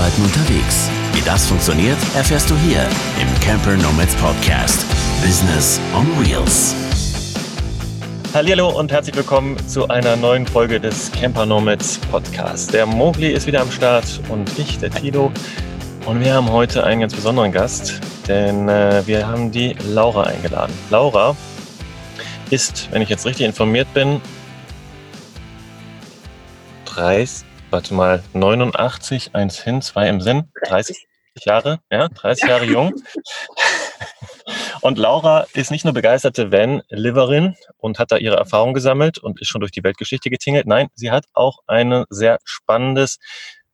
Arbeiten 0.00 0.22
unterwegs. 0.22 0.90
Wie 1.12 1.20
das 1.20 1.46
funktioniert, 1.46 1.98
erfährst 2.16 2.48
du 2.48 2.56
hier 2.56 2.88
im 3.20 3.40
Camper 3.40 3.76
Nomads 3.76 4.14
Podcast. 4.14 4.86
Business 5.22 5.78
on 5.94 6.06
Wheels. 6.18 6.74
Hallo 8.32 8.70
und 8.70 8.90
herzlich 8.90 9.14
willkommen 9.14 9.58
zu 9.68 9.88
einer 9.88 10.16
neuen 10.16 10.46
Folge 10.46 10.80
des 10.80 11.12
Camper 11.12 11.44
Nomads 11.44 11.98
Podcast. 12.10 12.72
Der 12.72 12.86
Mogli 12.86 13.28
ist 13.28 13.46
wieder 13.46 13.60
am 13.60 13.70
Start 13.70 14.22
und 14.30 14.58
ich, 14.58 14.78
der 14.78 14.90
Tito. 14.90 15.30
Und 16.06 16.20
wir 16.20 16.32
haben 16.32 16.50
heute 16.50 16.82
einen 16.82 17.02
ganz 17.02 17.14
besonderen 17.14 17.52
Gast, 17.52 18.00
denn 18.26 18.70
äh, 18.70 19.02
wir 19.04 19.28
haben 19.28 19.50
die 19.50 19.76
Laura 19.86 20.22
eingeladen. 20.22 20.72
Laura 20.88 21.36
ist, 22.48 22.88
wenn 22.90 23.02
ich 23.02 23.10
jetzt 23.10 23.26
richtig 23.26 23.44
informiert 23.44 23.92
bin, 23.92 24.22
30, 26.86 27.49
warte 27.70 27.94
mal, 27.94 28.22
89, 28.32 29.34
eins 29.34 29.60
hin, 29.62 29.82
zwei 29.82 30.08
im 30.08 30.20
Sinn, 30.20 30.50
30 30.64 31.06
Jahre, 31.44 31.80
ja, 31.90 32.08
30 32.08 32.48
Jahre 32.48 32.64
jung. 32.64 32.94
Und 34.80 34.98
Laura 34.98 35.46
ist 35.54 35.70
nicht 35.70 35.84
nur 35.84 35.94
begeisterte 35.94 36.50
Van-Liverin 36.50 37.54
und 37.76 37.98
hat 37.98 38.10
da 38.10 38.16
ihre 38.16 38.36
Erfahrung 38.36 38.74
gesammelt 38.74 39.18
und 39.18 39.40
ist 39.40 39.48
schon 39.48 39.60
durch 39.60 39.72
die 39.72 39.84
Weltgeschichte 39.84 40.30
getingelt. 40.30 40.66
Nein, 40.66 40.88
sie 40.94 41.10
hat 41.10 41.26
auch 41.34 41.58
ein 41.66 42.04
sehr 42.08 42.38
spannendes 42.44 43.18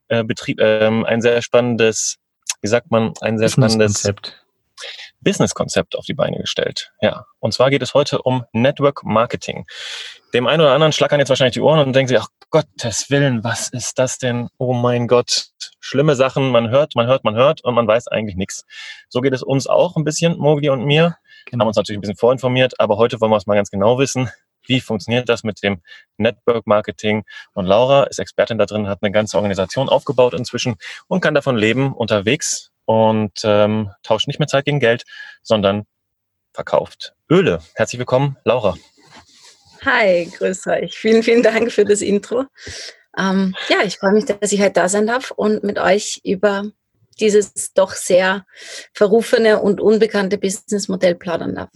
äh, 0.09 0.23
Betrieb, 0.23 0.59
ähm, 0.61 1.05
ein 1.05 1.21
sehr 1.21 1.41
spannendes, 1.41 2.17
wie 2.61 2.67
sagt 2.67 2.91
man, 2.91 3.13
ein 3.21 3.37
sehr 3.37 3.49
spannendes 3.49 4.03
Konzept. 4.03 4.43
Business-Konzept 5.21 5.95
auf 5.97 6.05
die 6.05 6.13
Beine 6.13 6.37
gestellt. 6.37 6.91
Ja, 7.01 7.25
und 7.39 7.53
zwar 7.53 7.69
geht 7.69 7.81
es 7.81 7.93
heute 7.93 8.21
um 8.21 8.45
Network 8.51 9.03
Marketing. 9.03 9.65
Dem 10.33 10.45
einen 10.45 10.61
oder 10.61 10.73
anderen 10.73 10.91
schlackern 10.91 11.19
jetzt 11.19 11.29
wahrscheinlich 11.29 11.53
die 11.53 11.61
Ohren 11.61 11.79
und 11.79 11.93
denken 11.93 12.09
sich, 12.09 12.19
ach 12.19 12.27
Gottes 12.49 13.09
Willen, 13.09 13.43
was 13.45 13.69
ist 13.69 13.97
das 13.97 14.17
denn? 14.17 14.49
Oh 14.57 14.73
mein 14.73 15.07
Gott, 15.07 15.47
schlimme 15.79 16.15
Sachen. 16.15 16.51
Man 16.51 16.69
hört, 16.69 16.95
man 16.95 17.07
hört, 17.07 17.23
man 17.23 17.35
hört 17.35 17.63
und 17.63 17.73
man 17.73 17.87
weiß 17.87 18.07
eigentlich 18.09 18.35
nichts. 18.35 18.65
So 19.07 19.21
geht 19.21 19.33
es 19.33 19.41
uns 19.41 19.67
auch 19.67 19.95
ein 19.95 20.03
bisschen, 20.03 20.37
Mogli 20.37 20.69
und 20.69 20.83
mir. 20.83 21.15
Genau. 21.45 21.61
Haben 21.61 21.67
uns 21.69 21.77
natürlich 21.77 21.97
ein 21.97 22.01
bisschen 22.01 22.17
vorinformiert, 22.17 22.79
aber 22.79 22.97
heute 22.97 23.21
wollen 23.21 23.31
wir 23.31 23.37
es 23.37 23.47
mal 23.47 23.55
ganz 23.55 23.71
genau 23.71 23.99
wissen. 23.99 24.29
Wie 24.65 24.81
funktioniert 24.81 25.29
das 25.29 25.43
mit 25.43 25.63
dem 25.63 25.81
Network 26.17 26.67
Marketing? 26.67 27.23
Und 27.53 27.65
Laura 27.65 28.03
ist 28.03 28.19
Expertin 28.19 28.57
da 28.57 28.65
drin, 28.65 28.89
hat 28.89 28.99
eine 29.01 29.11
ganze 29.11 29.37
Organisation 29.37 29.87
aufgebaut 29.87 30.33
inzwischen 30.33 30.75
und 31.07 31.21
kann 31.21 31.35
davon 31.35 31.55
leben 31.55 31.93
unterwegs 31.93 32.71
und 32.83 33.31
ähm, 33.45 33.91
tauscht 34.03 34.27
nicht 34.27 34.39
mehr 34.39 34.47
Zeit 34.47 34.65
gegen 34.65 34.81
Geld, 34.81 35.03
sondern 35.41 35.85
verkauft 36.53 37.13
Öle. 37.29 37.59
Herzlich 37.75 37.99
willkommen, 37.99 38.35
Laura. 38.43 38.75
Hi, 39.85 40.31
grüß 40.37 40.67
euch. 40.67 40.97
Vielen, 40.97 41.23
vielen 41.23 41.43
Dank 41.43 41.71
für 41.71 41.85
das 41.85 42.01
Intro. 42.01 42.45
Ähm, 43.17 43.55
ja, 43.69 43.77
ich 43.85 43.97
freue 43.97 44.13
mich, 44.13 44.25
dass 44.25 44.51
ich 44.51 44.61
heute 44.61 44.73
da 44.73 44.89
sein 44.89 45.07
darf 45.07 45.31
und 45.31 45.63
mit 45.63 45.79
euch 45.79 46.21
über 46.23 46.65
dieses 47.19 47.73
doch 47.73 47.93
sehr 47.93 48.45
verrufene 48.93 49.59
und 49.59 49.81
unbekannte 49.81 50.37
Businessmodell 50.37 51.15
plaudern 51.15 51.55
darf. 51.55 51.69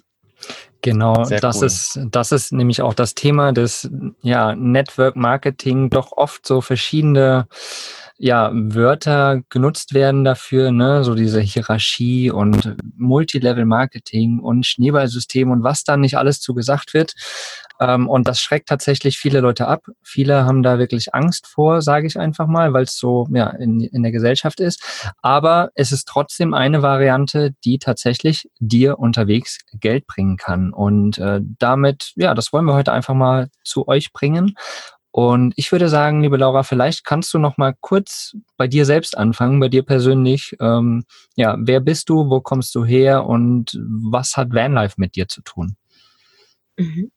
Genau, 0.83 1.25
das 1.25 1.58
cool. 1.58 1.67
ist, 1.67 1.99
das 2.09 2.31
ist 2.31 2.52
nämlich 2.52 2.81
auch 2.81 2.95
das 2.95 3.13
Thema 3.13 3.52
des 3.52 3.88
ja, 4.23 4.55
Network 4.55 5.15
Marketing, 5.15 5.91
doch 5.91 6.11
oft 6.13 6.45
so 6.45 6.61
verschiedene 6.61 7.47
ja, 8.17 8.52
Wörter 8.53 9.41
genutzt 9.49 9.95
werden 9.95 10.23
dafür, 10.23 10.71
ne, 10.71 11.03
so 11.03 11.15
diese 11.15 11.41
Hierarchie 11.41 12.30
und 12.30 12.75
Multilevel-Marketing 12.97 14.39
und 14.39 14.65
Schneeballsystem 14.65 15.49
und 15.49 15.63
was 15.63 15.83
da 15.83 15.97
nicht 15.97 16.17
alles 16.17 16.39
zu 16.39 16.53
gesagt 16.53 16.93
wird. 16.93 17.13
Ähm, 17.81 18.07
und 18.07 18.27
das 18.27 18.39
schreckt 18.39 18.69
tatsächlich 18.69 19.17
viele 19.17 19.39
Leute 19.39 19.67
ab. 19.67 19.85
Viele 20.03 20.45
haben 20.45 20.61
da 20.61 20.77
wirklich 20.77 21.15
Angst 21.15 21.47
vor, 21.47 21.81
sage 21.81 22.05
ich 22.05 22.17
einfach 22.19 22.47
mal, 22.47 22.73
weil 22.73 22.83
es 22.83 22.97
so 22.97 23.27
ja, 23.31 23.49
in, 23.49 23.81
in 23.81 24.03
der 24.03 24.11
Gesellschaft 24.11 24.59
ist. 24.59 25.11
Aber 25.21 25.71
es 25.73 25.91
ist 25.91 26.08
trotzdem 26.08 26.53
eine 26.53 26.83
Variante, 26.83 27.53
die 27.65 27.80
tatsächlich 27.80 28.49
dir 28.59 28.99
unterwegs 28.99 29.58
Geld 29.73 30.05
bringen 30.05 30.37
kann. 30.37 30.71
Und 30.71 31.17
äh, 31.17 31.41
damit, 31.41 32.14
ja, 32.15 32.36
das 32.36 32.53
wollen 32.53 32.65
wir 32.65 32.75
heute 32.75 32.93
einfach 32.93 33.15
mal 33.15 33.49
zu 33.64 33.87
euch 33.87 34.14
bringen. 34.14 34.55
Und 35.14 35.53
ich 35.58 35.71
würde 35.71 35.89
sagen, 35.89 36.21
liebe 36.21 36.37
Laura, 36.37 36.64
vielleicht 36.64 37.03
kannst 37.03 37.33
du 37.33 37.39
noch 37.39 37.58
mal 37.58 37.73
kurz 37.81 38.37
bei 38.58 38.67
dir 38.67 38.86
selbst 38.86 39.17
anfangen, 39.17 39.59
bei 39.59 39.67
dir 39.67 39.83
persönlich. 39.83 40.55
Ähm, 40.61 41.03
ja, 41.36 41.58
wer 41.59 41.81
bist 41.81 42.09
du, 42.09 42.30
wo 42.30 42.39
kommst 42.39 42.73
du 42.75 42.86
her 42.86 43.25
und 43.25 43.77
was 43.81 44.37
hat 44.37 44.53
Vanlife 44.53 44.95
mit 44.97 45.15
dir 45.15 45.27
zu 45.27 45.41
tun? 45.41 45.75
Mhm. 46.77 47.11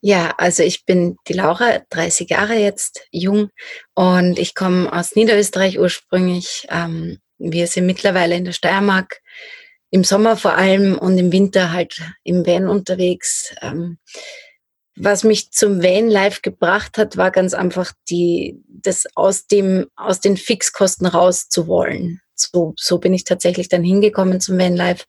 Ja, 0.00 0.34
also 0.36 0.64
ich 0.64 0.84
bin 0.84 1.16
die 1.28 1.32
Laura, 1.32 1.80
30 1.90 2.30
Jahre 2.30 2.54
jetzt, 2.54 3.06
jung 3.12 3.50
und 3.94 4.38
ich 4.38 4.54
komme 4.54 4.92
aus 4.92 5.14
Niederösterreich 5.14 5.78
ursprünglich. 5.78 6.66
Ähm, 6.70 7.18
wir 7.38 7.68
sind 7.68 7.86
mittlerweile 7.86 8.34
in 8.34 8.44
der 8.44 8.52
Steiermark, 8.52 9.20
im 9.90 10.02
Sommer 10.02 10.36
vor 10.36 10.54
allem 10.54 10.98
und 10.98 11.18
im 11.18 11.30
Winter 11.30 11.70
halt 11.70 12.00
im 12.24 12.44
Van 12.46 12.68
unterwegs. 12.68 13.54
Ähm, 13.62 13.98
was 14.96 15.22
mich 15.24 15.52
zum 15.52 15.82
Van 15.82 16.08
Life 16.08 16.40
gebracht 16.42 16.98
hat, 16.98 17.16
war 17.16 17.30
ganz 17.30 17.54
einfach 17.54 17.92
die, 18.10 18.60
das 18.66 19.06
aus 19.14 19.46
dem, 19.46 19.86
aus 19.96 20.20
den 20.20 20.36
Fixkosten 20.36 21.06
rauszuwollen 21.06 22.20
so, 22.42 22.74
so 22.76 22.98
bin 22.98 23.14
ich 23.14 23.24
tatsächlich 23.24 23.68
dann 23.68 23.82
hingekommen 23.82 24.40
zum 24.40 24.58
Vanlife, 24.58 25.04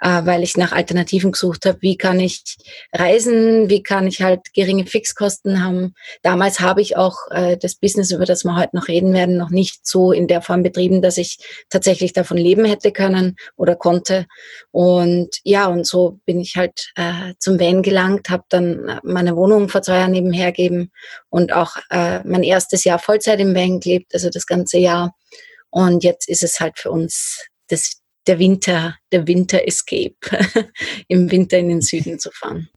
äh, 0.00 0.22
weil 0.24 0.42
ich 0.42 0.56
nach 0.56 0.72
Alternativen 0.72 1.32
gesucht 1.32 1.66
habe. 1.66 1.78
Wie 1.80 1.96
kann 1.96 2.20
ich 2.20 2.56
reisen? 2.92 3.68
Wie 3.68 3.82
kann 3.82 4.06
ich 4.06 4.22
halt 4.22 4.52
geringe 4.54 4.86
Fixkosten 4.86 5.64
haben? 5.64 5.94
Damals 6.22 6.60
habe 6.60 6.80
ich 6.80 6.96
auch 6.96 7.16
äh, 7.30 7.56
das 7.56 7.76
Business, 7.76 8.10
über 8.10 8.24
das 8.24 8.44
wir 8.44 8.56
heute 8.56 8.76
noch 8.76 8.88
reden 8.88 9.12
werden, 9.12 9.36
noch 9.36 9.50
nicht 9.50 9.86
so 9.86 10.12
in 10.12 10.28
der 10.28 10.42
Form 10.42 10.62
betrieben, 10.62 11.02
dass 11.02 11.18
ich 11.18 11.38
tatsächlich 11.70 12.12
davon 12.12 12.36
leben 12.36 12.64
hätte 12.64 12.92
können 12.92 13.36
oder 13.56 13.76
konnte. 13.76 14.26
Und 14.70 15.30
ja, 15.42 15.66
und 15.66 15.86
so 15.86 16.20
bin 16.24 16.40
ich 16.40 16.56
halt 16.56 16.92
äh, 16.96 17.34
zum 17.38 17.58
Van 17.58 17.82
gelangt, 17.82 18.30
habe 18.30 18.44
dann 18.48 19.00
meine 19.02 19.36
Wohnung 19.36 19.68
vor 19.68 19.82
zwei 19.82 19.98
Jahren 19.98 20.12
nebenher 20.12 20.52
gegeben 20.52 20.90
und 21.28 21.52
auch 21.52 21.76
äh, 21.90 22.20
mein 22.24 22.42
erstes 22.42 22.84
Jahr 22.84 22.98
Vollzeit 22.98 23.40
im 23.40 23.54
Van 23.54 23.80
gelebt, 23.80 24.14
also 24.14 24.30
das 24.30 24.46
ganze 24.46 24.78
Jahr 24.78 25.14
und 25.76 26.04
jetzt 26.04 26.26
ist 26.26 26.42
es 26.42 26.58
halt 26.58 26.78
für 26.78 26.90
uns 26.90 27.46
das, 27.68 28.00
der 28.26 28.38
Winter, 28.38 28.96
der 29.12 29.26
Winter 29.26 29.68
Escape, 29.68 30.16
im 31.08 31.30
Winter 31.30 31.58
in 31.58 31.68
den 31.68 31.82
Süden 31.82 32.18
zu 32.18 32.30
fahren. 32.30 32.70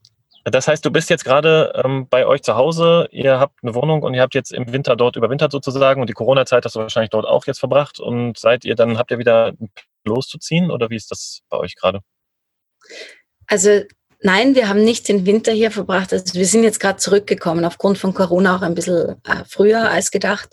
Das 0.44 0.68
heißt, 0.68 0.84
du 0.84 0.92
bist 0.92 1.10
jetzt 1.10 1.24
gerade 1.24 1.82
ähm, 1.82 2.08
bei 2.10 2.26
euch 2.26 2.42
zu 2.44 2.56
Hause, 2.56 3.08
ihr 3.12 3.40
habt 3.40 3.64
eine 3.64 3.74
Wohnung 3.74 4.04
und 4.04 4.16
ihr 4.16 4.22
habt 4.22 4.36
jetzt 4.36 4.52
im 4.52 4.74
Winter 4.74 4.98
dort 4.98 5.16
überwintert 5.16 5.54
sozusagen 5.54 6.02
und 6.02 6.10
die 6.10 6.14
Corona-Zeit 6.14 6.66
hast 6.66 6.76
du 6.76 6.82
wahrscheinlich 6.82 7.12
dort 7.12 7.26
auch 7.26 7.46
jetzt 7.46 7.60
verbracht 7.60 8.02
und 8.02 8.38
seid 8.38 8.66
ihr 8.66 8.76
dann, 8.76 8.98
habt 8.98 9.12
ihr 9.12 9.18
wieder 9.18 9.54
loszuziehen 10.04 10.70
oder 10.70 10.90
wie 10.90 10.98
ist 10.98 11.10
das 11.10 11.40
bei 11.48 11.58
euch 11.58 11.76
gerade? 11.76 12.02
Also 13.48 13.84
Nein, 14.22 14.54
wir 14.54 14.68
haben 14.68 14.84
nicht 14.84 15.08
den 15.08 15.26
Winter 15.26 15.54
hier 15.54 15.72
verbracht. 15.72 16.12
Also 16.12 16.34
wir 16.34 16.46
sind 16.46 16.64
jetzt 16.64 16.82
gerade 16.82 16.98
zurückgekommen, 16.98 17.64
aufgrund 17.64 17.98
von 17.98 18.14
Corona 18.14 18.58
auch 18.58 18.62
ein 18.62 18.76
bisschen 18.76 19.16
äh, 19.24 19.46
früher 19.48 19.90
als 19.90 20.12
gedacht, 20.12 20.50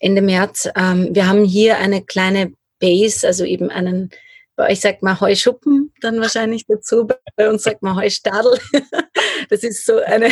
Ende 0.00 0.20
März. 0.20 0.68
Ähm, 0.76 1.14
wir 1.14 1.28
haben 1.28 1.44
hier 1.44 1.78
eine 1.78 2.04
kleine 2.04 2.52
Base, 2.80 3.24
also 3.24 3.44
eben 3.44 3.70
einen, 3.70 4.10
bei 4.56 4.72
euch 4.72 4.80
sagt 4.80 5.04
man 5.04 5.20
Heuschuppen 5.20 5.92
dann 6.00 6.20
wahrscheinlich 6.20 6.66
dazu, 6.66 7.06
bei 7.36 7.48
uns 7.48 7.62
sagt 7.62 7.82
man 7.82 7.96
Heustadel. 7.96 8.58
das 9.48 9.62
ist 9.62 9.86
so 9.86 10.00
eine, 10.00 10.30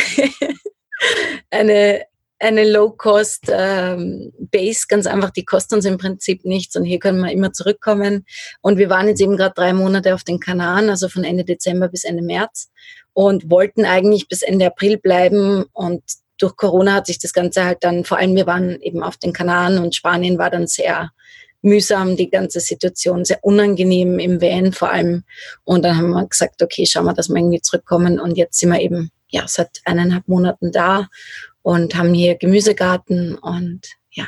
eine 1.51 2.05
eine 2.43 2.69
Low-Cost-Base, 2.69 3.51
ähm, 3.51 4.87
ganz 4.87 5.07
einfach, 5.07 5.31
die 5.31 5.45
kostet 5.45 5.77
uns 5.77 5.85
im 5.85 5.97
Prinzip 5.97 6.45
nichts 6.45 6.75
und 6.75 6.83
hier 6.83 6.99
können 6.99 7.19
wir 7.21 7.31
immer 7.31 7.53
zurückkommen. 7.53 8.25
Und 8.61 8.77
wir 8.77 8.89
waren 8.89 9.07
jetzt 9.07 9.21
eben 9.21 9.37
gerade 9.37 9.55
drei 9.55 9.73
Monate 9.73 10.13
auf 10.13 10.23
den 10.23 10.39
Kanaren, 10.39 10.89
also 10.89 11.09
von 11.09 11.23
Ende 11.23 11.45
Dezember 11.45 11.87
bis 11.87 12.03
Ende 12.03 12.23
März 12.23 12.69
und 13.13 13.49
wollten 13.49 13.85
eigentlich 13.85 14.27
bis 14.27 14.41
Ende 14.41 14.67
April 14.67 14.97
bleiben 14.97 15.65
und 15.73 16.03
durch 16.37 16.55
Corona 16.57 16.95
hat 16.95 17.07
sich 17.07 17.19
das 17.19 17.31
Ganze 17.31 17.63
halt 17.63 17.77
dann, 17.81 18.03
vor 18.03 18.17
allem 18.17 18.35
wir 18.35 18.45
waren 18.47 18.81
eben 18.81 19.01
auf 19.03 19.17
den 19.17 19.33
Kanaren 19.33 19.77
und 19.77 19.95
Spanien 19.95 20.37
war 20.37 20.49
dann 20.49 20.67
sehr 20.67 21.11
mühsam, 21.61 22.17
die 22.17 22.29
ganze 22.29 22.59
Situation, 22.59 23.23
sehr 23.23 23.39
unangenehm 23.41 24.19
im 24.19 24.41
Van 24.41 24.73
vor 24.73 24.91
allem. 24.91 25.23
Und 25.63 25.85
dann 25.85 25.97
haben 25.97 26.09
wir 26.09 26.27
gesagt, 26.27 26.61
okay, 26.61 26.85
schauen 26.85 27.05
wir, 27.05 27.13
dass 27.13 27.29
wir 27.29 27.37
irgendwie 27.37 27.61
zurückkommen. 27.61 28.19
Und 28.19 28.37
jetzt 28.37 28.59
sind 28.59 28.69
wir 28.71 28.81
eben 28.81 29.11
ja 29.29 29.45
seit 29.47 29.79
eineinhalb 29.85 30.27
Monaten 30.27 30.71
da 30.71 31.07
und 31.63 31.95
haben 31.95 32.13
hier 32.13 32.35
Gemüsegarten 32.35 33.35
und 33.35 33.87
ja, 34.11 34.27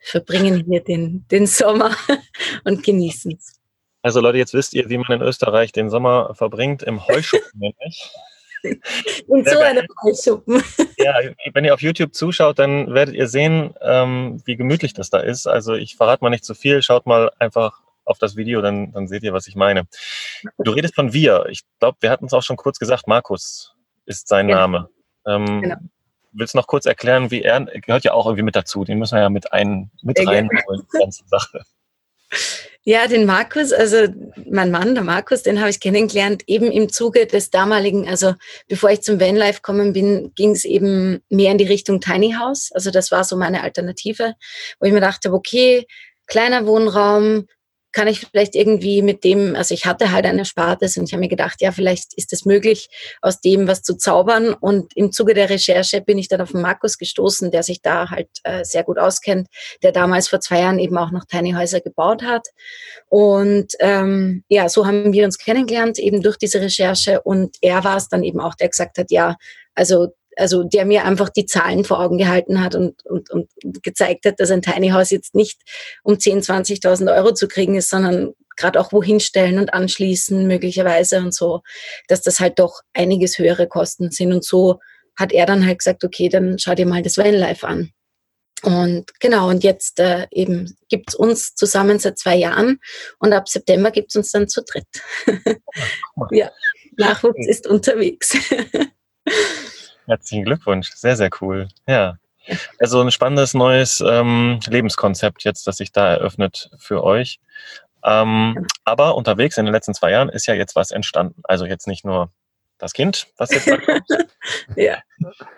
verbringen 0.00 0.64
hier 0.68 0.82
den, 0.82 1.24
den 1.30 1.46
Sommer 1.46 1.94
und 2.64 2.82
genießen 2.82 3.36
es. 3.38 3.60
Also 4.02 4.20
Leute, 4.20 4.38
jetzt 4.38 4.52
wisst 4.52 4.74
ihr, 4.74 4.88
wie 4.88 4.98
man 4.98 5.12
in 5.12 5.22
Österreich 5.22 5.70
den 5.70 5.88
Sommer 5.88 6.34
verbringt, 6.34 6.82
im 6.82 7.06
Heuschuppen 7.06 7.60
nämlich. 7.60 8.10
In 8.64 9.44
so 9.44 9.58
einem 9.58 9.84
Heuschuppen. 10.04 10.62
Ja, 10.96 11.14
wenn 11.52 11.64
ihr 11.64 11.74
auf 11.74 11.82
YouTube 11.82 12.14
zuschaut, 12.14 12.60
dann 12.60 12.94
werdet 12.94 13.16
ihr 13.16 13.26
sehen, 13.26 13.74
ähm, 13.80 14.40
wie 14.44 14.54
gemütlich 14.54 14.94
das 14.94 15.10
da 15.10 15.18
ist. 15.18 15.48
Also 15.48 15.74
ich 15.74 15.96
verrate 15.96 16.22
mal 16.22 16.30
nicht 16.30 16.44
zu 16.44 16.54
viel, 16.54 16.80
schaut 16.80 17.04
mal 17.04 17.32
einfach 17.40 17.80
auf 18.04 18.18
das 18.18 18.36
Video, 18.36 18.62
dann, 18.62 18.92
dann 18.92 19.08
seht 19.08 19.24
ihr, 19.24 19.32
was 19.32 19.48
ich 19.48 19.56
meine. 19.56 19.88
Du 20.58 20.70
redest 20.70 20.94
von 20.94 21.12
wir. 21.12 21.46
Ich 21.48 21.62
glaube, 21.80 21.98
wir 22.02 22.10
hatten 22.10 22.26
es 22.26 22.32
auch 22.32 22.44
schon 22.44 22.56
kurz 22.56 22.78
gesagt, 22.78 23.08
Markus 23.08 23.74
ist 24.06 24.28
sein 24.28 24.48
ja. 24.48 24.58
Name. 24.58 24.90
Ähm, 25.26 25.62
genau 25.62 25.76
willst 26.32 26.54
du 26.54 26.58
noch 26.58 26.66
kurz 26.66 26.86
erklären, 26.86 27.30
wie 27.30 27.42
er 27.42 27.60
gehört 27.64 28.04
ja 28.04 28.12
auch 28.12 28.26
irgendwie 28.26 28.44
mit 28.44 28.56
dazu. 28.56 28.84
Den 28.84 28.98
müssen 28.98 29.16
wir 29.16 29.22
ja 29.22 29.30
mit 29.30 29.52
ein 29.52 29.90
mit 30.02 30.18
reinholen, 30.18 30.86
die 30.92 30.98
ganze 30.98 31.24
Sache. 31.26 31.62
Ja, 32.84 33.06
den 33.06 33.26
Markus, 33.26 33.72
also 33.72 34.08
mein 34.50 34.72
Mann, 34.72 34.96
der 34.96 35.04
Markus, 35.04 35.44
den 35.44 35.60
habe 35.60 35.70
ich 35.70 35.78
kennengelernt, 35.78 36.42
eben 36.48 36.68
im 36.72 36.88
Zuge 36.88 37.28
des 37.28 37.50
damaligen, 37.50 38.08
also 38.08 38.34
bevor 38.66 38.90
ich 38.90 39.02
zum 39.02 39.20
Vanlife 39.20 39.60
gekommen 39.60 39.92
bin, 39.92 40.32
ging 40.34 40.50
es 40.50 40.64
eben 40.64 41.22
mehr 41.28 41.52
in 41.52 41.58
die 41.58 41.66
Richtung 41.66 42.00
Tiny 42.00 42.32
House. 42.32 42.72
Also 42.72 42.90
das 42.90 43.12
war 43.12 43.22
so 43.22 43.36
meine 43.36 43.62
Alternative, 43.62 44.34
wo 44.80 44.86
ich 44.86 44.92
mir 44.92 45.00
dachte, 45.00 45.32
okay, 45.32 45.86
kleiner 46.26 46.66
Wohnraum, 46.66 47.46
kann 47.92 48.08
ich 48.08 48.20
vielleicht 48.20 48.54
irgendwie 48.54 49.02
mit 49.02 49.24
dem, 49.24 49.54
also 49.54 49.74
ich 49.74 49.86
hatte 49.86 50.12
halt 50.12 50.24
eine 50.24 50.44
Spartes 50.44 50.96
und 50.96 51.04
ich 51.04 51.12
habe 51.12 51.20
mir 51.20 51.28
gedacht, 51.28 51.60
ja, 51.60 51.72
vielleicht 51.72 52.14
ist 52.14 52.32
es 52.32 52.44
möglich, 52.44 52.88
aus 53.20 53.40
dem 53.40 53.68
was 53.68 53.82
zu 53.82 53.96
zaubern. 53.96 54.54
Und 54.54 54.96
im 54.96 55.12
Zuge 55.12 55.34
der 55.34 55.50
Recherche 55.50 56.00
bin 56.00 56.18
ich 56.18 56.28
dann 56.28 56.40
auf 56.40 56.54
Markus 56.54 56.98
gestoßen, 56.98 57.50
der 57.50 57.62
sich 57.62 57.82
da 57.82 58.10
halt 58.10 58.28
äh, 58.44 58.64
sehr 58.64 58.84
gut 58.84 58.98
auskennt, 58.98 59.48
der 59.82 59.92
damals 59.92 60.28
vor 60.28 60.40
zwei 60.40 60.60
Jahren 60.60 60.78
eben 60.78 60.96
auch 60.96 61.10
noch 61.10 61.24
Tiny 61.26 61.52
Häuser 61.52 61.80
gebaut 61.80 62.22
hat. 62.22 62.48
Und 63.08 63.72
ähm, 63.80 64.44
ja, 64.48 64.68
so 64.68 64.86
haben 64.86 65.12
wir 65.12 65.24
uns 65.24 65.38
kennengelernt, 65.38 65.98
eben 65.98 66.22
durch 66.22 66.38
diese 66.38 66.60
Recherche. 66.60 67.20
Und 67.20 67.56
er 67.60 67.84
war 67.84 67.96
es 67.96 68.08
dann 68.08 68.24
eben 68.24 68.40
auch, 68.40 68.54
der 68.54 68.68
gesagt 68.68 68.98
hat, 68.98 69.10
ja, 69.10 69.36
also 69.74 70.08
also 70.36 70.64
der 70.64 70.84
mir 70.84 71.04
einfach 71.04 71.28
die 71.28 71.46
Zahlen 71.46 71.84
vor 71.84 72.00
Augen 72.00 72.18
gehalten 72.18 72.62
hat 72.62 72.74
und, 72.74 73.04
und, 73.06 73.30
und 73.30 73.48
gezeigt 73.82 74.24
hat, 74.24 74.40
dass 74.40 74.50
ein 74.50 74.62
Tiny 74.62 74.90
House 74.90 75.10
jetzt 75.10 75.34
nicht 75.34 75.60
um 76.02 76.18
10, 76.18 76.42
20.000 76.42 77.14
Euro 77.14 77.32
zu 77.32 77.48
kriegen 77.48 77.74
ist, 77.74 77.90
sondern 77.90 78.32
gerade 78.56 78.80
auch 78.80 78.92
wohin 78.92 79.20
stellen 79.20 79.58
und 79.58 79.74
anschließen 79.74 80.46
möglicherweise 80.46 81.18
und 81.18 81.34
so, 81.34 81.62
dass 82.08 82.22
das 82.22 82.40
halt 82.40 82.58
doch 82.58 82.80
einiges 82.92 83.38
höhere 83.38 83.66
Kosten 83.66 84.10
sind. 84.10 84.32
Und 84.32 84.44
so 84.44 84.78
hat 85.16 85.32
er 85.32 85.46
dann 85.46 85.66
halt 85.66 85.78
gesagt, 85.78 86.04
okay, 86.04 86.28
dann 86.28 86.58
schau 86.58 86.74
dir 86.74 86.86
mal 86.86 87.02
das 87.02 87.16
Vanlife 87.16 87.66
an. 87.66 87.92
Und 88.62 89.18
genau, 89.18 89.48
und 89.48 89.64
jetzt 89.64 89.98
äh, 89.98 90.28
eben 90.30 90.76
gibt's 90.88 91.16
uns 91.16 91.54
zusammen 91.54 91.98
seit 91.98 92.18
zwei 92.18 92.36
Jahren 92.36 92.78
und 93.18 93.32
ab 93.32 93.48
September 93.48 93.90
gibt's 93.90 94.14
uns 94.14 94.30
dann 94.30 94.48
zu 94.48 94.62
dritt. 94.62 94.86
ja, 96.30 96.50
Nachwuchs 96.96 97.46
ist 97.48 97.66
unterwegs. 97.66 98.36
Herzlichen 100.06 100.44
Glückwunsch. 100.44 100.90
Sehr, 100.92 101.16
sehr 101.16 101.30
cool. 101.40 101.68
Ja. 101.86 102.16
Also 102.78 103.00
ein 103.00 103.10
spannendes 103.10 103.54
neues 103.54 104.00
ähm, 104.00 104.58
Lebenskonzept 104.66 105.44
jetzt, 105.44 105.66
das 105.66 105.76
sich 105.76 105.92
da 105.92 106.08
eröffnet 106.08 106.70
für 106.78 107.04
euch. 107.04 107.38
Ähm, 108.04 108.66
aber 108.84 109.16
unterwegs 109.16 109.56
in 109.58 109.64
den 109.64 109.72
letzten 109.72 109.94
zwei 109.94 110.10
Jahren 110.10 110.28
ist 110.28 110.46
ja 110.46 110.54
jetzt 110.54 110.74
was 110.74 110.90
entstanden. 110.90 111.40
Also 111.44 111.66
jetzt 111.66 111.86
nicht 111.86 112.04
nur 112.04 112.32
das 112.78 112.92
Kind, 112.92 113.28
was 113.36 113.52
jetzt 113.52 113.68
kommt, 113.68 113.86
ja. 114.76 114.98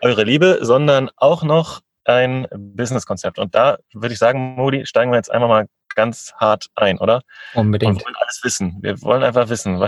eure 0.02 0.24
Liebe, 0.24 0.58
sondern 0.60 1.10
auch 1.16 1.42
noch 1.42 1.80
ein 2.04 2.46
Businesskonzept. 2.54 3.38
Und 3.38 3.54
da 3.54 3.78
würde 3.94 4.12
ich 4.12 4.18
sagen, 4.18 4.56
Modi, 4.56 4.84
steigen 4.84 5.10
wir 5.10 5.16
jetzt 5.16 5.30
einmal 5.30 5.48
mal 5.48 5.66
ganz 5.94 6.32
hart 6.36 6.66
ein, 6.74 6.98
oder? 6.98 7.22
Unbedingt. 7.54 7.98
wir 7.98 8.04
wollen 8.04 8.16
alles 8.16 8.40
wissen. 8.42 8.78
Wir 8.80 9.00
wollen 9.02 9.22
einfach 9.22 9.48
wissen. 9.48 9.82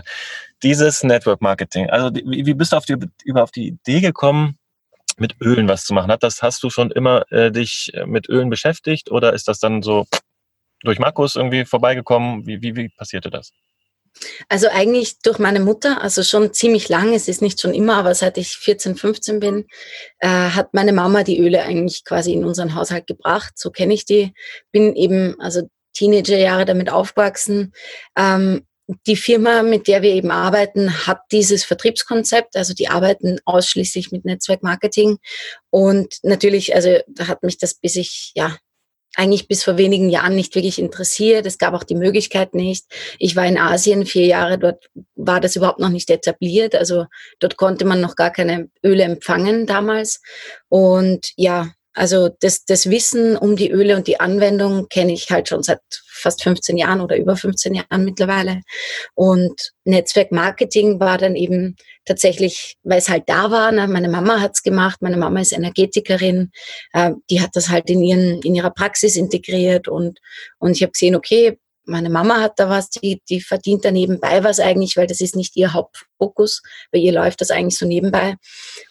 Dieses 0.62 1.03
Network 1.03 1.43
Marketing, 1.43 1.91
also 1.91 2.11
wie, 2.14 2.55
bist 2.55 2.73
du 2.73 2.76
auf 2.76 2.85
die, 2.85 2.97
über 3.25 3.43
auf 3.43 3.50
die 3.50 3.69
Idee 3.69 4.00
gekommen, 4.00 4.58
mit 5.19 5.37
Ölen 5.41 5.69
was 5.69 5.85
zu 5.85 5.94
machen? 5.94 6.11
Hat 6.11 6.23
das, 6.23 6.43
hast 6.43 6.62
du 6.62 6.70
schon 6.70 6.91
immer 6.91 7.31
äh, 7.32 7.50
dich 7.50 7.91
äh, 7.94 8.06
mit 8.06 8.29
Ölen 8.29 8.50
beschäftigt 8.50 9.11
oder 9.11 9.32
ist 9.32 9.49
das 9.49 9.58
dann 9.58 9.82
so 9.82 10.06
durch 10.82 10.99
Markus 10.99 11.37
irgendwie 11.37 11.64
vorbeigekommen? 11.64 12.47
Wie, 12.47 12.62
wie, 12.62 12.76
wie 12.76 12.88
passierte 12.88 13.31
das? 13.31 13.52
Also 14.49 14.69
eigentlich 14.69 15.19
durch 15.20 15.38
meine 15.38 15.61
Mutter, 15.61 16.00
also 16.02 16.23
schon 16.23 16.52
ziemlich 16.52 16.88
lang, 16.88 17.12
es 17.12 17.29
ist 17.29 17.43
nicht 17.43 17.61
schon 17.61 17.75
immer, 17.75 17.97
aber 17.97 18.14
seit 18.14 18.38
ich 18.38 18.56
14, 18.56 18.97
15 18.97 19.41
bin, 19.41 19.67
äh, 20.20 20.29
hat 20.29 20.73
meine 20.73 20.93
Mama 20.93 21.23
die 21.23 21.38
Öle 21.38 21.62
eigentlich 21.62 22.05
quasi 22.05 22.32
in 22.32 22.44
unseren 22.44 22.75
Haushalt 22.75 23.06
gebracht. 23.06 23.55
So 23.56 23.70
kenne 23.70 23.94
ich 23.94 24.05
die. 24.05 24.32
Bin 24.73 24.94
eben, 24.94 25.38
also 25.41 25.69
Teenagerjahre 25.96 26.64
damit 26.64 26.90
aufgewachsen. 26.90 27.72
Ähm, 28.16 28.66
die 29.06 29.16
Firma, 29.16 29.62
mit 29.62 29.88
der 29.88 30.02
wir 30.02 30.12
eben 30.12 30.31
arbeiten, 30.31 31.06
hat 31.06 31.19
dieses 31.32 31.64
Vertriebskonzept. 31.64 32.56
Also 32.56 32.72
die 32.72 32.88
arbeiten 32.88 33.38
ausschließlich 33.44 34.12
mit 34.12 34.25
Netzwerkmarketing. 34.25 35.19
Und 35.70 36.19
natürlich, 36.22 36.75
also 36.75 36.98
da 37.08 37.26
hat 37.26 37.43
mich 37.43 37.58
das 37.58 37.75
bis 37.75 37.96
ich, 37.96 38.32
ja, 38.37 38.56
eigentlich 39.16 39.48
bis 39.48 39.64
vor 39.64 39.78
wenigen 39.78 40.10
Jahren 40.10 40.37
nicht 40.37 40.54
wirklich 40.54 40.78
interessiert. 40.78 41.46
Es 41.46 41.58
gab 41.58 41.75
auch 41.75 41.84
die 41.84 41.94
Möglichkeit 41.94 42.54
nicht. 42.54 42.84
Ich 43.19 43.34
war 43.34 43.46
in 43.46 43.58
Asien 43.58 44.04
vier 44.04 44.26
Jahre, 44.26 44.58
dort 44.58 44.88
war 45.14 45.40
das 45.40 45.56
überhaupt 45.56 45.81
noch 45.81 45.88
nicht 45.88 46.10
etabliert. 46.10 46.75
Also 46.75 47.06
dort 47.40 47.56
konnte 47.56 47.87
man 47.87 48.00
noch 48.00 48.14
gar 48.14 48.31
keine 48.31 48.69
Öle 48.84 49.04
empfangen 49.04 49.66
damals. 49.66 50.20
Und 50.69 51.32
ja, 51.37 51.70
also 51.96 52.28
das, 52.40 52.64
das 52.66 52.90
Wissen 52.90 53.37
um 53.37 53.56
die 53.56 53.70
Öle 53.70 53.96
und 53.96 54.06
die 54.06 54.20
Anwendung 54.20 54.88
kenne 54.88 55.12
ich 55.12 55.31
halt 55.31 55.48
schon 55.48 55.62
seit 55.62 55.81
fast 56.06 56.43
15 56.43 56.76
Jahren 56.76 57.00
oder 57.00 57.16
über 57.16 57.37
15 57.37 57.75
Jahren 57.75 58.04
mittlerweile. 58.04 58.60
Und 59.14 59.72
Netzwerkmarketing 59.84 61.00
war 61.00 61.16
dann 61.16 61.37
eben 61.37 61.76
tatsächlich, 62.04 62.76
weil 62.82 62.98
es 62.98 63.08
halt 63.08 63.25
da 63.26 63.50
war. 63.50 63.72
Ne? 63.72 63.88
Meine 63.88 64.10
Mama 64.10 64.40
hat's 64.40 64.62
gemacht, 64.62 65.00
meine 65.00 65.16
Mama 65.16 65.40
ist 65.40 65.52
Energetikerin, 65.52 66.50
äh, 66.93 67.12
die 67.31 67.40
hat 67.40 67.50
das 67.54 67.70
halt 67.70 67.88
in, 67.88 68.02
ihren, 68.02 68.42
in 68.42 68.54
ihrer 68.54 68.70
Praxis 68.70 69.16
integriert 69.16 69.88
und, 69.88 70.19
und 70.58 70.72
ich 70.72 70.82
habe 70.82 70.92
gesehen, 70.92 71.16
okay, 71.16 71.58
meine 71.87 72.11
Mama 72.11 72.41
hat 72.41 72.59
da 72.59 72.69
was, 72.69 72.91
die, 72.91 73.23
die 73.29 73.41
verdient 73.41 73.85
da 73.85 73.91
nebenbei 73.91 74.44
was 74.44 74.61
eigentlich, 74.61 74.97
weil 74.97 75.06
das 75.06 75.21
ist 75.21 75.37
nicht 75.37 75.56
ihr 75.56 75.73
Hauptfokus. 75.73 76.62
Bei 76.93 76.99
ihr 76.99 77.12
läuft 77.12 77.41
das 77.41 77.50
eigentlich 77.50 77.79
so 77.79 77.87
nebenbei. 77.87 78.37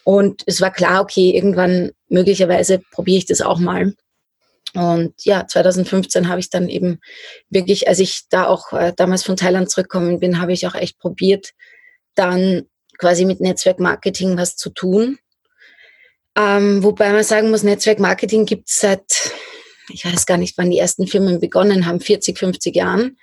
Und 0.03 0.43
es 0.45 0.61
war 0.61 0.71
klar, 0.71 1.01
okay, 1.01 1.31
irgendwann 1.31 1.91
möglicherweise 2.07 2.79
probiere 2.91 3.17
ich 3.19 3.25
das 3.25 3.41
auch 3.41 3.59
mal. 3.59 3.93
Und 4.73 5.13
ja, 5.23 5.47
2015 5.47 6.27
habe 6.27 6.39
ich 6.39 6.49
dann 6.49 6.67
eben 6.69 6.99
wirklich, 7.49 7.87
als 7.87 7.99
ich 7.99 8.23
da 8.29 8.47
auch 8.47 8.73
äh, 8.73 8.93
damals 8.95 9.23
von 9.23 9.37
Thailand 9.37 9.69
zurückgekommen 9.69 10.19
bin, 10.19 10.39
habe 10.39 10.53
ich 10.53 10.67
auch 10.67 10.75
echt 10.75 10.99
probiert, 10.99 11.51
dann 12.13 12.63
quasi 12.97 13.25
mit 13.25 13.39
Netzwerkmarketing 13.39 14.37
was 14.37 14.55
zu 14.55 14.69
tun. 14.69 15.17
Ähm, 16.37 16.83
wobei 16.83 17.13
man 17.13 17.23
sagen 17.23 17.49
muss, 17.49 17.63
Netzwerkmarketing 17.63 18.45
gibt 18.45 18.69
es 18.69 18.79
seit 18.79 19.31
ich 19.89 20.05
weiß 20.05 20.25
gar 20.25 20.37
nicht, 20.37 20.57
wann 20.57 20.71
die 20.71 20.79
ersten 20.79 21.07
Firmen 21.07 21.39
begonnen 21.39 21.85
haben, 21.85 21.99
40, 21.99 22.37
50 22.37 22.75
Jahren. 22.75 23.17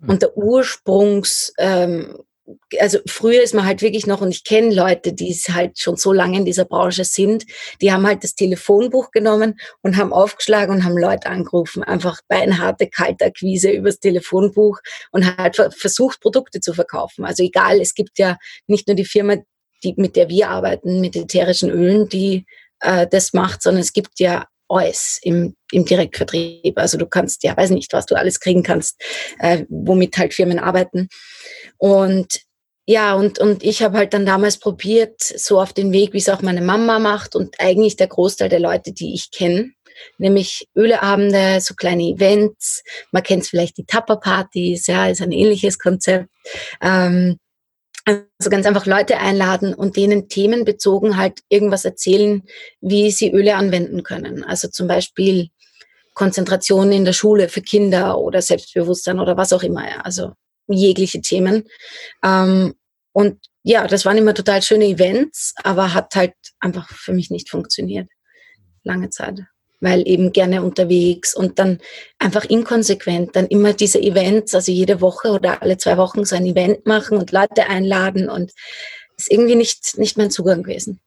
Und 0.00 0.12
hm. 0.12 0.18
der 0.20 0.36
Ursprungs, 0.36 1.52
ähm, 1.58 2.16
also 2.78 2.98
früher 3.06 3.42
ist 3.42 3.54
man 3.54 3.64
halt 3.64 3.82
wirklich 3.82 4.06
noch, 4.06 4.20
und 4.20 4.30
ich 4.30 4.44
kenne 4.44 4.74
Leute, 4.74 5.12
die 5.12 5.32
halt 5.32 5.78
schon 5.78 5.96
so 5.96 6.12
lange 6.12 6.38
in 6.38 6.44
dieser 6.44 6.64
Branche 6.64 7.04
sind, 7.04 7.44
die 7.80 7.92
haben 7.92 8.06
halt 8.06 8.24
das 8.24 8.34
Telefonbuch 8.34 9.10
genommen 9.10 9.58
und 9.82 9.96
haben 9.96 10.12
aufgeschlagen 10.12 10.74
und 10.74 10.84
haben 10.84 10.98
Leute 10.98 11.28
angerufen, 11.28 11.82
einfach 11.82 12.20
beinharte 12.28 12.88
Kaltakquise 12.88 13.70
übers 13.70 14.00
Telefonbuch 14.00 14.80
und 15.12 15.36
halt 15.36 15.56
versucht, 15.76 16.20
Produkte 16.20 16.60
zu 16.60 16.74
verkaufen. 16.74 17.24
Also 17.24 17.42
egal, 17.42 17.80
es 17.80 17.94
gibt 17.94 18.18
ja 18.18 18.36
nicht 18.66 18.88
nur 18.88 18.96
die 18.96 19.04
Firma, 19.04 19.36
die, 19.82 19.94
mit 19.96 20.16
der 20.16 20.28
wir 20.28 20.50
arbeiten, 20.50 21.00
mit 21.00 21.16
ätherischen 21.16 21.70
Ölen, 21.70 22.08
die 22.08 22.46
äh, 22.80 23.06
das 23.06 23.32
macht, 23.32 23.62
sondern 23.62 23.82
es 23.82 23.92
gibt 23.92 24.18
ja 24.18 24.46
alles 24.70 25.18
im, 25.22 25.54
im 25.72 25.84
Direktvertrieb. 25.84 26.78
Also 26.78 26.98
du 26.98 27.06
kannst, 27.06 27.42
ja, 27.44 27.56
weiß 27.56 27.70
nicht, 27.70 27.92
was 27.92 28.06
du 28.06 28.16
alles 28.16 28.40
kriegen 28.40 28.62
kannst, 28.62 29.00
äh, 29.38 29.64
womit 29.68 30.16
halt 30.16 30.34
Firmen 30.34 30.58
arbeiten. 30.58 31.08
Und 31.78 32.40
ja, 32.86 33.14
und, 33.14 33.38
und 33.38 33.62
ich 33.62 33.82
habe 33.82 33.98
halt 33.98 34.14
dann 34.14 34.26
damals 34.26 34.58
probiert, 34.58 35.20
so 35.20 35.60
auf 35.60 35.72
den 35.72 35.92
Weg, 35.92 36.12
wie 36.12 36.18
es 36.18 36.28
auch 36.28 36.42
meine 36.42 36.62
Mama 36.62 36.98
macht 36.98 37.36
und 37.36 37.54
eigentlich 37.60 37.96
der 37.96 38.08
Großteil 38.08 38.48
der 38.48 38.58
Leute, 38.58 38.92
die 38.92 39.14
ich 39.14 39.30
kenne, 39.30 39.70
nämlich 40.18 40.66
Öleabende, 40.76 41.60
so 41.60 41.74
kleine 41.74 42.02
Events. 42.02 42.82
Man 43.12 43.22
kennt 43.22 43.46
vielleicht 43.46 43.76
die 43.76 43.84
Tapper-Partys, 43.84 44.86
ja, 44.88 45.06
ist 45.06 45.22
ein 45.22 45.32
ähnliches 45.32 45.78
Konzept. 45.78 46.28
Ähm, 46.82 47.38
also 48.10 48.50
ganz 48.50 48.66
einfach 48.66 48.86
Leute 48.86 49.18
einladen 49.18 49.74
und 49.74 49.96
denen 49.96 50.28
themenbezogen 50.28 51.16
halt 51.16 51.40
irgendwas 51.48 51.84
erzählen, 51.84 52.42
wie 52.80 53.10
sie 53.10 53.32
Öle 53.32 53.56
anwenden 53.56 54.02
können. 54.02 54.44
Also 54.44 54.68
zum 54.68 54.86
Beispiel 54.86 55.48
Konzentration 56.14 56.92
in 56.92 57.04
der 57.04 57.12
Schule 57.12 57.48
für 57.48 57.62
Kinder 57.62 58.18
oder 58.18 58.42
Selbstbewusstsein 58.42 59.20
oder 59.20 59.36
was 59.36 59.52
auch 59.52 59.62
immer. 59.62 60.04
Also 60.04 60.32
jegliche 60.66 61.20
Themen. 61.20 61.68
Ähm, 62.22 62.74
und 63.12 63.38
ja, 63.62 63.86
das 63.86 64.04
waren 64.04 64.18
immer 64.18 64.34
total 64.34 64.62
schöne 64.62 64.86
Events, 64.86 65.54
aber 65.62 65.94
hat 65.94 66.14
halt 66.14 66.34
einfach 66.60 66.88
für 66.88 67.12
mich 67.12 67.30
nicht 67.30 67.50
funktioniert. 67.50 68.08
Lange 68.84 69.10
Zeit 69.10 69.40
weil 69.80 70.06
eben 70.06 70.32
gerne 70.32 70.62
unterwegs 70.62 71.34
und 71.34 71.58
dann 71.58 71.78
einfach 72.18 72.44
inkonsequent, 72.44 73.34
dann 73.34 73.46
immer 73.46 73.72
diese 73.72 74.00
Events, 74.00 74.54
also 74.54 74.70
jede 74.70 75.00
Woche 75.00 75.30
oder 75.30 75.62
alle 75.62 75.78
zwei 75.78 75.96
Wochen 75.96 76.24
so 76.24 76.36
ein 76.36 76.46
Event 76.46 76.86
machen 76.86 77.18
und 77.18 77.32
Leute 77.32 77.68
einladen 77.68 78.28
und 78.28 78.52
ist 79.16 79.30
irgendwie 79.30 79.56
nicht, 79.56 79.98
nicht 79.98 80.16
mein 80.16 80.30
Zugang 80.30 80.62
gewesen. 80.62 81.00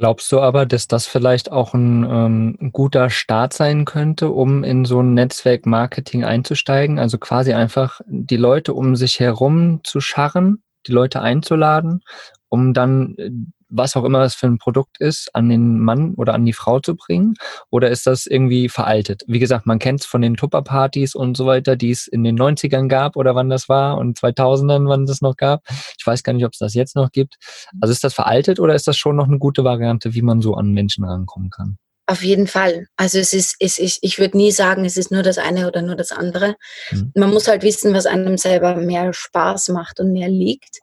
Glaubst 0.00 0.32
du 0.32 0.40
aber, 0.40 0.64
dass 0.64 0.88
das 0.88 1.04
vielleicht 1.06 1.52
auch 1.52 1.74
ein 1.74 2.04
ähm, 2.04 2.70
guter 2.72 3.10
Start 3.10 3.52
sein 3.52 3.84
könnte, 3.84 4.30
um 4.30 4.64
in 4.64 4.86
so 4.86 5.00
ein 5.02 5.12
Netzwerk-Marketing 5.12 6.24
einzusteigen? 6.24 6.98
Also 6.98 7.18
quasi 7.18 7.52
einfach 7.52 8.00
die 8.06 8.38
Leute 8.38 8.72
um 8.72 8.96
sich 8.96 9.20
herum 9.20 9.80
zu 9.84 10.00
scharren, 10.00 10.62
die 10.86 10.92
Leute 10.92 11.20
einzuladen, 11.20 12.00
um 12.48 12.72
dann 12.72 13.14
äh, 13.18 13.30
was 13.70 13.96
auch 13.96 14.04
immer 14.04 14.20
es 14.22 14.34
für 14.34 14.46
ein 14.46 14.58
Produkt 14.58 15.00
ist, 15.00 15.34
an 15.34 15.48
den 15.48 15.78
Mann 15.78 16.14
oder 16.14 16.34
an 16.34 16.44
die 16.44 16.52
Frau 16.52 16.80
zu 16.80 16.96
bringen? 16.96 17.34
Oder 17.70 17.90
ist 17.90 18.06
das 18.06 18.26
irgendwie 18.26 18.68
veraltet? 18.68 19.22
Wie 19.26 19.38
gesagt, 19.38 19.66
man 19.66 19.78
kennt 19.78 20.00
es 20.00 20.06
von 20.06 20.22
den 20.22 20.36
Tupperpartys 20.36 21.14
und 21.14 21.36
so 21.36 21.46
weiter, 21.46 21.76
die 21.76 21.90
es 21.90 22.06
in 22.06 22.24
den 22.24 22.38
90ern 22.38 22.88
gab 22.88 23.16
oder 23.16 23.34
wann 23.34 23.48
das 23.48 23.68
war 23.68 23.98
und 23.98 24.18
2000ern, 24.18 24.88
wann 24.88 25.06
das 25.06 25.20
noch 25.20 25.36
gab. 25.36 25.62
Ich 25.98 26.06
weiß 26.06 26.22
gar 26.22 26.32
nicht, 26.32 26.44
ob 26.44 26.52
es 26.52 26.58
das 26.58 26.74
jetzt 26.74 26.96
noch 26.96 27.12
gibt. 27.12 27.36
Also 27.80 27.92
ist 27.92 28.04
das 28.04 28.14
veraltet 28.14 28.60
oder 28.60 28.74
ist 28.74 28.86
das 28.86 28.96
schon 28.96 29.16
noch 29.16 29.28
eine 29.28 29.38
gute 29.38 29.64
Variante, 29.64 30.14
wie 30.14 30.22
man 30.22 30.40
so 30.40 30.54
an 30.54 30.72
Menschen 30.72 31.04
rankommen 31.04 31.50
kann? 31.50 31.78
Auf 32.10 32.24
jeden 32.24 32.48
Fall. 32.48 32.86
Also 32.96 33.18
es 33.18 33.32
ist, 33.32 33.54
es 33.60 33.78
ist 33.78 33.98
ich 34.02 34.18
würde 34.18 34.36
nie 34.36 34.50
sagen, 34.50 34.84
es 34.84 34.96
ist 34.96 35.12
nur 35.12 35.22
das 35.22 35.38
eine 35.38 35.68
oder 35.68 35.80
nur 35.80 35.94
das 35.94 36.10
andere. 36.10 36.56
Mhm. 36.90 37.12
Man 37.14 37.30
muss 37.30 37.46
halt 37.46 37.62
wissen, 37.62 37.94
was 37.94 38.06
einem 38.06 38.36
selber 38.36 38.74
mehr 38.74 39.12
Spaß 39.12 39.68
macht 39.68 40.00
und 40.00 40.12
mehr 40.12 40.28
liegt. 40.28 40.80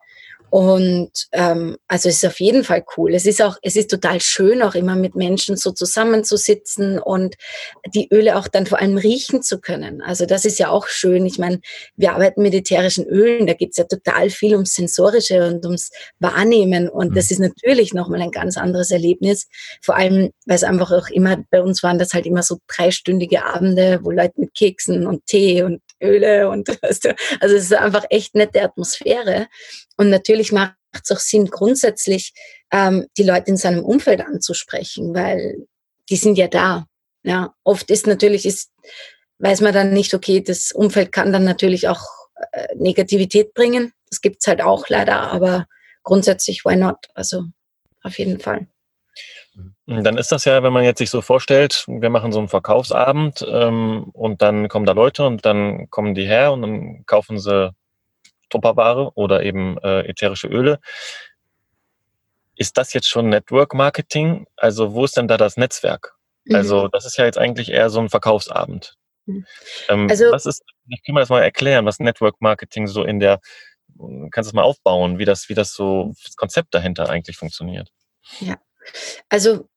Und 0.50 1.12
ähm, 1.34 1.78
also 1.88 2.10
es 2.10 2.24
ist 2.24 2.26
auf 2.26 2.40
jeden 2.40 2.64
Fall 2.64 2.84
cool. 2.96 3.14
Es 3.14 3.26
ist 3.26 3.42
auch, 3.42 3.58
es 3.62 3.76
ist 3.76 3.90
total 3.90 4.22
schön, 4.22 4.62
auch 4.62 4.76
immer 4.76 4.96
mit 4.96 5.16
Menschen 5.16 5.58
so 5.58 5.72
zusammenzusitzen 5.72 7.00
und 7.00 7.36
die 7.94 8.08
Öle 8.12 8.38
auch 8.38 8.48
dann 8.48 8.66
vor 8.66 8.80
allem 8.80 8.98
riechen 8.98 9.42
zu 9.44 9.60
können. 9.60 10.02
Also 10.02 10.26
das 10.26 10.46
ist 10.46 10.60
ja 10.60 10.70
auch 10.70 10.88
schön. 10.88 11.26
Ich 11.26 11.38
meine, 11.38 11.60
wir 11.96 12.14
arbeiten 12.14 12.42
mit 12.42 12.54
ätherischen 12.54 13.06
Ölen, 13.06 13.46
da 13.46 13.54
geht 13.54 13.72
es 13.72 13.78
ja 13.78 13.84
total 13.84 14.30
viel 14.30 14.54
ums 14.54 14.76
Sensorische 14.76 15.46
und 15.48 15.66
ums 15.66 15.92
Wahrnehmen. 16.20 16.88
Und 16.88 17.18
das 17.18 17.30
mhm. 17.30 17.34
ist 17.34 17.40
natürlich 17.40 17.94
nochmal 17.94 18.22
ein 18.22 18.32
ganz 18.32 18.58
anderes 18.58 18.92
Erlebnis. 18.92 19.48
Vor 19.82 19.96
allem, 19.96 20.32
weil 20.46 20.56
es 20.56 20.64
einfach 20.64 20.92
auch 20.92 21.10
immer, 21.10 21.44
bei 21.52 21.62
uns 21.62 21.84
waren 21.84 22.00
das 22.00 22.14
halt 22.14 22.26
immer 22.26 22.44
so 22.44 22.60
dreistündige 22.68 23.44
Abende, 23.44 24.00
wo 24.04 24.12
Leute 24.12 24.34
mit 24.38 24.54
Keksen 24.54 25.08
und 25.08 25.26
Tee 25.26 25.64
und 25.64 25.82
Öle 26.02 26.50
und 26.50 26.70
also 26.82 27.10
es 27.40 27.52
ist 27.52 27.74
einfach 27.74 28.06
echt 28.10 28.36
nette 28.36 28.62
Atmosphäre. 28.62 29.48
Und 29.98 30.10
natürlich 30.10 30.52
macht 30.52 30.76
es 30.94 31.12
auch 31.12 31.20
Sinn, 31.20 31.48
grundsätzlich 31.48 32.34
ähm, 32.72 33.08
die 33.18 33.24
Leute 33.24 33.50
in 33.50 33.58
seinem 33.58 33.84
Umfeld 33.84 34.22
anzusprechen, 34.22 35.14
weil 35.14 35.68
die 36.10 36.16
sind 36.16 36.38
ja 36.38 36.48
da. 36.48 36.86
Ja, 37.24 37.54
oft 37.64 37.90
ist 37.92 38.08
natürlich, 38.08 38.46
ist, 38.46 38.72
weiß 39.40 39.62
man 39.62 39.74
dann 39.74 39.92
nicht, 39.92 40.14
okay, 40.14 40.42
das 40.42 40.72
Umfeld 40.72 41.12
kann 41.12 41.34
dann 41.34 41.44
natürlich 41.44 41.88
auch 41.88 42.06
äh, 42.52 42.68
Negativität 42.76 43.54
bringen. 43.54 43.92
Das 44.10 44.22
gibt's 44.22 44.48
halt 44.48 44.62
auch 44.62 44.88
leider, 44.88 45.32
aber 45.32 45.66
grundsätzlich, 46.04 46.64
why 46.64 46.76
not? 46.76 47.08
Also 47.14 47.44
auf 48.04 48.18
jeden 48.18 48.40
Fall. 48.40 48.68
Dann 49.88 50.18
ist 50.18 50.32
das 50.32 50.46
ja, 50.46 50.62
wenn 50.64 50.74
man 50.74 50.84
jetzt 50.84 51.00
sich 51.00 51.10
so 51.10 51.22
vorstellt, 51.22 51.86
wir 51.88 52.10
machen 52.10 52.32
so 52.32 52.40
einen 52.40 52.48
Verkaufsabend 52.48 53.46
ähm, 53.50 54.10
und 54.14 54.42
dann 54.42 54.68
kommen 54.68 54.86
da 54.86 54.92
Leute 54.92 55.26
und 55.26 55.46
dann 55.46 55.90
kommen 55.90 56.14
die 56.14 56.28
her 56.28 56.52
und 56.52 56.62
dann 56.62 57.06
kaufen 57.06 57.40
sie 57.40 57.72
Tupperware 58.50 59.12
oder 59.16 59.44
eben 59.44 59.78
äh, 59.80 60.02
ätherische 60.02 60.48
Öle. 60.48 60.80
Ist 62.56 62.78
das 62.78 62.94
jetzt 62.94 63.08
schon 63.08 63.30
Network 63.30 63.74
Marketing? 63.74 64.48
Also 64.56 64.94
wo 64.94 65.06
ist 65.06 65.18
denn 65.18 65.28
da 65.28 65.38
das 65.38 65.58
Netzwerk? 65.58 66.16
Mhm. 66.46 66.56
Also 66.56 66.88
das 66.88 67.06
ist 67.06 67.18
ja 67.18 67.26
jetzt 67.26 67.38
eigentlich 67.38 67.72
eher 67.72 67.90
so 67.90 68.00
ein 68.00 68.10
Verkaufsabend. 68.10 68.96
Mhm. 69.26 69.46
Ähm, 69.90 70.08
also, 70.10 70.26
was 70.32 70.46
ist, 70.46 70.64
ich 70.88 71.04
kann 71.04 71.14
mir 71.14 71.22
das 71.22 71.30
mal 71.30 71.44
erklären, 71.44 71.86
was 71.86 72.00
Network 72.00 72.42
Marketing 72.42 72.88
so 72.88 73.04
in 73.04 73.20
der, 73.20 73.40
kannst 74.32 74.48
du 74.48 74.50
es 74.50 74.54
mal 74.54 74.64
aufbauen, 74.64 75.20
wie 75.20 75.26
das, 75.26 75.50
wie 75.50 75.54
das 75.54 75.74
so, 75.74 76.14
das 76.24 76.36
Konzept 76.36 76.74
dahinter 76.74 77.10
eigentlich 77.10 77.38
funktioniert? 77.38 77.92
Ja, 78.40 78.58
also 79.30 79.68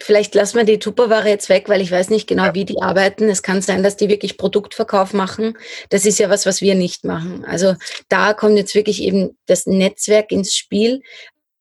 Vielleicht 0.00 0.34
lassen 0.34 0.58
wir 0.58 0.64
die 0.64 0.78
Tupperware 0.78 1.28
jetzt 1.28 1.48
weg, 1.48 1.68
weil 1.68 1.80
ich 1.80 1.90
weiß 1.90 2.10
nicht 2.10 2.26
genau, 2.26 2.54
wie 2.54 2.64
die 2.64 2.82
arbeiten. 2.82 3.28
Es 3.28 3.42
kann 3.42 3.62
sein, 3.62 3.82
dass 3.82 3.96
die 3.96 4.08
wirklich 4.08 4.36
Produktverkauf 4.36 5.12
machen. 5.12 5.56
Das 5.88 6.04
ist 6.04 6.18
ja 6.18 6.28
was, 6.28 6.46
was 6.46 6.60
wir 6.60 6.74
nicht 6.74 7.04
machen. 7.04 7.44
Also 7.44 7.74
da 8.08 8.34
kommt 8.34 8.58
jetzt 8.58 8.74
wirklich 8.74 9.02
eben 9.02 9.38
das 9.46 9.66
Netzwerk 9.66 10.32
ins 10.32 10.54
Spiel. 10.54 11.00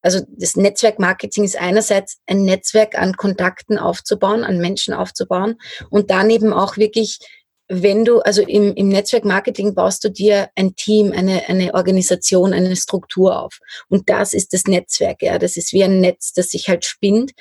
Also 0.01 0.21
das 0.27 0.55
Netzwerkmarketing 0.55 1.45
ist 1.45 1.59
einerseits 1.59 2.19
ein 2.27 2.43
Netzwerk 2.43 2.95
an 2.95 3.17
Kontakten 3.17 3.79
aufzubauen, 3.79 4.43
an 4.43 4.59
Menschen 4.59 4.93
aufzubauen 4.93 5.59
und 5.89 6.11
dann 6.11 6.29
eben 6.29 6.53
auch 6.53 6.77
wirklich 6.77 7.19
wenn 7.67 8.05
du, 8.05 8.19
also 8.19 8.41
im, 8.43 8.75
im 8.75 8.89
Netzwerkmarketing 8.89 9.73
baust 9.73 10.03
du 10.03 10.09
dir 10.09 10.49
ein 10.55 10.75
Team, 10.75 11.11
eine, 11.11 11.47
eine 11.47 11.73
Organisation, 11.73 12.53
eine 12.53 12.75
Struktur 12.75 13.41
auf. 13.41 13.59
Und 13.89 14.09
das 14.09 14.33
ist 14.33 14.53
das 14.53 14.65
Netzwerk, 14.65 15.21
ja. 15.21 15.39
Das 15.39 15.57
ist 15.57 15.73
wie 15.73 15.83
ein 15.83 15.99
Netz, 15.99 16.33
das 16.33 16.49
sich 16.49 16.69
halt 16.69 16.85
spinnt. 16.85 17.31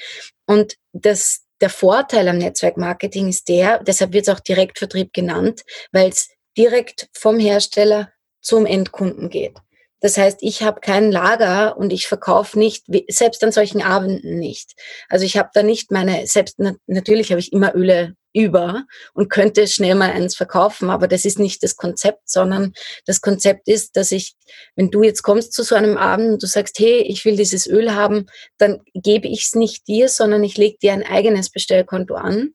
Und 0.46 0.76
das, 0.92 1.42
der 1.60 1.70
Vorteil 1.70 2.28
am 2.28 2.38
Netzwerkmarketing 2.38 3.28
ist 3.28 3.48
der, 3.48 3.82
deshalb 3.82 4.12
wird 4.12 4.28
es 4.28 4.34
auch 4.34 4.40
Direktvertrieb 4.40 5.12
genannt, 5.12 5.62
weil 5.92 6.08
es 6.08 6.28
direkt 6.56 7.08
vom 7.12 7.38
Hersteller 7.38 8.10
zum 8.40 8.66
Endkunden 8.66 9.28
geht. 9.28 9.58
Das 10.00 10.18
heißt, 10.18 10.38
ich 10.42 10.62
habe 10.62 10.80
kein 10.80 11.10
Lager 11.10 11.78
und 11.78 11.90
ich 11.90 12.06
verkaufe 12.06 12.58
nicht, 12.58 12.84
selbst 13.08 13.42
an 13.42 13.52
solchen 13.52 13.80
Abenden 13.80 14.38
nicht. 14.38 14.74
Also 15.08 15.24
ich 15.24 15.38
habe 15.38 15.48
da 15.54 15.62
nicht 15.62 15.90
meine, 15.90 16.26
selbst 16.26 16.58
natürlich 16.86 17.30
habe 17.30 17.40
ich 17.40 17.52
immer 17.52 17.74
Öle 17.74 18.14
über 18.34 18.84
und 19.14 19.30
könnte 19.30 19.66
schnell 19.66 19.94
mal 19.94 20.10
eins 20.10 20.36
verkaufen, 20.36 20.90
aber 20.90 21.08
das 21.08 21.24
ist 21.24 21.38
nicht 21.38 21.62
das 21.62 21.76
Konzept, 21.76 22.28
sondern 22.28 22.74
das 23.06 23.20
Konzept 23.20 23.68
ist, 23.68 23.96
dass 23.96 24.12
ich, 24.12 24.34
wenn 24.76 24.90
du 24.90 25.02
jetzt 25.02 25.22
kommst 25.22 25.52
zu 25.52 25.62
so 25.62 25.74
einem 25.74 25.96
Abend 25.96 26.32
und 26.32 26.42
du 26.42 26.46
sagst, 26.46 26.78
hey, 26.78 27.00
ich 27.00 27.24
will 27.24 27.36
dieses 27.36 27.66
Öl 27.66 27.94
haben, 27.94 28.26
dann 28.58 28.80
gebe 28.92 29.28
ich 29.28 29.44
es 29.44 29.54
nicht 29.54 29.86
dir, 29.88 30.08
sondern 30.08 30.44
ich 30.44 30.58
lege 30.58 30.76
dir 30.78 30.92
ein 30.92 31.06
eigenes 31.06 31.50
Bestellkonto 31.50 32.14
an. 32.14 32.50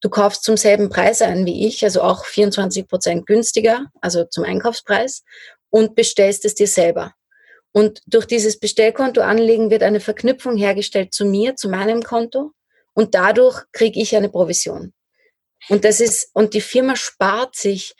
Du 0.00 0.08
kaufst 0.08 0.44
zum 0.44 0.56
selben 0.56 0.88
Preis 0.88 1.20
ein 1.20 1.44
wie 1.44 1.66
ich, 1.66 1.84
also 1.84 2.00
auch 2.00 2.24
24 2.24 2.88
Prozent 2.88 3.26
günstiger, 3.26 3.86
also 4.00 4.24
zum 4.24 4.44
Einkaufspreis 4.44 5.24
und 5.68 5.94
bestellst 5.94 6.44
es 6.44 6.54
dir 6.54 6.68
selber. 6.68 7.14
Und 7.72 8.00
durch 8.06 8.26
dieses 8.26 8.58
Bestellkonto 8.58 9.20
anlegen 9.20 9.70
wird 9.70 9.82
eine 9.82 10.00
Verknüpfung 10.00 10.56
hergestellt 10.56 11.14
zu 11.14 11.24
mir, 11.24 11.56
zu 11.56 11.68
meinem 11.68 12.02
Konto. 12.02 12.52
Und 12.94 13.14
dadurch 13.14 13.62
kriege 13.72 14.00
ich 14.00 14.16
eine 14.16 14.28
Provision. 14.28 14.92
Und 15.68 15.84
das 15.84 16.00
ist, 16.00 16.30
und 16.34 16.54
die 16.54 16.60
Firma 16.60 16.96
spart 16.96 17.54
sich 17.54 17.94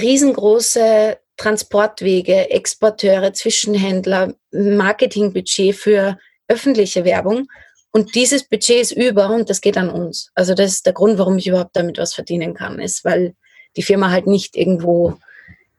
riesengroße 0.00 1.18
Transportwege, 1.36 2.50
Exporteure, 2.50 3.32
Zwischenhändler, 3.32 4.34
Marketingbudget 4.52 5.74
für 5.74 6.18
öffentliche 6.48 7.04
Werbung. 7.04 7.48
Und 7.90 8.14
dieses 8.14 8.48
Budget 8.48 8.80
ist 8.80 8.92
über 8.92 9.30
und 9.30 9.50
das 9.50 9.60
geht 9.60 9.76
an 9.76 9.90
uns. 9.90 10.30
Also 10.34 10.54
das 10.54 10.72
ist 10.72 10.86
der 10.86 10.94
Grund, 10.94 11.18
warum 11.18 11.38
ich 11.38 11.46
überhaupt 11.46 11.76
damit 11.76 11.98
was 11.98 12.14
verdienen 12.14 12.54
kann, 12.54 12.78
ist, 12.78 13.04
weil 13.04 13.34
die 13.76 13.82
Firma 13.82 14.10
halt 14.10 14.26
nicht 14.26 14.56
irgendwo 14.56 15.18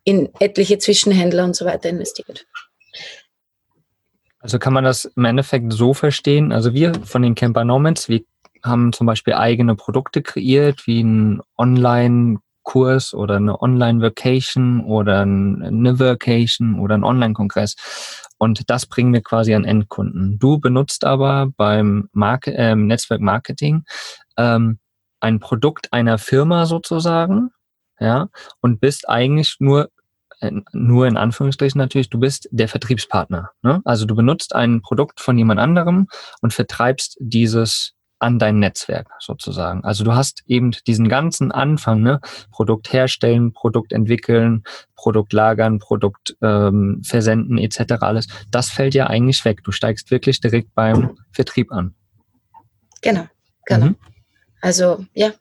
in 0.04 0.30
etliche 0.40 0.78
Zwischenhändler 0.78 1.44
und 1.44 1.56
so 1.56 1.66
weiter 1.66 1.90
investiert. 1.90 2.46
Also 4.40 4.60
kann 4.60 4.74
man 4.74 4.84
das 4.84 5.06
im 5.06 5.26
Endeffekt 5.26 5.72
so 5.72 5.94
verstehen, 5.94 6.52
also 6.52 6.74
wir 6.74 6.94
von 7.06 7.22
den 7.22 7.34
Camper 7.34 7.64
Nomads, 7.64 8.10
wir 8.10 8.24
haben 8.64 8.94
zum 8.94 9.08
Beispiel 9.08 9.34
eigene 9.34 9.76
Produkte 9.76 10.22
kreiert, 10.22 10.88
wie 10.88 11.02
ein 11.04 11.42
Online-Kurs 11.58 13.14
oder 13.14 13.36
eine 13.36 13.62
Online-Vacation 13.62 14.82
oder 14.86 15.22
eine 15.22 16.00
Vacation 16.00 16.80
oder 16.80 16.96
ein 16.96 17.04
Online-Kongress. 17.04 17.76
Und 18.38 18.70
das 18.70 18.86
bringen 18.86 19.14
wir 19.14 19.22
quasi 19.22 19.54
an 19.54 19.66
Endkunden. 19.66 20.40
Du 20.40 20.60
benutzt 20.60 21.06
aber 21.06 21.48
beim 21.56 22.10
Marke, 22.14 22.54
äh, 22.54 22.76
Netzwerk 22.76 23.22
Marketing 23.22 23.84
ähm, 24.38 24.80
ein 25.20 25.40
Produkt 25.40 25.92
einer 25.94 26.18
Firma 26.18 26.66
sozusagen, 26.66 27.52
ja, 28.00 28.28
und 28.62 28.82
bist 28.82 29.08
eigentlich 29.08 29.56
nur 29.60 29.90
äh, 30.40 30.52
nur 30.74 31.08
in 31.08 31.16
Anführungsstrichen 31.16 31.80
natürlich, 31.80 32.10
du 32.10 32.20
bist 32.20 32.50
der 32.52 32.68
Vertriebspartner. 32.68 33.52
Ne? 33.62 33.82
Also 33.86 34.06
du 34.06 34.16
benutzt 34.16 34.54
ein 34.56 34.82
Produkt 34.82 35.22
von 35.22 35.38
jemand 35.38 35.60
anderem 35.60 36.08
und 36.42 36.54
vertreibst 36.54 37.18
dieses 37.20 37.94
an 38.24 38.40
dein 38.40 38.60
Netzwerk 38.60 39.10
sozusagen. 39.20 39.84
Also 39.84 40.06
du 40.06 40.16
hast 40.16 40.44
eben 40.48 40.72
diesen 40.88 41.10
ganzen 41.10 41.52
Anfang, 41.52 42.02
ne? 42.02 42.22
Produkt 42.52 42.94
herstellen, 42.94 43.52
Produkt 43.52 43.92
entwickeln, 43.92 44.64
Produkt 44.96 45.34
lagern, 45.34 45.80
Produkt 45.80 46.36
ähm, 46.42 47.02
versenden 47.06 47.58
etc. 47.58 47.96
alles. 48.00 48.28
Das 48.50 48.70
fällt 48.70 48.96
ja 48.96 49.08
eigentlich 49.08 49.44
weg. 49.44 49.64
Du 49.66 49.72
steigst 49.72 50.10
wirklich 50.10 50.40
direkt 50.40 50.74
beim 50.74 51.18
Vertrieb 51.32 51.72
an. 51.74 51.96
Genau, 53.02 53.28
genau. 53.66 53.88
Mhm. 53.88 53.96
Also 54.62 55.06
ja, 55.14 55.32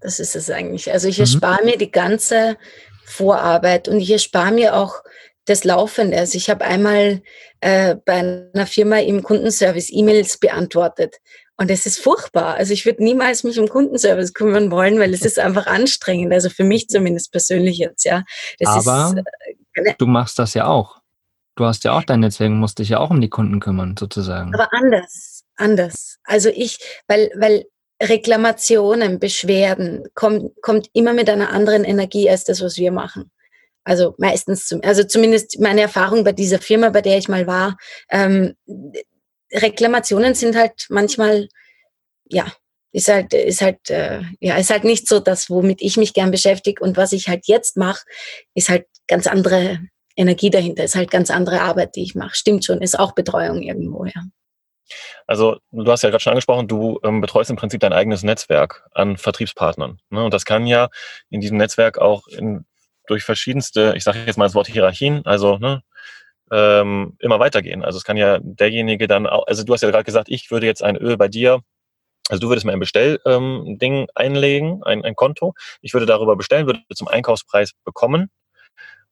das 0.00 0.20
ist 0.20 0.36
es 0.36 0.50
eigentlich. 0.50 0.92
Also 0.92 1.08
ich 1.08 1.16
mhm. 1.16 1.22
erspare 1.22 1.64
mir 1.64 1.78
die 1.78 1.90
ganze 1.90 2.58
Vorarbeit 3.06 3.88
und 3.88 3.98
ich 3.98 4.10
erspare 4.10 4.52
mir 4.52 4.76
auch 4.76 5.02
das 5.46 5.64
Laufende. 5.64 6.18
Also 6.18 6.36
ich 6.36 6.50
habe 6.50 6.64
einmal 6.64 7.22
äh, 7.60 7.96
bei 8.04 8.50
einer 8.54 8.66
Firma 8.66 8.98
im 8.98 9.22
Kundenservice 9.22 9.90
E-Mails 9.90 10.38
beantwortet. 10.38 11.16
Und 11.56 11.70
es 11.70 11.86
ist 11.86 12.00
furchtbar. 12.00 12.54
Also 12.54 12.72
ich 12.72 12.86
würde 12.86 13.04
niemals 13.04 13.44
mich 13.44 13.58
um 13.58 13.68
Kundenservice 13.68 14.32
kümmern 14.32 14.70
wollen, 14.70 14.98
weil 14.98 15.12
es 15.12 15.22
ist 15.22 15.38
einfach 15.38 15.66
anstrengend. 15.66 16.32
Also 16.32 16.48
für 16.48 16.64
mich 16.64 16.88
zumindest 16.88 17.30
persönlich 17.30 17.78
jetzt, 17.78 18.04
ja. 18.04 18.24
Das 18.58 18.86
Aber 18.86 19.14
ist, 19.16 19.86
äh, 19.86 19.94
du 19.98 20.06
machst 20.06 20.38
das 20.38 20.54
ja 20.54 20.66
auch. 20.66 21.00
Du 21.54 21.66
hast 21.66 21.84
ja 21.84 21.92
auch 21.92 22.02
dein 22.02 22.20
Netzwerk, 22.20 22.50
musst 22.50 22.78
dich 22.78 22.88
ja 22.88 22.98
auch 22.98 23.10
um 23.10 23.20
die 23.20 23.28
Kunden 23.28 23.60
kümmern, 23.60 23.94
sozusagen. 23.98 24.54
Aber 24.54 24.72
anders, 24.72 25.44
anders. 25.56 26.18
Also 26.24 26.48
ich, 26.48 26.78
weil, 27.06 27.30
weil 27.36 27.66
Reklamationen, 28.02 29.18
Beschwerden 29.18 30.04
kommt, 30.14 30.50
kommt 30.62 30.88
immer 30.94 31.12
mit 31.12 31.28
einer 31.28 31.50
anderen 31.50 31.84
Energie 31.84 32.28
als 32.30 32.44
das, 32.44 32.62
was 32.62 32.78
wir 32.78 32.90
machen. 32.90 33.30
Also 33.84 34.14
meistens, 34.18 34.66
zum, 34.66 34.80
also 34.82 35.04
zumindest 35.04 35.60
meine 35.60 35.82
Erfahrung 35.82 36.24
bei 36.24 36.32
dieser 36.32 36.58
Firma, 36.58 36.90
bei 36.90 37.02
der 37.02 37.18
ich 37.18 37.28
mal 37.28 37.46
war, 37.46 37.76
ähm, 38.10 38.54
Reklamationen 39.52 40.34
sind 40.34 40.56
halt 40.56 40.86
manchmal, 40.88 41.48
ja, 42.24 42.52
ist 42.92 43.08
halt, 43.08 43.32
ist 43.32 43.62
halt, 43.62 43.90
äh, 43.90 44.22
ja, 44.40 44.56
ist 44.56 44.70
halt 44.70 44.84
nicht 44.84 45.08
so 45.08 45.18
das, 45.18 45.48
womit 45.48 45.80
ich 45.80 45.96
mich 45.96 46.14
gern 46.14 46.30
beschäftige 46.30 46.82
und 46.82 46.96
was 46.96 47.12
ich 47.12 47.28
halt 47.28 47.46
jetzt 47.46 47.76
mache, 47.76 48.04
ist 48.54 48.68
halt 48.68 48.86
ganz 49.06 49.26
andere 49.26 49.80
Energie 50.16 50.50
dahinter, 50.50 50.84
ist 50.84 50.94
halt 50.94 51.10
ganz 51.10 51.30
andere 51.30 51.62
Arbeit, 51.62 51.96
die 51.96 52.02
ich 52.02 52.14
mache. 52.14 52.34
Stimmt 52.34 52.64
schon, 52.64 52.82
ist 52.82 52.98
auch 52.98 53.12
Betreuung 53.12 53.62
irgendwo, 53.62 54.04
ja. 54.04 54.22
Also 55.26 55.56
du 55.70 55.90
hast 55.90 56.02
ja 56.02 56.10
gerade 56.10 56.22
schon 56.22 56.32
angesprochen, 56.32 56.68
du 56.68 56.98
ähm, 57.02 57.22
betreust 57.22 57.48
im 57.48 57.56
Prinzip 57.56 57.80
dein 57.80 57.94
eigenes 57.94 58.22
Netzwerk 58.22 58.84
an 58.92 59.16
Vertriebspartnern. 59.16 59.98
Ne? 60.10 60.24
Und 60.24 60.34
das 60.34 60.44
kann 60.44 60.66
ja 60.66 60.88
in 61.30 61.40
diesem 61.40 61.56
Netzwerk 61.56 61.98
auch 61.98 62.26
in, 62.26 62.66
durch 63.06 63.22
verschiedenste, 63.22 63.94
ich 63.96 64.04
sage 64.04 64.18
jetzt 64.26 64.36
mal 64.36 64.44
das 64.44 64.54
Wort 64.54 64.66
Hierarchien, 64.66 65.24
also 65.24 65.56
ne, 65.56 65.82
ähm, 66.52 67.16
immer 67.18 67.40
weitergehen. 67.40 67.84
Also 67.84 67.98
es 67.98 68.04
kann 68.04 68.16
ja 68.16 68.38
derjenige 68.40 69.08
dann 69.08 69.26
auch, 69.26 69.46
also 69.46 69.64
du 69.64 69.72
hast 69.72 69.82
ja 69.82 69.90
gerade 69.90 70.04
gesagt, 70.04 70.28
ich 70.28 70.50
würde 70.50 70.66
jetzt 70.66 70.82
ein 70.82 70.96
Öl 70.96 71.16
bei 71.16 71.28
dir 71.28 71.62
also 72.28 72.40
du 72.40 72.48
würdest 72.48 72.64
mir 72.64 72.72
ein 72.72 72.80
Bestellding 72.80 73.78
ähm, 73.80 74.06
einlegen, 74.14 74.82
ein, 74.84 75.04
ein 75.04 75.16
Konto. 75.16 75.54
Ich 75.80 75.92
würde 75.92 76.06
darüber 76.06 76.36
bestellen, 76.36 76.66
würde 76.66 76.80
zum 76.94 77.08
Einkaufspreis 77.08 77.72
bekommen 77.84 78.30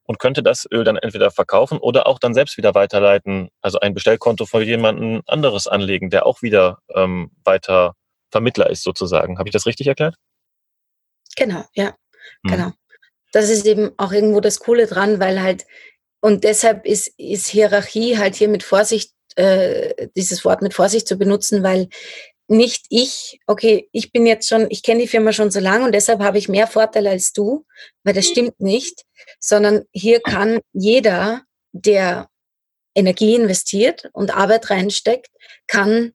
und 0.04 0.18
könnte 0.18 0.42
das 0.42 0.66
Öl 0.70 0.84
dann 0.84 0.96
entweder 0.96 1.30
verkaufen 1.30 1.78
oder 1.78 2.06
auch 2.06 2.18
dann 2.18 2.34
selbst 2.34 2.56
wieder 2.56 2.74
weiterleiten, 2.74 3.50
also 3.60 3.78
ein 3.80 3.94
Bestellkonto 3.94 4.46
von 4.46 4.62
jemandem 4.62 5.22
anderes 5.26 5.66
anlegen, 5.66 6.10
der 6.10 6.24
auch 6.24 6.42
wieder 6.42 6.78
ähm, 6.94 7.30
weiter 7.44 7.94
Vermittler 8.30 8.70
ist 8.70 8.82
sozusagen. 8.82 9.38
Habe 9.38 9.48
ich 9.48 9.52
das 9.52 9.66
richtig 9.66 9.86
erklärt? 9.86 10.14
Genau, 11.36 11.64
ja, 11.74 11.94
hm. 12.42 12.50
genau. 12.50 12.72
Das 13.32 13.50
ist 13.50 13.66
eben 13.66 13.92
auch 13.98 14.12
irgendwo 14.12 14.40
das 14.40 14.60
Coole 14.60 14.86
dran, 14.86 15.20
weil 15.20 15.42
halt, 15.42 15.66
und 16.20 16.44
deshalb 16.44 16.86
ist, 16.86 17.12
ist 17.16 17.46
Hierarchie 17.48 18.18
halt 18.18 18.34
hier 18.34 18.48
mit 18.48 18.62
Vorsicht, 18.62 19.12
äh, 19.36 20.08
dieses 20.16 20.44
Wort 20.44 20.62
mit 20.62 20.74
Vorsicht 20.74 21.08
zu 21.08 21.16
benutzen, 21.16 21.62
weil 21.62 21.88
nicht 22.48 22.86
ich, 22.88 23.38
okay, 23.46 23.88
ich 23.92 24.10
bin 24.10 24.26
jetzt 24.26 24.48
schon, 24.48 24.66
ich 24.70 24.82
kenne 24.82 25.00
die 25.00 25.08
Firma 25.08 25.32
schon 25.32 25.52
so 25.52 25.60
lange 25.60 25.84
und 25.84 25.92
deshalb 25.92 26.20
habe 26.20 26.36
ich 26.36 26.48
mehr 26.48 26.66
Vorteile 26.66 27.10
als 27.10 27.32
du, 27.32 27.64
weil 28.02 28.12
das 28.12 28.26
stimmt 28.26 28.58
nicht, 28.60 29.04
sondern 29.38 29.84
hier 29.92 30.20
kann 30.20 30.58
jeder, 30.72 31.42
der 31.72 32.28
Energie 32.96 33.36
investiert 33.36 34.10
und 34.12 34.34
Arbeit 34.36 34.68
reinsteckt, 34.70 35.30
kann 35.68 36.12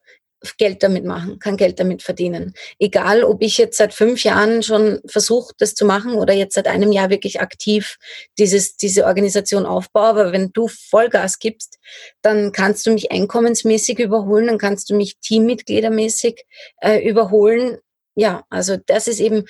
Geld 0.58 0.84
damit 0.84 1.06
machen, 1.06 1.40
kann 1.40 1.58
Geld 1.58 1.80
damit 1.80 2.04
verdienen. 2.04 2.54
Egal, 2.80 3.24
ob 3.24 3.42
ich 3.42 3.58
jetzt 3.58 3.78
seit 3.78 3.94
fünf 3.94 4.24
Jahren 4.24 4.64
schon 4.64 5.02
versuche, 5.06 5.54
das 5.58 5.76
zu 5.76 5.86
machen 5.86 6.14
oder 6.16 6.34
jetzt 6.34 6.56
seit 6.56 6.68
einem 6.68 6.92
Jahr 6.92 7.10
wirklich 7.10 7.42
aktiv 7.42 7.98
dieses, 8.38 8.78
diese 8.78 9.06
Organisation 9.06 9.66
aufbaue. 9.66 10.06
Aber 10.08 10.32
wenn 10.32 10.52
du 10.54 10.68
Vollgas 10.68 11.40
gibst, 11.40 11.80
dann 12.22 12.52
kannst 12.52 12.86
du 12.86 12.92
mich 12.92 13.12
einkommensmäßig 13.12 14.00
überholen, 14.00 14.48
dann 14.48 14.58
kannst 14.58 14.90
du 14.90 14.96
mich 14.96 15.18
teammitgliedermäßig 15.20 16.46
äh, 16.82 17.08
überholen. 17.08 17.78
Ja, 18.16 18.46
also 18.50 18.78
das 18.78 19.08
ist 19.08 19.20
eben 19.20 19.46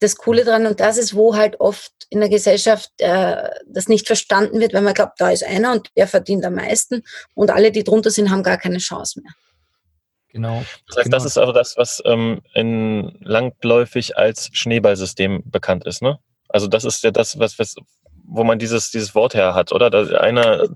das 0.00 0.16
Coole 0.16 0.44
dran 0.44 0.66
und 0.66 0.80
das 0.80 0.96
ist, 0.96 1.14
wo 1.14 1.36
halt 1.36 1.60
oft 1.60 1.92
in 2.08 2.20
der 2.20 2.30
Gesellschaft 2.30 2.90
äh, 2.98 3.50
das 3.66 3.86
nicht 3.86 4.06
verstanden 4.06 4.58
wird, 4.58 4.72
wenn 4.72 4.82
man 4.82 4.94
glaubt, 4.94 5.20
da 5.20 5.30
ist 5.30 5.44
einer 5.44 5.72
und 5.72 5.88
der 5.96 6.08
verdient 6.08 6.44
am 6.44 6.54
meisten 6.54 7.02
und 7.34 7.50
alle, 7.50 7.70
die 7.70 7.84
drunter 7.84 8.10
sind, 8.10 8.30
haben 8.30 8.42
gar 8.42 8.58
keine 8.58 8.78
Chance 8.78 9.20
mehr. 9.20 9.32
Genau. 10.32 10.64
Das 10.86 10.96
heißt, 10.96 11.04
genau. 11.04 11.16
das 11.16 11.24
ist 11.24 11.38
also 11.38 11.52
das, 11.52 11.76
was 11.76 12.02
ähm, 12.04 12.40
in 12.54 13.16
langläufig 13.20 14.16
als 14.16 14.50
Schneeballsystem 14.52 15.42
bekannt 15.50 15.86
ist, 15.86 16.02
ne? 16.02 16.18
Also 16.48 16.66
das 16.66 16.84
ist 16.84 17.02
ja 17.02 17.10
das, 17.10 17.38
was, 17.38 17.58
was 17.58 17.76
wo 18.24 18.44
man 18.44 18.58
dieses, 18.58 18.90
dieses 18.90 19.14
Wort 19.14 19.34
her 19.34 19.54
hat, 19.54 19.72
oder? 19.72 19.90
Da 19.90 20.18
einer, 20.18 20.68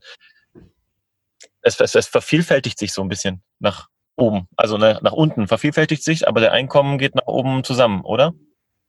es, 1.62 1.80
es, 1.80 1.94
es 1.94 2.06
vervielfältigt 2.06 2.78
sich 2.78 2.92
so 2.92 3.02
ein 3.02 3.08
bisschen 3.08 3.42
nach 3.58 3.88
oben. 4.16 4.49
Also 4.56 4.76
ne, 4.76 4.99
nach 5.02 5.12
unten 5.12 5.46
vervielfältigt 5.49 6.02
sich, 6.02 6.26
aber 6.26 6.40
der 6.40 6.52
Einkommen 6.52 6.99
geht 6.99 7.14
nach 7.14 7.26
oben 7.26 7.64
zusammen, 7.64 8.02
oder? 8.04 8.32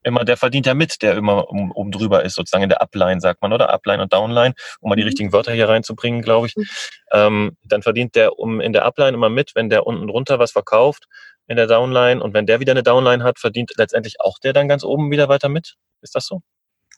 Immer, 0.05 0.23
der 0.23 0.37
verdient 0.37 0.65
ja 0.65 0.73
mit, 0.73 1.01
der 1.01 1.17
immer 1.17 1.49
um, 1.49 1.71
oben 1.71 1.91
drüber 1.91 2.23
ist, 2.23 2.35
sozusagen 2.35 2.63
in 2.63 2.69
der 2.69 2.81
Upline, 2.81 3.19
sagt 3.19 3.41
man, 3.41 3.51
oder? 3.51 3.69
Upline 3.69 4.01
und 4.03 4.13
Downline, 4.13 4.53
um 4.79 4.89
mal 4.89 4.95
die 4.95 5.01
mhm. 5.01 5.07
richtigen 5.07 5.33
Wörter 5.33 5.51
hier 5.53 5.67
reinzubringen, 5.67 6.21
glaube 6.21 6.47
ich. 6.47 6.55
Mhm. 6.55 6.65
Ähm, 7.11 7.57
dann 7.63 7.81
verdient 7.81 8.15
der 8.15 8.37
um 8.39 8.61
in 8.61 8.73
der 8.73 8.85
Upline 8.85 9.13
immer 9.13 9.29
mit, 9.29 9.55
wenn 9.55 9.69
der 9.69 9.85
unten 9.87 10.07
drunter 10.07 10.39
was 10.39 10.51
verkauft 10.51 11.05
in 11.47 11.57
der 11.57 11.67
Downline 11.67 12.21
und 12.21 12.33
wenn 12.33 12.45
der 12.45 12.59
wieder 12.59 12.71
eine 12.71 12.83
Downline 12.83 13.23
hat, 13.23 13.39
verdient 13.39 13.71
letztendlich 13.77 14.21
auch 14.21 14.39
der 14.39 14.53
dann 14.53 14.67
ganz 14.67 14.83
oben 14.83 15.11
wieder 15.11 15.27
weiter 15.27 15.49
mit. 15.49 15.75
Ist 16.01 16.15
das 16.15 16.25
so? 16.25 16.41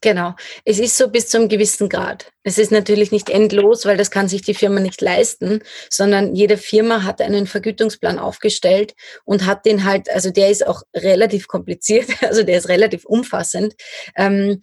Genau. 0.02 0.36
Es 0.64 0.80
ist 0.80 0.98
so 0.98 1.10
bis 1.10 1.30
zu 1.30 1.38
einem 1.38 1.50
gewissen 1.50 1.90
Grad. 1.90 2.32
Es 2.44 2.58
ist 2.58 2.72
natürlich 2.72 3.12
nicht 3.12 3.30
endlos, 3.30 3.86
weil 3.86 3.98
das 3.98 4.12
kann 4.12 4.28
sich 4.28 4.42
die 4.42 4.54
Firma 4.54 4.80
nicht 4.80 5.02
leisten, 5.02 5.62
sondern 5.90 6.36
jede 6.36 6.58
Firma 6.58 7.04
hat 7.04 7.22
einen 7.22 7.48
Vergütungsplan 7.48 8.20
aufgestellt 8.20 8.94
und 9.26 9.46
hat 9.46 9.66
den 9.66 9.86
halt, 9.86 10.10
also 10.10 10.30
der 10.30 10.50
ist 10.50 10.66
auch 10.66 10.84
relativ 10.96 11.48
kompliziert, 11.48 12.10
also 12.22 12.44
der 12.44 12.58
ist 12.58 12.70
relativ 12.70 13.06
umfassend. 13.06 13.76
Ähm, 14.16 14.62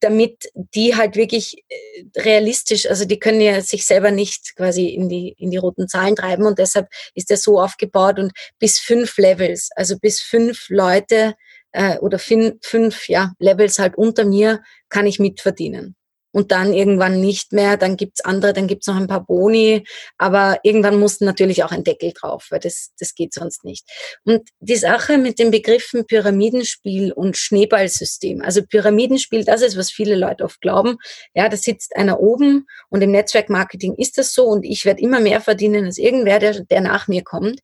damit 0.00 0.50
die 0.54 0.94
halt 0.96 1.16
wirklich 1.16 1.58
äh, 1.68 2.20
realistisch, 2.20 2.88
also 2.88 3.04
die 3.04 3.18
können 3.18 3.40
ja 3.40 3.60
sich 3.60 3.86
selber 3.86 4.10
nicht 4.10 4.54
quasi 4.56 4.86
in 4.88 5.08
die, 5.08 5.34
in 5.38 5.50
die 5.50 5.56
roten 5.56 5.88
Zahlen 5.88 6.16
treiben 6.16 6.46
und 6.46 6.58
deshalb 6.58 6.88
ist 7.14 7.28
der 7.28 7.36
so 7.36 7.60
aufgebaut 7.60 8.18
und 8.18 8.32
bis 8.58 8.78
fünf 8.78 9.18
Levels, 9.18 9.70
also 9.74 9.98
bis 9.98 10.20
fünf 10.20 10.66
Leute 10.68 11.34
äh, 11.74 11.98
oder 11.98 12.18
fin, 12.18 12.58
fünf 12.62 13.08
ja, 13.08 13.32
Levels 13.38 13.78
halt 13.78 13.98
unter 13.98 14.24
mir 14.24 14.62
kann 14.88 15.06
ich 15.06 15.18
mitverdienen. 15.18 15.96
Und 16.32 16.50
dann 16.50 16.72
irgendwann 16.72 17.20
nicht 17.20 17.52
mehr, 17.52 17.76
dann 17.76 17.96
gibt's 17.96 18.20
andere, 18.20 18.52
dann 18.52 18.66
gibt's 18.66 18.88
noch 18.88 18.96
ein 18.96 19.06
paar 19.06 19.24
Boni, 19.24 19.84
aber 20.18 20.58
irgendwann 20.64 20.98
muss 20.98 21.20
natürlich 21.20 21.62
auch 21.62 21.70
ein 21.70 21.84
Deckel 21.84 22.12
drauf, 22.12 22.48
weil 22.50 22.58
das, 22.58 22.90
das 22.98 23.14
geht 23.14 23.32
sonst 23.32 23.62
nicht. 23.64 23.88
Und 24.24 24.48
die 24.58 24.74
Sache 24.74 25.16
mit 25.16 25.38
den 25.38 25.52
Begriffen 25.52 26.06
Pyramidenspiel 26.06 27.12
und 27.12 27.36
Schneeballsystem, 27.36 28.42
also 28.42 28.62
Pyramidenspiel, 28.66 29.44
das 29.44 29.62
ist, 29.62 29.76
was 29.76 29.92
viele 29.92 30.16
Leute 30.16 30.42
oft 30.42 30.60
glauben, 30.60 30.96
ja, 31.34 31.48
da 31.48 31.56
sitzt 31.56 31.94
einer 31.94 32.18
oben 32.18 32.66
und 32.88 33.00
im 33.00 33.12
Netzwerkmarketing 33.12 33.94
ist 33.94 34.18
das 34.18 34.34
so 34.34 34.46
und 34.46 34.64
ich 34.64 34.84
werde 34.84 35.02
immer 35.02 35.20
mehr 35.20 35.40
verdienen 35.40 35.84
als 35.84 35.98
irgendwer, 35.98 36.40
der, 36.40 36.64
der 36.64 36.80
nach 36.80 37.06
mir 37.06 37.22
kommt. 37.22 37.60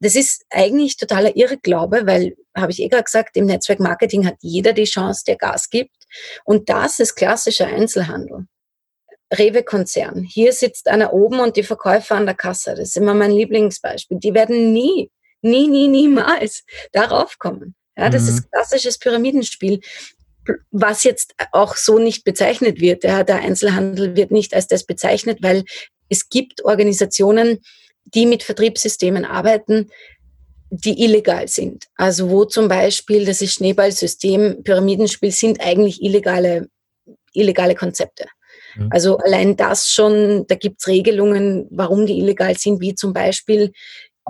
Das 0.00 0.16
ist 0.16 0.44
eigentlich 0.50 0.96
totaler 0.96 1.36
Irrglaube, 1.36 2.06
weil, 2.06 2.36
habe 2.56 2.72
ich 2.72 2.80
eh 2.80 2.88
gerade 2.88 3.04
gesagt, 3.04 3.36
im 3.36 3.46
Netzwerkmarketing 3.46 4.26
hat 4.26 4.36
jeder 4.40 4.72
die 4.72 4.84
Chance, 4.84 5.24
der 5.26 5.36
Gas 5.36 5.70
gibt. 5.70 5.96
Und 6.44 6.68
das 6.68 7.00
ist 7.00 7.14
klassischer 7.14 7.66
Einzelhandel. 7.66 8.46
Rewe-Konzern. 9.32 10.22
Hier 10.22 10.52
sitzt 10.52 10.88
einer 10.88 11.12
oben 11.12 11.40
und 11.40 11.56
die 11.56 11.62
Verkäufer 11.62 12.16
an 12.16 12.26
der 12.26 12.34
Kasse. 12.34 12.70
Das 12.70 12.90
ist 12.90 12.96
immer 12.96 13.14
mein 13.14 13.32
Lieblingsbeispiel. 13.32 14.18
Die 14.18 14.34
werden 14.34 14.72
nie, 14.72 15.10
nie, 15.42 15.68
nie, 15.68 15.88
niemals 15.88 16.64
darauf 16.92 17.38
kommen. 17.38 17.74
Ja, 17.96 18.10
das 18.10 18.22
mhm. 18.22 18.28
ist 18.28 18.50
klassisches 18.50 18.98
Pyramidenspiel, 18.98 19.80
was 20.70 21.04
jetzt 21.04 21.34
auch 21.52 21.76
so 21.76 21.98
nicht 21.98 22.24
bezeichnet 22.24 22.80
wird. 22.80 23.04
Ja, 23.04 23.22
der 23.22 23.36
Einzelhandel 23.36 24.16
wird 24.16 24.30
nicht 24.30 24.54
als 24.54 24.66
das 24.66 24.84
bezeichnet, 24.84 25.38
weil 25.42 25.64
es 26.08 26.28
gibt 26.28 26.64
Organisationen, 26.64 27.60
die 28.04 28.26
mit 28.26 28.42
Vertriebssystemen 28.42 29.24
arbeiten, 29.24 29.90
die 30.70 31.04
illegal 31.04 31.48
sind. 31.48 31.86
Also 31.96 32.30
wo 32.30 32.44
zum 32.44 32.68
Beispiel 32.68 33.24
das 33.24 33.40
ist 33.40 33.54
Schneeballsystem, 33.54 34.62
Pyramidenspiel 34.64 35.30
sind 35.30 35.60
eigentlich 35.60 36.02
illegale, 36.02 36.68
illegale 37.32 37.74
Konzepte. 37.74 38.26
Mhm. 38.76 38.88
Also 38.90 39.18
allein 39.18 39.56
das 39.56 39.88
schon, 39.88 40.46
da 40.46 40.54
gibt's 40.56 40.86
Regelungen, 40.88 41.66
warum 41.70 42.06
die 42.06 42.18
illegal 42.18 42.56
sind, 42.56 42.80
wie 42.80 42.94
zum 42.94 43.12
Beispiel, 43.12 43.72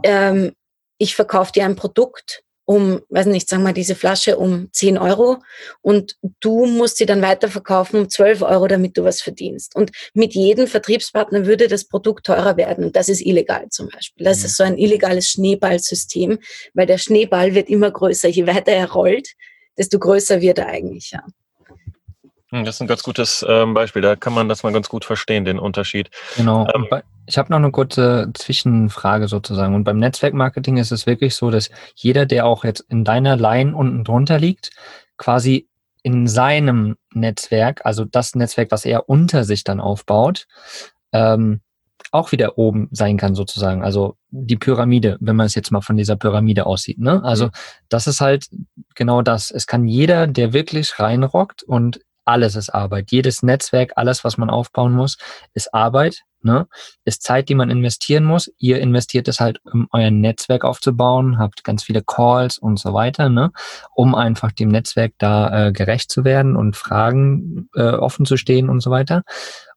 ähm, 0.03 0.53
ich 0.99 1.15
verkaufe 1.15 1.53
dir 1.53 1.65
ein 1.65 1.77
Produkt 1.77 2.43
um, 2.67 3.01
weiß 3.11 3.27
nicht, 3.27 3.49
sagen 3.49 3.63
wir 3.63 3.73
diese 3.73 3.95
Flasche 3.95 4.39
um 4.39 4.69
10 4.73 4.97
Euro 4.99 5.39
und 5.83 6.17
du 6.41 6.67
musst 6.67 6.97
sie 6.97 7.07
dann 7.07 7.21
weiterverkaufen 7.23 8.01
um 8.01 8.09
12 8.09 8.43
Euro, 8.43 8.67
damit 8.67 8.97
du 8.97 9.05
was 9.05 9.21
verdienst. 9.21 9.77
Und 9.77 9.91
mit 10.15 10.35
jedem 10.35 10.67
Vertriebspartner 10.67 11.47
würde 11.47 11.69
das 11.69 11.85
Produkt 11.85 12.27
teurer 12.27 12.57
werden. 12.57 12.85
Und 12.87 12.97
das 12.97 13.09
ist 13.09 13.21
illegal 13.21 13.69
zum 13.69 13.89
Beispiel. 13.89 14.25
Das 14.25 14.41
mhm. 14.41 14.45
ist 14.47 14.57
so 14.57 14.65
ein 14.65 14.79
illegales 14.79 15.29
Schneeballsystem, 15.29 16.39
weil 16.73 16.87
der 16.87 16.99
Schneeball 16.99 17.55
wird 17.55 17.69
immer 17.69 17.91
größer. 17.91 18.29
Je 18.29 18.47
weiter 18.47 18.73
er 18.73 18.91
rollt, 18.91 19.29
desto 19.77 19.99
größer 19.99 20.41
wird 20.41 20.59
er 20.59 20.69
eigentlich, 20.69 21.11
ja. 21.11 21.23
Hm, 22.55 22.65
das 22.65 22.77
ist 22.77 22.83
ein 22.83 22.87
ganz 22.87 23.03
gutes 23.03 23.45
ähm, 23.49 23.75
Beispiel. 23.75 24.01
Da 24.01 24.15
kann 24.15 24.33
man 24.33 24.49
das 24.49 24.63
mal 24.63 24.73
ganz 24.73 24.89
gut 24.89 25.05
verstehen, 25.05 25.45
den 25.45 25.59
Unterschied. 25.59 26.09
Genau. 26.37 26.69
Ähm, 26.73 26.87
ich 27.27 27.37
habe 27.37 27.51
noch 27.51 27.59
eine 27.59 27.73
kurze 27.73 28.31
Zwischenfrage 28.33 29.27
sozusagen. 29.27 29.75
Und 29.75 29.83
beim 29.83 29.99
Netzwerkmarketing 29.99 30.77
ist 30.77 30.93
es 30.93 31.05
wirklich 31.05 31.35
so, 31.35 31.51
dass 31.51 31.71
jeder, 31.97 32.27
der 32.27 32.47
auch 32.47 32.63
jetzt 32.63 32.81
in 32.89 33.05
deiner 33.05 33.37
Line 33.37 33.75
unten 33.75 34.05
drunter 34.05 34.39
liegt, 34.39 34.71
quasi 35.17 35.69
in 36.05 36.29
seinem 36.29 36.97
Netzwerk, 37.13 37.85
also 37.85 38.05
das 38.05 38.37
Netzwerk, 38.37 38.71
was 38.71 38.85
er 38.85 39.09
unter 39.09 39.43
sich 39.43 39.65
dann 39.65 39.81
aufbaut, 39.81 40.47
ähm, 41.13 41.61
auch 42.13 42.31
wieder 42.31 42.57
oben 42.57 42.89
sein 42.93 43.17
kann 43.17 43.35
sozusagen. 43.35 43.83
Also 43.83 44.17
die 44.31 44.57
Pyramide, 44.57 45.17
wenn 45.19 45.35
man 45.35 45.47
es 45.47 45.57
jetzt 45.57 45.73
mal 45.73 45.81
von 45.81 45.97
dieser 45.97 46.15
Pyramide 46.15 46.67
aussieht. 46.67 47.01
Ne? 47.01 47.21
Also 47.25 47.51
das 47.89 48.07
ist 48.07 48.21
halt 48.21 48.49
genau 48.95 49.23
das. 49.23 49.51
Es 49.51 49.67
kann 49.67 49.89
jeder, 49.89 50.29
der 50.29 50.53
wirklich 50.53 51.01
reinrockt 51.01 51.65
und 51.65 51.99
alles 52.25 52.57
ist 52.57 52.71
Arbeit. 52.71 53.11
Jedes 53.11 53.43
Netzwerk, 53.43 53.93
alles, 53.97 54.25
was 54.25 54.39
man 54.39 54.51
aufbauen 54.51 54.93
muss, 54.93 55.19
ist 55.55 55.73
Arbeit. 55.75 56.23
Ne? 56.43 56.67
Ist 57.05 57.23
Zeit, 57.23 57.49
die 57.49 57.55
man 57.55 57.71
investieren 57.71 58.25
muss. 58.25 58.53
Ihr 58.59 58.79
investiert 58.81 59.29
es 59.29 59.41
halt, 59.41 59.61
um 59.65 59.89
euer 59.93 60.11
Netzwerk 60.11 60.65
aufzubauen, 60.65 61.39
habt 61.39 61.65
ganz 61.65 61.85
viele 61.85 62.03
Calls 62.03 62.59
und 62.59 62.79
so 62.79 62.93
weiter, 62.93 63.31
ne? 63.31 63.51
um 63.95 64.15
einfach 64.15 64.53
dem 64.53 64.69
Netzwerk 64.69 65.13
da 65.19 65.69
äh, 65.69 65.73
gerecht 65.73 66.11
zu 66.11 66.25
werden 66.25 66.55
und 66.57 66.77
Fragen 66.77 67.69
äh, 67.75 67.93
offen 67.93 68.27
zu 68.27 68.37
stehen 68.37 68.69
und 68.69 68.81
so 68.81 68.91
weiter. 68.91 69.23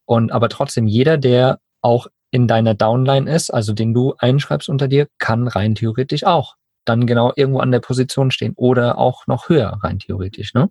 Und 0.06 0.34
aber 0.34 0.50
trotzdem, 0.50 0.88
jeder, 0.88 1.18
der 1.18 1.60
auch 1.82 2.08
in 2.32 2.48
deiner 2.48 2.74
Downline 2.74 3.34
ist, 3.34 3.50
also 3.50 3.72
den 3.72 3.94
du 3.94 4.16
einschreibst 4.18 4.68
unter 4.68 4.90
dir, 4.90 5.08
kann 5.20 5.48
rein 5.48 5.76
theoretisch 5.76 6.26
auch 6.26 6.56
dann 6.88 7.06
genau 7.06 7.32
irgendwo 7.36 7.60
an 7.60 7.72
der 7.72 7.80
Position 7.80 8.32
stehen 8.32 8.54
oder 8.56 8.98
auch 8.98 9.28
noch 9.28 9.50
höher 9.50 9.78
rein 9.84 10.00
theoretisch. 10.00 10.54
Ne? 10.54 10.70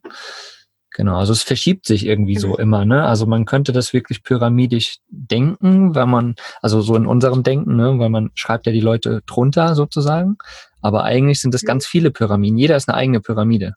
Genau, 0.97 1.19
also 1.19 1.35
es 1.35 1.43
verschiebt 1.43 1.85
sich 1.85 2.07
irgendwie 2.07 2.37
so 2.37 2.55
mhm. 2.55 2.59
immer, 2.59 2.85
ne? 2.87 3.05
Also 3.05 3.27
man 3.27 3.45
könnte 3.45 3.73
das 3.73 3.93
wirklich 3.93 4.23
pyramidisch 4.23 4.97
denken, 5.11 5.95
wenn 5.95 6.09
man, 6.09 6.37
also 6.63 6.81
so 6.81 6.97
in 6.97 7.05
unserem 7.05 7.43
Denken, 7.43 7.77
ne, 7.77 7.99
weil 7.99 8.09
man 8.09 8.31
schreibt 8.35 8.65
ja 8.65 8.73
die 8.73 8.81
Leute 8.81 9.21
drunter 9.27 9.75
sozusagen, 9.75 10.39
aber 10.81 11.05
eigentlich 11.05 11.43
sind 11.43 11.55
es 11.55 11.65
mhm. 11.65 11.67
ganz 11.67 11.87
viele 11.87 12.11
Pyramiden. 12.11 12.57
Jeder 12.57 12.77
ist 12.77 12.89
eine 12.89 12.97
eigene 12.97 13.21
Pyramide, 13.21 13.75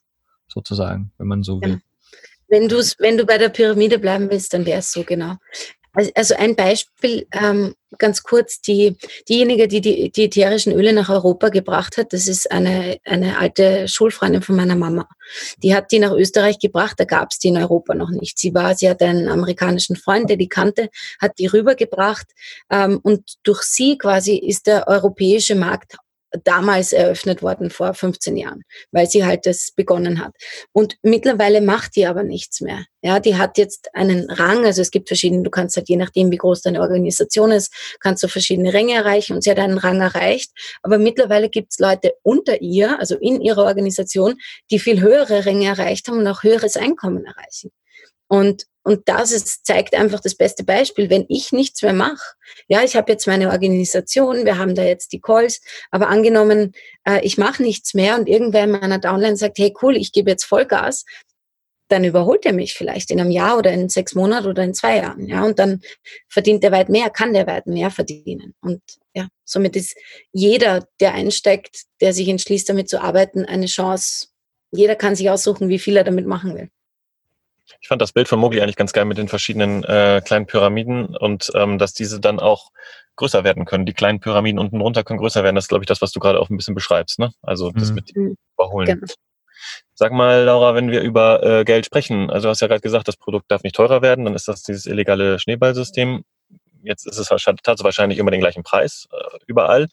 sozusagen, 0.47 1.11
wenn 1.17 1.27
man 1.27 1.43
so 1.43 1.59
will. 1.61 1.81
Wenn, 2.47 2.69
du's, 2.69 2.95
wenn 2.99 3.17
du 3.17 3.25
bei 3.25 3.37
der 3.37 3.49
Pyramide 3.49 3.99
bleiben 3.99 4.29
willst, 4.31 4.53
dann 4.53 4.65
wäre 4.65 4.79
es 4.79 4.89
so 4.89 5.03
genau. 5.03 5.35
Also 5.93 6.35
ein 6.35 6.55
Beispiel, 6.55 7.27
ähm, 7.33 7.73
ganz 7.97 8.21
kurz, 8.21 8.61
die, 8.61 8.95
diejenige, 9.27 9.67
die, 9.67 9.81
die 9.81 10.11
die 10.11 10.25
ätherischen 10.25 10.71
Öle 10.71 10.93
nach 10.93 11.09
Europa 11.09 11.49
gebracht 11.49 11.97
hat, 11.97 12.13
das 12.13 12.27
ist 12.27 12.51
eine, 12.51 12.99
eine 13.05 13.39
alte 13.39 13.87
Schulfreundin 13.87 14.43
von 14.43 14.55
meiner 14.55 14.75
Mama. 14.75 15.07
Die 15.63 15.73
hat 15.73 15.91
die 15.91 15.99
nach 15.99 16.11
Österreich 16.11 16.59
gebracht, 16.59 16.95
da 16.99 17.05
gab 17.05 17.29
es 17.31 17.39
die 17.39 17.47
in 17.47 17.57
Europa 17.57 17.95
noch 17.95 18.11
nicht. 18.11 18.37
Sie 18.37 18.53
war, 18.53 18.75
sie 18.75 18.89
hat 18.89 19.01
einen 19.01 19.27
amerikanischen 19.27 19.95
Freund, 19.95 20.29
der 20.29 20.37
die 20.37 20.49
kannte, 20.49 20.89
hat 21.19 21.39
die 21.39 21.47
rübergebracht 21.47 22.27
ähm, 22.69 22.99
und 23.01 23.37
durch 23.43 23.63
sie 23.63 23.97
quasi 23.97 24.35
ist 24.35 24.67
der 24.67 24.87
europäische 24.87 25.55
Markt 25.55 25.97
damals 26.43 26.93
eröffnet 26.93 27.41
worden 27.41 27.69
vor 27.69 27.93
15 27.93 28.37
Jahren, 28.37 28.63
weil 28.91 29.09
sie 29.09 29.25
halt 29.25 29.45
das 29.45 29.71
begonnen 29.75 30.23
hat. 30.23 30.33
Und 30.71 30.97
mittlerweile 31.01 31.61
macht 31.61 31.95
die 31.95 32.05
aber 32.05 32.23
nichts 32.23 32.61
mehr. 32.61 32.85
Ja, 33.01 33.19
die 33.19 33.37
hat 33.37 33.57
jetzt 33.57 33.89
einen 33.95 34.29
Rang, 34.29 34.65
also 34.65 34.81
es 34.81 34.91
gibt 34.91 35.07
verschiedene, 35.07 35.43
du 35.43 35.49
kannst 35.49 35.77
halt 35.77 35.89
je 35.89 35.95
nachdem, 35.95 36.31
wie 36.31 36.37
groß 36.37 36.61
deine 36.61 36.81
Organisation 36.81 37.51
ist, 37.51 37.73
kannst 37.99 38.21
du 38.23 38.27
verschiedene 38.27 38.73
Ränge 38.73 38.93
erreichen 38.93 39.33
und 39.33 39.43
sie 39.43 39.51
hat 39.51 39.59
einen 39.59 39.77
Rang 39.77 40.01
erreicht. 40.01 40.51
Aber 40.83 40.97
mittlerweile 40.97 41.49
gibt 41.49 41.71
es 41.71 41.79
Leute 41.79 42.13
unter 42.23 42.61
ihr, 42.61 42.99
also 42.99 43.17
in 43.17 43.41
ihrer 43.41 43.63
Organisation, 43.63 44.35
die 44.69 44.79
viel 44.79 45.01
höhere 45.01 45.45
Ränge 45.45 45.67
erreicht 45.67 46.07
haben 46.07 46.19
und 46.19 46.27
auch 46.27 46.43
höheres 46.43 46.75
Einkommen 46.77 47.25
erreichen. 47.25 47.71
Und, 48.27 48.65
und 48.83 49.07
das 49.07 49.31
ist, 49.31 49.65
zeigt 49.65 49.93
einfach 49.93 50.19
das 50.19 50.35
beste 50.35 50.63
Beispiel. 50.63 51.09
Wenn 51.09 51.25
ich 51.29 51.51
nichts 51.51 51.81
mehr 51.81 51.93
mache, 51.93 52.35
ja, 52.67 52.83
ich 52.83 52.95
habe 52.95 53.11
jetzt 53.11 53.27
meine 53.27 53.49
Organisation, 53.49 54.45
wir 54.45 54.57
haben 54.57 54.75
da 54.75 54.83
jetzt 54.83 55.11
die 55.11 55.19
Calls, 55.19 55.61
aber 55.91 56.07
angenommen, 56.07 56.73
äh, 57.05 57.19
ich 57.23 57.37
mache 57.37 57.61
nichts 57.61 57.93
mehr 57.93 58.17
und 58.17 58.27
irgendwer 58.27 58.63
in 58.63 58.71
meiner 58.71 58.99
Downline 58.99 59.37
sagt, 59.37 59.57
hey 59.57 59.73
cool, 59.81 59.95
ich 59.95 60.11
gebe 60.11 60.31
jetzt 60.31 60.45
Vollgas, 60.45 61.05
dann 61.89 62.03
überholt 62.03 62.45
er 62.45 62.53
mich 62.53 62.75
vielleicht 62.75 63.11
in 63.11 63.19
einem 63.19 63.31
Jahr 63.31 63.57
oder 63.57 63.71
in 63.71 63.89
sechs 63.89 64.13
Monaten 64.13 64.47
oder 64.47 64.63
in 64.63 64.73
zwei 64.73 64.97
Jahren. 64.97 65.27
Ja, 65.27 65.43
und 65.43 65.59
dann 65.59 65.81
verdient 66.27 66.63
er 66.63 66.71
weit 66.71 66.89
mehr, 66.89 67.09
kann 67.09 67.33
der 67.33 67.47
weit 67.47 67.67
mehr 67.67 67.91
verdienen. 67.91 68.53
Und 68.61 68.81
ja, 69.13 69.27
somit 69.43 69.75
ist 69.75 69.97
jeder, 70.31 70.87
der 70.99 71.13
einsteigt, 71.15 71.85
der 71.99 72.13
sich 72.13 72.27
entschließt, 72.27 72.69
damit 72.69 72.89
zu 72.89 73.01
arbeiten, 73.01 73.43
eine 73.43 73.65
Chance. 73.65 74.27
Jeder 74.71 74.95
kann 74.95 75.15
sich 75.15 75.29
aussuchen, 75.31 75.67
wie 75.67 75.79
viel 75.79 75.97
er 75.97 76.03
damit 76.03 76.27
machen 76.27 76.55
will. 76.55 76.69
Ich 77.81 77.87
fand 77.87 78.01
das 78.01 78.11
Bild 78.11 78.27
von 78.27 78.39
Mogli 78.39 78.61
eigentlich 78.61 78.75
ganz 78.75 78.93
geil 78.93 79.05
mit 79.05 79.17
den 79.17 79.27
verschiedenen 79.27 79.83
äh, 79.83 80.21
kleinen 80.23 80.45
Pyramiden 80.45 81.15
und 81.15 81.51
ähm, 81.55 81.77
dass 81.77 81.93
diese 81.93 82.19
dann 82.19 82.39
auch 82.39 82.71
größer 83.15 83.43
werden 83.43 83.65
können. 83.65 83.85
Die 83.85 83.93
kleinen 83.93 84.19
Pyramiden 84.19 84.59
unten 84.59 84.79
drunter 84.79 85.03
können 85.03 85.19
größer 85.19 85.43
werden. 85.43 85.55
Das 85.55 85.65
ist, 85.65 85.69
glaube 85.69 85.83
ich, 85.83 85.87
das, 85.87 86.01
was 86.01 86.11
du 86.11 86.19
gerade 86.19 86.39
auch 86.39 86.49
ein 86.49 86.57
bisschen 86.57 86.75
beschreibst. 86.75 87.19
Ne? 87.19 87.31
Also 87.41 87.71
das 87.71 87.89
mhm. 87.89 87.95
mit 87.95 88.15
dem 88.15 88.35
Überholen. 88.57 88.87
Genau. 88.87 89.13
Sag 89.93 90.13
mal, 90.13 90.43
Laura, 90.43 90.73
wenn 90.73 90.89
wir 90.89 91.01
über 91.01 91.43
äh, 91.43 91.65
Geld 91.65 91.85
sprechen, 91.85 92.29
also 92.29 92.47
du 92.47 92.49
hast 92.49 92.61
ja 92.61 92.67
gerade 92.67 92.81
gesagt, 92.81 93.07
das 93.09 93.17
Produkt 93.17 93.51
darf 93.51 93.63
nicht 93.63 93.75
teurer 93.75 94.01
werden, 94.01 94.23
dann 94.23 94.33
ist 94.33 94.47
das 94.47 94.63
dieses 94.63 94.85
illegale 94.85 95.37
Schneeballsystem. 95.37 96.23
Jetzt 96.81 97.05
ist 97.05 97.17
es 97.17 97.29
wahrscheinlich 97.29 98.19
immer 98.19 98.31
den 98.31 98.39
gleichen 98.39 98.63
Preis 98.63 99.07
äh, 99.11 99.37
überall. 99.47 99.89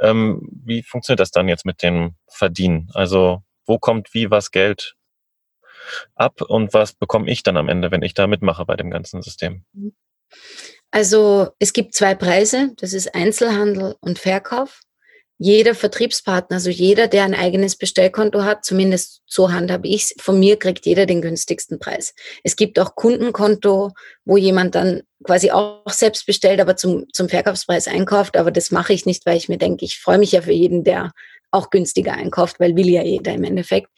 Ähm, 0.00 0.48
wie 0.64 0.82
funktioniert 0.82 1.20
das 1.20 1.30
dann 1.30 1.48
jetzt 1.48 1.64
mit 1.64 1.82
dem 1.82 2.16
Verdienen? 2.28 2.90
Also 2.94 3.42
wo 3.66 3.78
kommt 3.78 4.12
wie 4.12 4.30
was 4.30 4.50
Geld 4.50 4.96
ab 6.14 6.40
und 6.42 6.72
was 6.74 6.92
bekomme 6.92 7.30
ich 7.30 7.42
dann 7.42 7.56
am 7.56 7.68
Ende, 7.68 7.90
wenn 7.90 8.02
ich 8.02 8.14
da 8.14 8.26
mitmache 8.26 8.64
bei 8.64 8.76
dem 8.76 8.90
ganzen 8.90 9.22
System? 9.22 9.64
Also 10.90 11.48
es 11.58 11.72
gibt 11.72 11.94
zwei 11.94 12.14
Preise, 12.14 12.72
das 12.76 12.92
ist 12.92 13.14
Einzelhandel 13.14 13.96
und 14.00 14.18
Verkauf. 14.18 14.80
Jeder 15.38 15.74
Vertriebspartner, 15.74 16.56
also 16.56 16.70
jeder, 16.70 17.08
der 17.08 17.24
ein 17.24 17.34
eigenes 17.34 17.74
Bestellkonto 17.74 18.44
hat, 18.44 18.64
zumindest 18.64 19.20
so 19.26 19.50
handhabe 19.50 19.88
ich 19.88 20.14
von 20.20 20.38
mir 20.38 20.56
kriegt 20.56 20.86
jeder 20.86 21.06
den 21.06 21.20
günstigsten 21.20 21.80
Preis. 21.80 22.14
Es 22.44 22.54
gibt 22.54 22.78
auch 22.78 22.94
Kundenkonto, 22.94 23.90
wo 24.24 24.36
jemand 24.36 24.76
dann 24.76 25.02
quasi 25.24 25.50
auch 25.50 25.82
selbst 25.90 26.26
bestellt, 26.26 26.60
aber 26.60 26.76
zum, 26.76 27.06
zum 27.12 27.28
Verkaufspreis 27.28 27.88
einkauft. 27.88 28.36
Aber 28.36 28.52
das 28.52 28.70
mache 28.70 28.92
ich 28.92 29.06
nicht, 29.06 29.26
weil 29.26 29.36
ich 29.36 29.48
mir 29.48 29.58
denke, 29.58 29.84
ich 29.84 29.98
freue 29.98 30.18
mich 30.18 30.30
ja 30.30 30.42
für 30.42 30.52
jeden, 30.52 30.84
der 30.84 31.10
auch 31.54 31.70
günstiger 31.70 32.12
einkauft, 32.12 32.60
weil 32.60 32.76
will 32.76 32.88
ja 32.88 33.02
jeder 33.02 33.32
im 33.32 33.44
Endeffekt. 33.44 33.88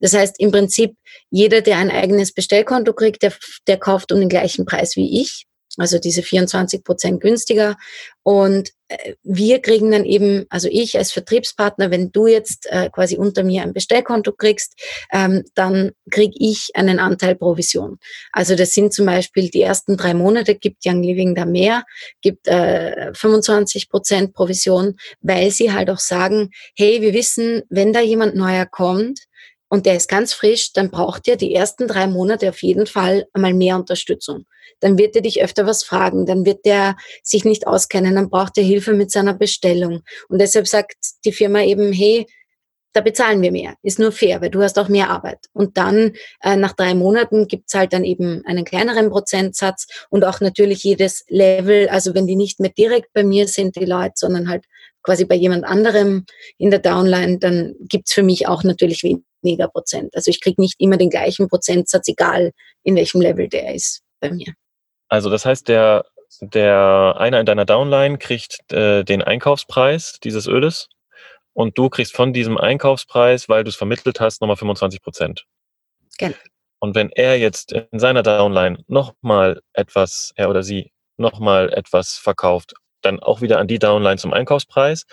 Das 0.00 0.14
heißt, 0.14 0.40
im 0.40 0.50
Prinzip, 0.50 0.94
jeder, 1.30 1.60
der 1.60 1.78
ein 1.78 1.90
eigenes 1.90 2.32
Bestellkonto 2.32 2.92
kriegt, 2.92 3.22
der, 3.22 3.32
der 3.66 3.78
kauft 3.78 4.12
um 4.12 4.20
den 4.20 4.28
gleichen 4.28 4.64
Preis 4.64 4.96
wie 4.96 5.20
ich 5.20 5.46
also 5.78 5.98
diese 5.98 6.22
24 6.22 6.84
Prozent 6.84 7.20
günstiger. 7.20 7.76
Und 8.22 8.70
äh, 8.88 9.14
wir 9.22 9.60
kriegen 9.60 9.90
dann 9.90 10.04
eben, 10.04 10.44
also 10.50 10.68
ich 10.70 10.96
als 10.98 11.12
Vertriebspartner, 11.12 11.90
wenn 11.90 12.12
du 12.12 12.26
jetzt 12.26 12.66
äh, 12.70 12.90
quasi 12.90 13.16
unter 13.16 13.42
mir 13.42 13.62
ein 13.62 13.72
Bestellkonto 13.72 14.32
kriegst, 14.32 14.74
ähm, 15.12 15.44
dann 15.54 15.92
kriege 16.10 16.34
ich 16.38 16.70
einen 16.74 16.98
Anteil 16.98 17.34
Provision. 17.34 17.98
Also 18.32 18.54
das 18.54 18.72
sind 18.72 18.92
zum 18.92 19.06
Beispiel 19.06 19.48
die 19.50 19.62
ersten 19.62 19.96
drei 19.96 20.14
Monate 20.14 20.54
gibt 20.54 20.84
Young 20.86 21.02
Living 21.02 21.34
da 21.34 21.44
mehr, 21.44 21.84
gibt 22.20 22.48
äh, 22.48 23.12
25 23.14 23.88
Prozent 23.88 24.34
Provision, 24.34 24.96
weil 25.20 25.50
sie 25.50 25.72
halt 25.72 25.90
auch 25.90 25.98
sagen, 25.98 26.50
hey, 26.76 27.00
wir 27.00 27.14
wissen, 27.14 27.62
wenn 27.70 27.92
da 27.92 28.00
jemand 28.00 28.36
neuer 28.36 28.66
kommt, 28.66 29.20
und 29.72 29.86
der 29.86 29.96
ist 29.96 30.08
ganz 30.08 30.34
frisch, 30.34 30.72
dann 30.74 30.90
braucht 30.90 31.26
ihr 31.26 31.36
die 31.36 31.54
ersten 31.54 31.88
drei 31.88 32.06
Monate 32.06 32.50
auf 32.50 32.62
jeden 32.62 32.86
Fall 32.86 33.26
einmal 33.32 33.54
mehr 33.54 33.76
Unterstützung 33.76 34.44
dann 34.80 34.98
wird 34.98 35.14
er 35.14 35.22
dich 35.22 35.42
öfter 35.42 35.64
was 35.64 35.84
fragen, 35.84 36.26
dann 36.26 36.44
wird 36.44 36.64
der 36.66 36.96
sich 37.22 37.44
nicht 37.44 37.66
auskennen, 37.66 38.16
dann 38.16 38.30
braucht 38.30 38.58
er 38.58 38.64
Hilfe 38.64 38.94
mit 38.94 39.12
seiner 39.12 39.32
Bestellung. 39.32 40.02
Und 40.28 40.40
deshalb 40.40 40.66
sagt 40.66 40.96
die 41.24 41.32
Firma 41.32 41.62
eben, 41.62 41.92
hey, 41.92 42.26
da 42.92 43.00
bezahlen 43.00 43.40
wir 43.40 43.52
mehr. 43.52 43.74
Ist 43.82 43.98
nur 43.98 44.12
fair, 44.12 44.40
weil 44.42 44.50
du 44.50 44.60
hast 44.60 44.78
auch 44.78 44.88
mehr 44.88 45.08
Arbeit. 45.08 45.46
Und 45.52 45.78
dann 45.78 46.12
äh, 46.42 46.56
nach 46.56 46.72
drei 46.72 46.94
Monaten 46.94 47.48
gibt's 47.48 47.74
halt 47.74 47.92
dann 47.92 48.04
eben 48.04 48.42
einen 48.44 48.64
kleineren 48.64 49.08
Prozentsatz 49.08 49.86
und 50.10 50.24
auch 50.24 50.40
natürlich 50.40 50.82
jedes 50.82 51.24
Level, 51.28 51.88
also 51.88 52.14
wenn 52.14 52.26
die 52.26 52.36
nicht 52.36 52.60
mehr 52.60 52.70
direkt 52.70 53.12
bei 53.14 53.24
mir 53.24 53.48
sind, 53.48 53.76
die 53.76 53.86
Leute, 53.86 54.14
sondern 54.16 54.48
halt 54.48 54.66
quasi 55.02 55.24
bei 55.24 55.34
jemand 55.34 55.64
anderem 55.64 56.24
in 56.58 56.70
der 56.70 56.78
Downline, 56.78 57.38
dann 57.38 57.74
gibt's 57.80 58.12
für 58.12 58.22
mich 58.22 58.46
auch 58.46 58.64
natürlich 58.64 59.02
weniger 59.02 59.68
Prozent. 59.68 60.14
Also 60.14 60.30
ich 60.30 60.40
krieg 60.40 60.58
nicht 60.58 60.76
immer 60.78 60.96
den 60.96 61.10
gleichen 61.10 61.48
Prozentsatz, 61.48 62.08
egal 62.08 62.52
in 62.82 62.96
welchem 62.96 63.20
Level 63.20 63.48
der 63.48 63.74
ist 63.74 64.02
bei 64.20 64.30
mir. 64.30 64.52
Also 65.08 65.28
das 65.30 65.44
heißt, 65.44 65.68
der, 65.68 66.04
der 66.40 67.16
einer 67.18 67.40
in 67.40 67.46
deiner 67.46 67.64
Downline 67.64 68.18
kriegt 68.18 68.72
äh, 68.72 69.04
den 69.04 69.22
Einkaufspreis 69.22 70.18
dieses 70.22 70.46
Öles 70.46 70.88
und 71.52 71.76
du 71.76 71.90
kriegst 71.90 72.14
von 72.14 72.32
diesem 72.32 72.56
Einkaufspreis, 72.56 73.48
weil 73.48 73.64
du 73.64 73.70
es 73.70 73.76
vermittelt 73.76 74.20
hast, 74.20 74.40
nochmal 74.40 74.56
25 74.56 75.02
Prozent. 75.02 75.44
Genau. 76.18 76.34
Und 76.78 76.94
wenn 76.96 77.10
er 77.10 77.38
jetzt 77.38 77.72
in 77.72 77.98
seiner 77.98 78.22
Downline 78.22 78.84
nochmal 78.88 79.60
etwas, 79.72 80.32
er 80.34 80.50
oder 80.50 80.62
sie 80.62 80.90
nochmal 81.16 81.72
etwas 81.72 82.14
verkauft, 82.14 82.74
dann 83.02 83.20
auch 83.20 83.40
wieder 83.40 83.58
an 83.58 83.68
die 83.68 83.78
Downline 83.78 84.18
zum 84.18 84.32
Einkaufspreis 84.32 85.04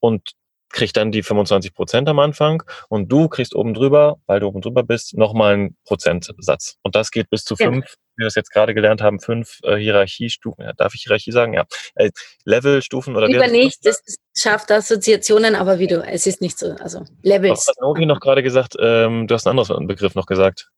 und 0.00 0.34
kriegt 0.74 0.96
dann 0.96 1.12
die 1.12 1.22
25 1.22 1.72
Prozent 1.72 2.08
am 2.08 2.18
Anfang 2.18 2.64
und 2.88 3.10
du 3.10 3.28
kriegst 3.28 3.54
oben 3.54 3.74
drüber, 3.74 4.16
weil 4.26 4.40
du 4.40 4.48
oben 4.48 4.60
drüber 4.60 4.82
bist, 4.82 5.16
nochmal 5.16 5.54
einen 5.54 5.76
Prozentsatz. 5.84 6.76
Und 6.82 6.96
das 6.96 7.12
geht 7.12 7.30
bis 7.30 7.44
zu 7.44 7.54
ja. 7.56 7.70
fünf, 7.70 7.94
wie 8.16 8.22
wir 8.22 8.26
es 8.26 8.34
jetzt 8.34 8.50
gerade 8.50 8.74
gelernt 8.74 9.00
haben, 9.00 9.20
fünf 9.20 9.60
äh, 9.62 9.76
Hierarchiestufen. 9.76 10.64
Ja, 10.64 10.72
darf 10.72 10.94
ich 10.94 11.02
Hierarchie 11.02 11.30
sagen? 11.30 11.54
Ja. 11.54 11.64
Äh, 11.94 12.10
Levelstufen 12.44 13.16
oder 13.16 13.28
Lieber 13.28 13.46
nicht, 13.46 13.86
das 13.86 14.02
schafft 14.36 14.72
Assoziationen, 14.72 15.54
aber 15.54 15.78
wie 15.78 15.86
du, 15.86 16.02
es 16.02 16.26
ist 16.26 16.40
nicht 16.40 16.58
so. 16.58 16.72
Also 16.80 17.04
Levels. 17.22 17.68
Hat 17.68 17.80
Nogi 17.80 18.04
noch 18.04 18.18
gerade 18.18 18.42
gesagt? 18.42 18.74
Ähm, 18.80 19.28
du 19.28 19.34
hast 19.34 19.46
einen 19.46 19.58
anderen 19.58 19.86
Begriff 19.86 20.16
noch 20.16 20.26
gesagt. 20.26 20.70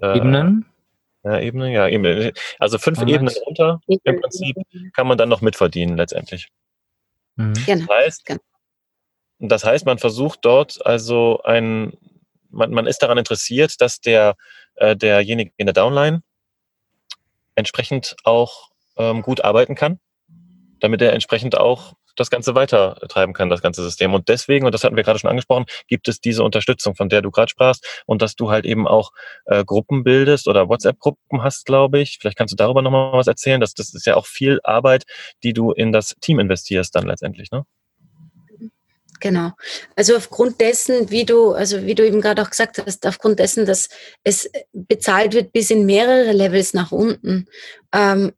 Äh, 0.00 0.16
Ebenen? 0.16 0.66
Ja, 1.26 1.40
Ebenen, 1.40 1.72
ja, 1.72 1.88
Ebenen. 1.88 2.32
Also 2.60 2.78
fünf 2.78 3.00
oh, 3.00 3.06
Ebenen 3.06 3.34
runter 3.44 3.80
im 3.88 4.20
Prinzip 4.20 4.56
kann 4.94 5.08
man 5.08 5.18
dann 5.18 5.28
noch 5.28 5.40
mitverdienen 5.40 5.96
letztendlich. 5.96 6.50
Mhm. 7.34 7.54
Genau. 7.66 7.86
Das 7.86 7.96
heißt, 7.96 8.36
das 9.40 9.64
heißt, 9.64 9.86
man 9.86 9.98
versucht 9.98 10.44
dort 10.44 10.86
also 10.86 11.42
ein, 11.42 11.94
man, 12.50 12.70
man 12.70 12.86
ist 12.86 13.02
daran 13.02 13.18
interessiert, 13.18 13.80
dass 13.80 14.00
der, 14.00 14.36
äh, 14.76 14.94
derjenige 14.94 15.50
in 15.56 15.66
der 15.66 15.74
Downline 15.74 16.22
entsprechend 17.56 18.14
auch 18.22 18.70
ähm, 18.96 19.22
gut 19.22 19.40
arbeiten 19.40 19.74
kann, 19.74 19.98
damit 20.78 21.02
er 21.02 21.12
entsprechend 21.12 21.58
auch 21.58 21.94
das 22.16 22.30
Ganze 22.30 22.54
weiter 22.54 22.96
treiben 23.08 23.32
kann, 23.32 23.48
das 23.48 23.62
ganze 23.62 23.82
System. 23.82 24.14
Und 24.14 24.28
deswegen, 24.28 24.66
und 24.66 24.72
das 24.72 24.84
hatten 24.84 24.96
wir 24.96 25.02
gerade 25.02 25.18
schon 25.18 25.30
angesprochen, 25.30 25.66
gibt 25.88 26.08
es 26.08 26.20
diese 26.20 26.42
Unterstützung, 26.42 26.94
von 26.96 27.08
der 27.08 27.22
du 27.22 27.30
gerade 27.30 27.50
sprachst 27.50 27.86
und 28.06 28.22
dass 28.22 28.34
du 28.34 28.50
halt 28.50 28.64
eben 28.64 28.86
auch 28.86 29.12
äh, 29.46 29.64
Gruppen 29.64 30.04
bildest 30.04 30.48
oder 30.48 30.68
WhatsApp-Gruppen 30.68 31.42
hast, 31.42 31.66
glaube 31.66 32.00
ich. 32.00 32.18
Vielleicht 32.20 32.36
kannst 32.36 32.52
du 32.52 32.56
darüber 32.56 32.82
nochmal 32.82 33.12
was 33.12 33.26
erzählen. 33.26 33.60
Das, 33.60 33.74
das 33.74 33.94
ist 33.94 34.06
ja 34.06 34.16
auch 34.16 34.26
viel 34.26 34.60
Arbeit, 34.64 35.04
die 35.42 35.52
du 35.52 35.72
in 35.72 35.92
das 35.92 36.16
Team 36.20 36.38
investierst 36.38 36.94
dann 36.94 37.06
letztendlich, 37.06 37.50
ne? 37.50 37.64
Genau. 39.20 39.52
Also 39.94 40.16
aufgrund 40.16 40.60
dessen, 40.60 41.10
wie 41.10 41.24
du, 41.24 41.52
also 41.52 41.86
wie 41.86 41.94
du 41.94 42.06
eben 42.06 42.20
gerade 42.20 42.42
auch 42.42 42.50
gesagt 42.50 42.82
hast, 42.84 43.06
aufgrund 43.06 43.38
dessen, 43.38 43.64
dass 43.66 43.88
es 44.24 44.50
bezahlt 44.72 45.32
wird 45.32 45.52
bis 45.52 45.70
in 45.70 45.86
mehrere 45.86 46.32
Levels 46.32 46.74
nach 46.74 46.92
unten, 46.92 47.46
ähm, 47.94 48.32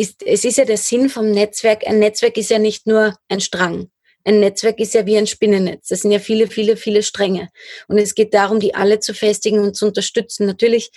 ist, 0.00 0.22
es 0.24 0.44
ist 0.44 0.58
ja 0.58 0.64
der 0.64 0.78
Sinn 0.78 1.08
vom 1.08 1.30
Netzwerk. 1.30 1.86
Ein 1.86 1.98
Netzwerk 1.98 2.36
ist 2.36 2.50
ja 2.50 2.58
nicht 2.58 2.86
nur 2.86 3.16
ein 3.28 3.40
Strang. 3.40 3.90
Ein 4.24 4.40
Netzwerk 4.40 4.78
ist 4.80 4.94
ja 4.94 5.06
wie 5.06 5.16
ein 5.16 5.26
Spinnennetz. 5.26 5.88
Das 5.88 6.00
sind 6.00 6.10
ja 6.10 6.18
viele, 6.18 6.46
viele, 6.46 6.76
viele 6.76 7.02
Stränge. 7.02 7.50
Und 7.88 7.98
es 7.98 8.14
geht 8.14 8.34
darum, 8.34 8.60
die 8.60 8.74
alle 8.74 9.00
zu 9.00 9.14
festigen 9.14 9.60
und 9.60 9.76
zu 9.76 9.86
unterstützen. 9.86 10.46
Natürlich 10.46 10.90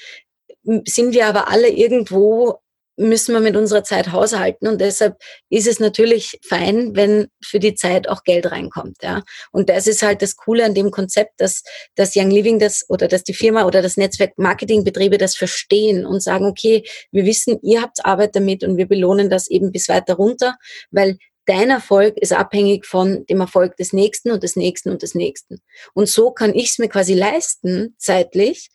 sind 0.63 1.13
wir 1.13 1.27
aber 1.27 1.49
alle 1.49 1.69
irgendwo 1.69 2.59
müssen 2.95 3.33
wir 3.33 3.41
mit 3.41 3.55
unserer 3.55 3.83
Zeit 3.83 4.11
haushalten 4.11 4.67
und 4.67 4.79
deshalb 4.79 5.17
ist 5.49 5.67
es 5.67 5.79
natürlich 5.79 6.39
fein, 6.47 6.95
wenn 6.95 7.27
für 7.43 7.59
die 7.59 7.75
Zeit 7.75 8.07
auch 8.07 8.23
Geld 8.23 8.51
reinkommt, 8.51 8.97
ja. 9.01 9.23
Und 9.51 9.69
das 9.69 9.87
ist 9.87 10.03
halt 10.03 10.21
das 10.21 10.35
Coole 10.35 10.65
an 10.65 10.73
dem 10.73 10.91
Konzept, 10.91 11.33
dass, 11.37 11.63
dass 11.95 12.15
Young 12.15 12.29
Living 12.29 12.59
das 12.59 12.85
oder 12.89 13.07
dass 13.07 13.23
die 13.23 13.33
Firma 13.33 13.65
oder 13.65 13.81
das 13.81 13.97
Netzwerk 13.97 14.37
Marketingbetriebe 14.37 15.17
das 15.17 15.35
verstehen 15.35 16.05
und 16.05 16.21
sagen, 16.21 16.45
okay, 16.45 16.83
wir 17.11 17.25
wissen, 17.25 17.59
ihr 17.61 17.81
habt 17.81 18.05
Arbeit 18.05 18.35
damit 18.35 18.63
und 18.63 18.77
wir 18.77 18.87
belohnen 18.87 19.29
das 19.29 19.47
eben 19.47 19.71
bis 19.71 19.89
weiter 19.89 20.15
runter, 20.15 20.57
weil 20.91 21.17
dein 21.45 21.69
Erfolg 21.69 22.17
ist 22.17 22.33
abhängig 22.33 22.85
von 22.85 23.25
dem 23.25 23.41
Erfolg 23.41 23.75
des 23.77 23.93
Nächsten 23.93 24.31
und 24.31 24.43
des 24.43 24.55
Nächsten 24.55 24.89
und 24.89 25.01
des 25.01 25.15
Nächsten. 25.15 25.61
Und 25.93 26.07
so 26.07 26.31
kann 26.31 26.53
ich 26.53 26.69
es 26.69 26.79
mir 26.79 26.89
quasi 26.89 27.13
leisten, 27.13 27.95
zeitlich, 27.97 28.69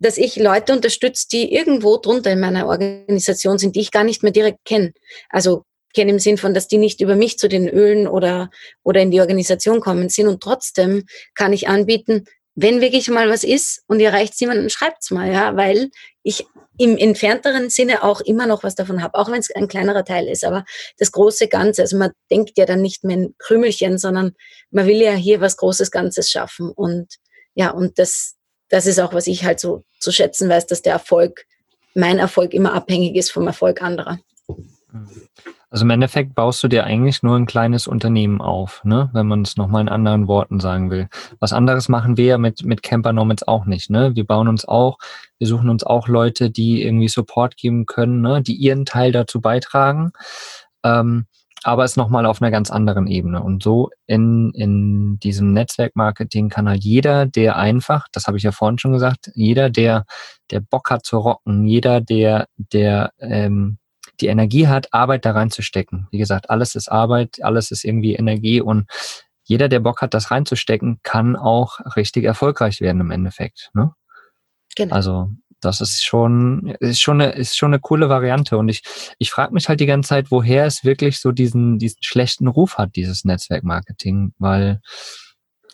dass 0.00 0.18
ich 0.18 0.36
Leute 0.36 0.72
unterstütze, 0.72 1.28
die 1.30 1.54
irgendwo 1.54 1.98
drunter 1.98 2.32
in 2.32 2.40
meiner 2.40 2.66
Organisation 2.66 3.58
sind, 3.58 3.76
die 3.76 3.80
ich 3.80 3.90
gar 3.90 4.04
nicht 4.04 4.22
mehr 4.22 4.32
direkt 4.32 4.64
kenne. 4.64 4.92
Also 5.28 5.64
kenne 5.94 6.10
im 6.10 6.18
Sinn 6.18 6.38
von, 6.38 6.54
dass 6.54 6.68
die 6.68 6.78
nicht 6.78 7.00
über 7.00 7.16
mich 7.16 7.38
zu 7.38 7.48
den 7.48 7.68
Ölen 7.68 8.08
oder, 8.08 8.50
oder 8.82 9.00
in 9.00 9.10
die 9.10 9.20
Organisation 9.20 9.80
kommen 9.80 10.08
sind. 10.08 10.28
Und 10.28 10.42
trotzdem 10.42 11.04
kann 11.34 11.52
ich 11.52 11.68
anbieten, 11.68 12.24
wenn 12.54 12.80
wirklich 12.80 13.08
mal 13.08 13.28
was 13.28 13.44
ist 13.44 13.82
und 13.86 14.00
ihr 14.00 14.12
reicht 14.12 14.40
jemanden, 14.40 14.70
schreibt's 14.70 15.10
mal, 15.10 15.32
ja, 15.32 15.56
weil 15.56 15.90
ich 16.22 16.46
im 16.78 16.96
entfernteren 16.96 17.70
Sinne 17.70 18.02
auch 18.02 18.20
immer 18.20 18.46
noch 18.46 18.62
was 18.62 18.74
davon 18.74 19.02
habe, 19.02 19.18
auch 19.18 19.30
wenn 19.30 19.40
es 19.40 19.50
ein 19.50 19.68
kleinerer 19.68 20.04
Teil 20.04 20.26
ist. 20.28 20.44
Aber 20.44 20.64
das 20.98 21.12
große 21.12 21.48
Ganze, 21.48 21.82
also 21.82 21.96
man 21.96 22.10
denkt 22.30 22.56
ja 22.56 22.66
dann 22.66 22.82
nicht 22.82 23.04
mehr 23.04 23.16
in 23.16 23.34
Krümelchen, 23.38 23.98
sondern 23.98 24.32
man 24.70 24.86
will 24.86 24.96
ja 24.96 25.12
hier 25.12 25.40
was 25.40 25.56
Großes 25.56 25.90
Ganzes 25.90 26.30
schaffen. 26.30 26.70
Und 26.70 27.16
ja, 27.54 27.70
und 27.70 27.98
das, 27.98 28.36
das 28.70 28.86
ist 28.86 28.98
auch, 28.98 29.12
was 29.12 29.26
ich 29.26 29.44
halt 29.44 29.60
so 29.60 29.84
zu 29.98 30.10
schätzen 30.10 30.48
weiß, 30.48 30.66
dass 30.66 30.80
der 30.80 30.94
Erfolg, 30.94 31.44
mein 31.94 32.18
Erfolg 32.18 32.54
immer 32.54 32.72
abhängig 32.72 33.16
ist 33.16 33.30
vom 33.30 33.46
Erfolg 33.46 33.82
anderer. 33.82 34.18
Also 35.70 35.84
im 35.84 35.90
Endeffekt 35.90 36.34
baust 36.34 36.62
du 36.64 36.68
dir 36.68 36.84
eigentlich 36.84 37.22
nur 37.22 37.36
ein 37.36 37.46
kleines 37.46 37.86
Unternehmen 37.86 38.40
auf, 38.40 38.82
ne? 38.84 39.08
wenn 39.12 39.28
man 39.28 39.42
es 39.42 39.56
nochmal 39.56 39.82
in 39.82 39.88
anderen 39.88 40.26
Worten 40.26 40.58
sagen 40.58 40.90
will. 40.90 41.08
Was 41.38 41.52
anderes 41.52 41.88
machen 41.88 42.16
wir 42.16 42.24
ja 42.24 42.38
mit, 42.38 42.64
mit 42.64 42.82
Camper 42.82 43.12
Nomads 43.12 43.46
auch 43.46 43.66
nicht. 43.66 43.88
Ne? 43.88 44.16
Wir 44.16 44.26
bauen 44.26 44.48
uns 44.48 44.64
auch, 44.64 44.98
wir 45.38 45.46
suchen 45.46 45.68
uns 45.68 45.84
auch 45.84 46.08
Leute, 46.08 46.50
die 46.50 46.82
irgendwie 46.82 47.08
Support 47.08 47.56
geben 47.56 47.86
können, 47.86 48.20
ne? 48.20 48.42
die 48.42 48.54
ihren 48.54 48.84
Teil 48.84 49.12
dazu 49.12 49.40
beitragen. 49.40 50.12
Ähm, 50.82 51.26
aber 51.62 51.84
es 51.84 51.96
nochmal 51.96 52.26
auf 52.26 52.40
einer 52.40 52.50
ganz 52.50 52.70
anderen 52.70 53.06
Ebene. 53.06 53.42
Und 53.42 53.62
so 53.62 53.90
in, 54.06 54.50
in 54.54 55.18
diesem 55.18 55.52
Netzwerkmarketing 55.52 56.48
kann 56.48 56.68
halt 56.68 56.82
jeder, 56.82 57.26
der 57.26 57.56
einfach, 57.56 58.06
das 58.12 58.26
habe 58.26 58.38
ich 58.38 58.42
ja 58.42 58.52
vorhin 58.52 58.78
schon 58.78 58.92
gesagt, 58.92 59.30
jeder, 59.34 59.70
der, 59.70 60.04
der 60.50 60.60
Bock 60.60 60.90
hat 60.90 61.04
zu 61.04 61.18
rocken, 61.18 61.66
jeder, 61.66 62.00
der, 62.00 62.46
der 62.56 63.12
ähm, 63.18 63.78
die 64.20 64.28
Energie 64.28 64.68
hat, 64.68 64.92
Arbeit 64.92 65.24
da 65.24 65.32
reinzustecken. 65.32 66.08
Wie 66.10 66.18
gesagt, 66.18 66.50
alles 66.50 66.74
ist 66.74 66.90
Arbeit, 66.90 67.42
alles 67.42 67.70
ist 67.70 67.84
irgendwie 67.84 68.14
Energie 68.14 68.60
und 68.60 68.88
jeder, 69.44 69.68
der 69.68 69.80
Bock 69.80 70.00
hat, 70.00 70.14
das 70.14 70.30
reinzustecken, 70.30 71.00
kann 71.02 71.34
auch 71.34 71.80
richtig 71.96 72.24
erfolgreich 72.24 72.80
werden 72.80 73.00
im 73.00 73.10
Endeffekt. 73.10 73.70
Ne? 73.74 73.92
Genau. 74.76 74.94
Also 74.94 75.30
das 75.60 75.80
ist 75.80 76.04
schon, 76.04 76.74
ist 76.80 77.00
schon 77.00 77.20
eine, 77.20 77.32
ist 77.32 77.56
schon 77.56 77.72
eine 77.72 77.80
coole 77.80 78.08
Variante. 78.08 78.56
Und 78.56 78.68
ich, 78.68 78.82
ich 79.18 79.30
frage 79.30 79.54
mich 79.54 79.68
halt 79.68 79.80
die 79.80 79.86
ganze 79.86 80.08
Zeit, 80.08 80.30
woher 80.30 80.66
es 80.66 80.84
wirklich 80.84 81.18
so 81.18 81.32
diesen, 81.32 81.78
diesen 81.78 82.02
schlechten 82.02 82.48
Ruf 82.48 82.78
hat, 82.78 82.96
dieses 82.96 83.24
Netzwerkmarketing. 83.24 84.32
Weil, 84.38 84.80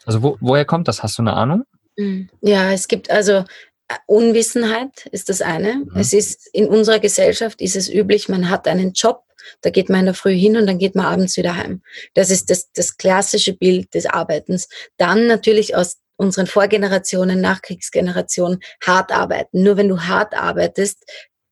also 0.04 0.22
wo, 0.22 0.36
woher 0.40 0.64
kommt 0.64 0.88
das? 0.88 1.02
Hast 1.02 1.18
du 1.18 1.22
eine 1.22 1.34
Ahnung? 1.34 1.64
Hm. 1.98 2.28
Ja, 2.42 2.72
es 2.72 2.88
gibt 2.88 3.10
also 3.10 3.44
äh, 3.88 3.94
Unwissenheit 4.06 5.06
ist 5.12 5.28
das 5.28 5.42
eine. 5.42 5.76
Mhm. 5.76 5.90
Es 5.94 6.12
ist 6.12 6.48
in 6.52 6.66
unserer 6.66 6.98
Gesellschaft 6.98 7.60
ist 7.60 7.76
es 7.76 7.88
üblich, 7.88 8.28
man 8.28 8.50
hat 8.50 8.68
einen 8.68 8.92
Job, 8.92 9.22
da 9.60 9.70
geht 9.70 9.88
man 9.88 10.00
in 10.00 10.06
der 10.06 10.14
Früh 10.14 10.34
hin 10.34 10.56
und 10.56 10.66
dann 10.66 10.78
geht 10.78 10.94
man 10.94 11.06
abends 11.06 11.36
wieder 11.36 11.56
heim. 11.56 11.82
Das 12.14 12.30
ist 12.30 12.50
das, 12.50 12.72
das 12.72 12.96
klassische 12.96 13.54
Bild 13.54 13.94
des 13.94 14.06
Arbeitens. 14.06 14.68
Dann 14.96 15.26
natürlich 15.26 15.76
aus 15.76 15.98
unseren 16.16 16.46
Vorgenerationen, 16.46 17.40
Nachkriegsgenerationen 17.40 18.60
hart 18.84 19.12
arbeiten. 19.12 19.62
Nur 19.62 19.76
wenn 19.76 19.88
du 19.88 20.00
hart 20.00 20.34
arbeitest, 20.34 21.04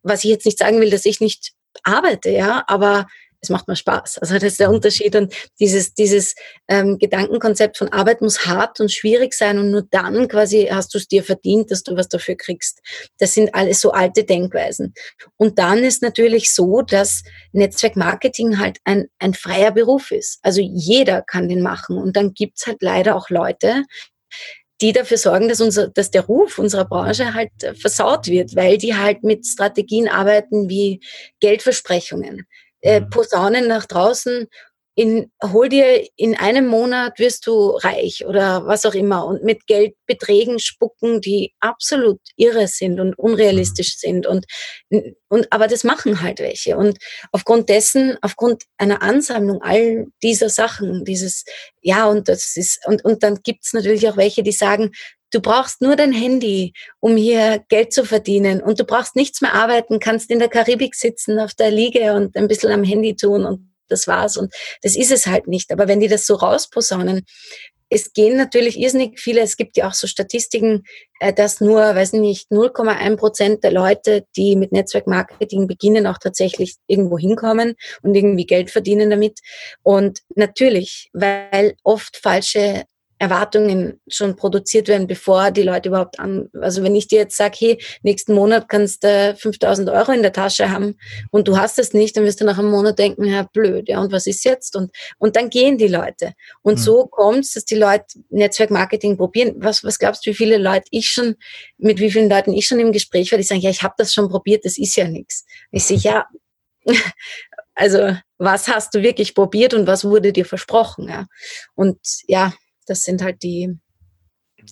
was 0.03 0.24
ich 0.24 0.31
jetzt 0.31 0.46
nicht 0.46 0.59
sagen 0.59 0.81
will, 0.81 0.90
dass 0.90 1.05
ich 1.05 1.20
nicht 1.20 1.53
arbeite, 1.83 2.31
ja, 2.31 2.64
aber 2.66 3.07
es 3.44 3.50
macht 3.50 3.68
mir 3.68 3.77
Spaß. 3.77 4.18
Also 4.18 4.35
das 4.35 4.44
ist 4.44 4.61
der 4.61 4.68
mhm. 4.68 4.77
Unterschied 4.77 5.14
und 5.14 5.35
dieses, 5.61 5.94
dieses 5.94 6.35
ähm, 6.66 6.98
Gedankenkonzept 6.98 7.77
von 7.77 7.92
Arbeit 7.92 8.20
muss 8.20 8.46
hart 8.46 8.81
und 8.81 8.90
schwierig 8.90 9.35
sein 9.35 9.59
und 9.59 9.70
nur 9.70 9.83
dann 9.83 10.29
quasi 10.29 10.68
hast 10.70 10.94
du 10.94 10.98
es 10.98 11.07
dir 11.07 11.22
verdient, 11.22 11.70
dass 11.70 11.83
du 11.83 11.96
was 11.96 12.09
dafür 12.09 12.37
kriegst. 12.37 12.81
Das 13.18 13.35
sind 13.35 13.55
alles 13.55 13.81
so 13.81 13.92
alte 13.92 14.24
Denkweisen. 14.24 14.94
Und 15.37 15.59
dann 15.59 15.85
ist 15.85 16.03
natürlich 16.03 16.55
so, 16.55 16.83
dass 16.83 17.22
Netzwerkmarketing 17.53 18.59
halt 18.59 18.79
ein, 18.85 19.07
ein 19.18 19.35
freier 19.35 19.70
Beruf 19.70 20.11
ist. 20.11 20.38
Also 20.42 20.61
jeder 20.61 21.22
kann 21.22 21.48
den 21.48 21.62
machen 21.62 21.98
und 21.98 22.16
dann 22.16 22.33
gibt's 22.33 22.66
halt 22.66 22.79
leider 22.81 23.14
auch 23.14 23.29
Leute, 23.29 23.85
die 24.80 24.92
dafür 24.92 25.18
sorgen, 25.18 25.48
dass, 25.48 25.60
unser, 25.60 25.88
dass 25.88 26.10
der 26.10 26.22
Ruf 26.22 26.58
unserer 26.58 26.84
Branche 26.84 27.34
halt 27.34 27.50
äh, 27.62 27.74
versaut 27.74 28.26
wird, 28.26 28.56
weil 28.56 28.78
die 28.78 28.96
halt 28.96 29.22
mit 29.22 29.46
Strategien 29.46 30.08
arbeiten 30.08 30.68
wie 30.68 31.00
Geldversprechungen, 31.40 32.46
äh, 32.80 33.00
mhm. 33.00 33.10
Posaunen 33.10 33.68
nach 33.68 33.87
draußen 33.87 34.48
in, 34.96 35.33
hol 35.42 35.68
dir 35.68 36.07
in 36.16 36.37
einem 36.37 36.66
Monat 36.66 37.18
wirst 37.18 37.46
du 37.46 37.70
reich 37.70 38.24
oder 38.26 38.66
was 38.66 38.87
auch 38.87 38.94
immer 38.94 39.26
und 39.26 39.42
mit 39.42 39.66
Geldbeträgen 39.66 40.61
spucken, 40.61 41.20
die 41.20 41.52
absolut 41.59 42.20
irre 42.37 42.68
sind 42.68 43.00
und 43.00 43.18
unrealistisch 43.18 43.96
mhm. 43.96 43.98
sind 43.98 44.26
und, 44.26 44.46
und, 45.28 45.52
aber 45.52 45.66
das 45.66 45.83
machen 45.83 46.22
halt 46.22 46.38
welche 46.38 46.76
und 46.76 46.98
aufgrund 47.33 47.68
dessen, 47.68 48.16
aufgrund 48.22 48.64
einer 48.78 49.02
Ansammlung 49.02 49.61
all 49.62 50.07
dieser 50.22 50.48
Sachen, 50.48 51.04
dieses, 51.04 51.44
ja 51.80 52.07
und 52.07 52.28
das 52.28 52.57
ist, 52.57 52.87
und, 52.87 53.04
und 53.04 53.24
dann 53.24 53.40
gibt's 53.42 53.72
natürlich 53.72 54.09
auch 54.09 54.16
welche, 54.16 54.42
die 54.42 54.52
sagen, 54.52 54.92
Du 55.30 55.40
brauchst 55.40 55.83
nur 55.83 55.96
dein 55.96 56.12
Handy, 56.12 56.74
um 57.00 57.16
hier 57.16 57.64
Geld 57.68 57.92
zu 57.92 58.04
verdienen. 58.04 58.62
Und 58.62 58.78
du 58.78 58.85
brauchst 58.85 59.16
nichts 59.16 59.40
mehr 59.40 59.52
arbeiten, 59.52 59.98
kannst 59.98 60.30
in 60.30 60.38
der 60.38 60.46
Karibik 60.46 60.94
sitzen, 60.94 61.40
auf 61.40 61.54
der 61.54 61.72
Liege 61.72 62.14
und 62.14 62.37
ein 62.37 62.46
bisschen 62.46 62.70
am 62.70 62.85
Handy 62.85 63.16
tun 63.16 63.44
und 63.44 63.73
das 63.94 64.07
war's. 64.07 64.37
Und 64.37 64.52
das 64.83 64.96
ist 64.96 65.12
es 65.12 65.26
halt 65.26 65.46
nicht. 65.46 65.72
Aber 65.72 65.88
wenn 65.88 66.00
die 66.00 66.09
das 66.09 66.26
so 66.26 66.35
rausposaunen, 66.35 67.24
es 67.90 68.12
gehen 68.12 68.37
natürlich 68.37 68.78
irrsinnig 68.78 69.20
viele, 69.20 69.40
es 69.40 69.57
gibt 69.57 69.76
ja 69.76 69.88
auch 69.88 69.94
so 69.94 70.07
Statistiken, 70.07 70.83
äh, 71.20 71.33
dass 71.33 71.61
nur, 71.61 71.80
weiß 71.80 72.14
nicht, 72.14 72.50
0,1 72.50 73.16
Prozent 73.16 73.64
der 73.64 73.72
Leute, 73.72 74.26
die 74.37 74.57
mit 74.57 74.72
Netzwerkmarketing 74.72 75.66
beginnen, 75.66 76.07
auch 76.07 76.18
tatsächlich 76.18 76.74
irgendwo 76.87 77.18
hinkommen 77.18 77.74
und 78.02 78.14
irgendwie 78.14 78.46
Geld 78.46 78.70
verdienen 78.70 79.11
damit. 79.11 79.38
Und 79.83 80.20
natürlich, 80.35 81.09
weil 81.12 81.74
oft 81.85 82.16
falsche 82.16 82.85
Erwartungen 83.18 84.00
schon 84.09 84.35
produziert 84.37 84.88
werden, 84.88 85.07
bevor 85.07 85.50
die 85.50 85.62
Leute 85.62 85.88
überhaupt 85.88 86.18
an, 86.18 86.48
also 86.61 86.83
wenn 86.83 86.96
ich 86.96 87.07
dir 87.07 87.20
jetzt 87.20 87.37
sage, 87.37 87.57
hey, 87.59 87.85
nächsten 88.03 88.35
Monat 88.35 88.68
kannst 88.68 89.05
du 89.05 89.37
5000 89.38 89.88
Euro 89.90 90.12
in 90.12 90.22
der 90.22 90.33
Tasche 90.33 90.70
haben 90.70 90.96
und 91.31 91.46
du 91.46 91.57
hast 91.57 91.79
es 91.79 91.92
nicht, 91.92 92.16
dann 92.16 92.24
wirst 92.24 92.40
du 92.40 92.44
nach 92.44 92.59
einem 92.59 92.70
Monat 92.70 92.98
denken, 92.98 93.24
ja, 93.24 93.44
blöd, 93.53 93.88
ja, 93.88 94.00
und 94.00 94.12
was 94.12 94.27
ist 94.27 94.44
jetzt? 94.44 94.74
Und, 94.74 94.90
und 95.18 95.37
dann 95.37 95.48
gehen 95.48 95.79
die 95.79 95.88
Leute. 95.88 96.33
Und 96.62 96.79
mhm. 96.79 96.83
so 96.83 97.07
kommt 97.07 97.44
es, 97.44 97.53
dass 97.53 97.64
die 97.64 97.77
Leute 97.77 98.05
Netzwerkmarketing 98.31 99.16
probieren. 99.16 99.55
Was, 99.59 99.85
was 99.85 99.98
glaubst 99.98 100.27
du, 100.27 100.31
wie 100.31 100.35
viele 100.35 100.59
Leute 100.59 100.87
ich 100.90 101.09
schon, 101.09 101.37
mit 101.79 102.00
wie 102.00 102.11
vielen 102.11 102.29
Leuten 102.29 102.53
ich 102.53 102.66
schon 102.66 102.81
im 102.81 102.92
Gespräch 102.92 103.31
war, 103.31 103.38
die 103.38 103.44
sagen, 103.44 103.61
ja, 103.61 103.70
ich 103.70 103.83
habe 103.83 103.94
das 103.96 104.12
schon 104.12 104.29
probiert, 104.29 104.64
das 104.64 104.77
ist 104.77 104.96
ja 104.96 105.07
nichts. 105.07 105.44
Ich 105.70 105.85
sehe, 105.85 105.98
ja, 105.98 106.27
also 107.74 108.16
was 108.38 108.68
hast 108.68 108.94
du 108.94 109.03
wirklich 109.03 109.35
probiert 109.35 109.72
und 109.74 109.87
was 109.87 110.05
wurde 110.05 110.33
dir 110.33 110.44
versprochen? 110.44 111.09
Ja? 111.09 111.27
Und 111.74 111.98
ja, 112.27 112.53
das 112.86 113.02
sind 113.02 113.22
halt 113.22 113.42
die, 113.42 113.78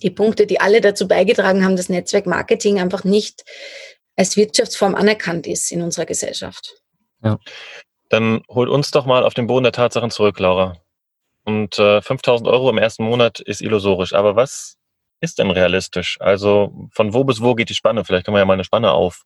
die 0.01 0.11
Punkte, 0.11 0.45
die 0.45 0.59
alle 0.59 0.81
dazu 0.81 1.07
beigetragen 1.07 1.63
haben, 1.63 1.75
dass 1.75 1.89
Netzwerkmarketing 1.89 2.79
einfach 2.79 3.03
nicht 3.03 3.43
als 4.15 4.37
Wirtschaftsform 4.37 4.95
anerkannt 4.95 5.47
ist 5.47 5.71
in 5.71 5.81
unserer 5.81 6.05
Gesellschaft. 6.05 6.81
Ja. 7.23 7.39
Dann 8.09 8.41
holt 8.47 8.69
uns 8.69 8.91
doch 8.91 9.05
mal 9.05 9.23
auf 9.23 9.33
den 9.33 9.47
Boden 9.47 9.63
der 9.63 9.71
Tatsachen 9.71 10.11
zurück, 10.11 10.39
Laura. 10.39 10.77
Und 11.45 11.79
äh, 11.79 12.01
5000 12.01 12.47
Euro 12.47 12.69
im 12.69 12.77
ersten 12.77 13.03
Monat 13.03 13.39
ist 13.39 13.61
illusorisch. 13.61 14.13
Aber 14.13 14.35
was 14.35 14.77
ist 15.19 15.39
denn 15.39 15.51
realistisch? 15.51 16.17
Also 16.19 16.89
von 16.91 17.13
wo 17.13 17.23
bis 17.23 17.41
wo 17.41 17.55
geht 17.55 17.69
die 17.69 17.75
Spanne? 17.75 18.05
Vielleicht 18.05 18.25
können 18.25 18.35
wir 18.35 18.39
ja 18.39 18.45
mal 18.45 18.53
eine 18.53 18.63
Spanne 18.63 18.91
auf, 18.91 19.23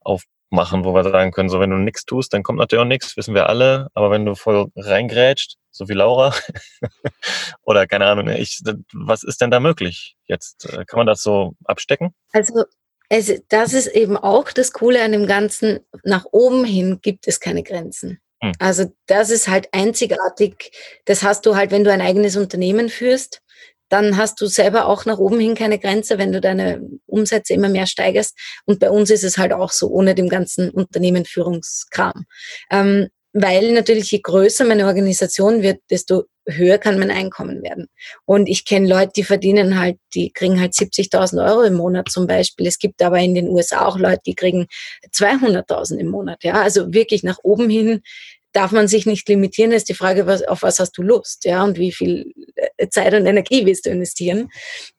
aufmachen, 0.00 0.84
wo 0.84 0.94
wir 0.94 1.04
sagen 1.04 1.32
können, 1.32 1.48
so 1.48 1.60
wenn 1.60 1.70
du 1.70 1.76
nichts 1.76 2.04
tust, 2.04 2.32
dann 2.32 2.42
kommt 2.42 2.58
natürlich 2.58 2.82
auch 2.82 2.88
nichts, 2.88 3.16
wissen 3.16 3.34
wir 3.34 3.48
alle. 3.48 3.88
Aber 3.94 4.10
wenn 4.10 4.24
du 4.24 4.34
voll 4.34 4.66
reingrätscht, 4.76 5.56
so 5.70 5.88
wie 5.88 5.94
Laura, 5.94 6.34
oder 7.62 7.86
keine 7.86 8.06
Ahnung, 8.06 8.28
ich, 8.28 8.60
was 8.92 9.22
ist 9.22 9.40
denn 9.40 9.50
da 9.50 9.60
möglich 9.60 10.16
jetzt? 10.26 10.66
Äh, 10.72 10.84
kann 10.84 10.98
man 10.98 11.06
das 11.06 11.22
so 11.22 11.54
abstecken? 11.64 12.14
Also 12.32 12.64
es, 13.08 13.42
das 13.48 13.72
ist 13.72 13.88
eben 13.88 14.16
auch 14.16 14.52
das 14.52 14.72
Coole 14.72 15.02
an 15.02 15.12
dem 15.12 15.26
Ganzen. 15.26 15.80
Nach 16.04 16.26
oben 16.30 16.64
hin 16.64 17.00
gibt 17.02 17.26
es 17.26 17.40
keine 17.40 17.62
Grenzen. 17.62 18.20
Hm. 18.42 18.52
Also 18.58 18.92
das 19.06 19.30
ist 19.30 19.48
halt 19.48 19.68
einzigartig. 19.72 20.72
Das 21.04 21.22
hast 21.22 21.44
du 21.44 21.56
halt, 21.56 21.72
wenn 21.72 21.84
du 21.84 21.92
ein 21.92 22.00
eigenes 22.00 22.36
Unternehmen 22.36 22.88
führst, 22.88 23.42
dann 23.90 24.16
hast 24.16 24.40
du 24.40 24.46
selber 24.46 24.86
auch 24.86 25.04
nach 25.04 25.18
oben 25.18 25.40
hin 25.40 25.54
keine 25.54 25.78
Grenze, 25.78 26.16
wenn 26.16 26.32
du 26.32 26.40
deine 26.40 26.80
Umsätze 27.06 27.52
immer 27.52 27.68
mehr 27.68 27.86
steigerst. 27.86 28.38
Und 28.64 28.80
bei 28.80 28.90
uns 28.90 29.10
ist 29.10 29.24
es 29.24 29.36
halt 29.36 29.52
auch 29.52 29.70
so, 29.70 29.88
ohne 29.88 30.14
dem 30.14 30.28
ganzen 30.28 30.70
Unternehmenführungskram. 30.70 32.24
Ähm, 32.70 33.08
weil 33.32 33.72
natürlich 33.72 34.10
je 34.10 34.20
größer 34.20 34.64
meine 34.64 34.86
Organisation 34.86 35.62
wird, 35.62 35.80
desto 35.90 36.24
höher 36.48 36.78
kann 36.78 36.98
mein 36.98 37.10
Einkommen 37.10 37.62
werden. 37.62 37.86
Und 38.24 38.48
ich 38.48 38.64
kenne 38.64 38.88
Leute, 38.88 39.12
die 39.16 39.24
verdienen 39.24 39.78
halt, 39.78 39.98
die 40.14 40.32
kriegen 40.32 40.60
halt 40.60 40.72
70.000 40.72 41.46
Euro 41.46 41.62
im 41.62 41.74
Monat 41.74 42.08
zum 42.08 42.26
Beispiel. 42.26 42.66
Es 42.66 42.78
gibt 42.78 43.02
aber 43.02 43.18
in 43.18 43.34
den 43.34 43.48
USA 43.48 43.86
auch 43.86 43.98
Leute, 43.98 44.22
die 44.26 44.34
kriegen 44.34 44.66
200.000 45.12 45.98
im 45.98 46.08
Monat. 46.08 46.42
Ja, 46.42 46.54
also 46.54 46.92
wirklich 46.92 47.22
nach 47.22 47.38
oben 47.42 47.70
hin 47.70 48.02
darf 48.52 48.72
man 48.72 48.88
sich 48.88 49.06
nicht 49.06 49.28
limitieren. 49.28 49.72
ist 49.72 49.88
die 49.88 49.94
Frage, 49.94 50.26
was, 50.26 50.42
auf 50.42 50.62
was 50.62 50.78
hast 50.78 50.92
du 50.98 51.02
Lust, 51.02 51.44
ja, 51.44 51.62
und 51.62 51.78
wie 51.78 51.92
viel 51.92 52.32
äh, 52.76 52.88
Zeit 52.88 53.14
und 53.14 53.26
Energie 53.26 53.66
willst 53.66 53.86
du 53.86 53.90
investieren? 53.90 54.50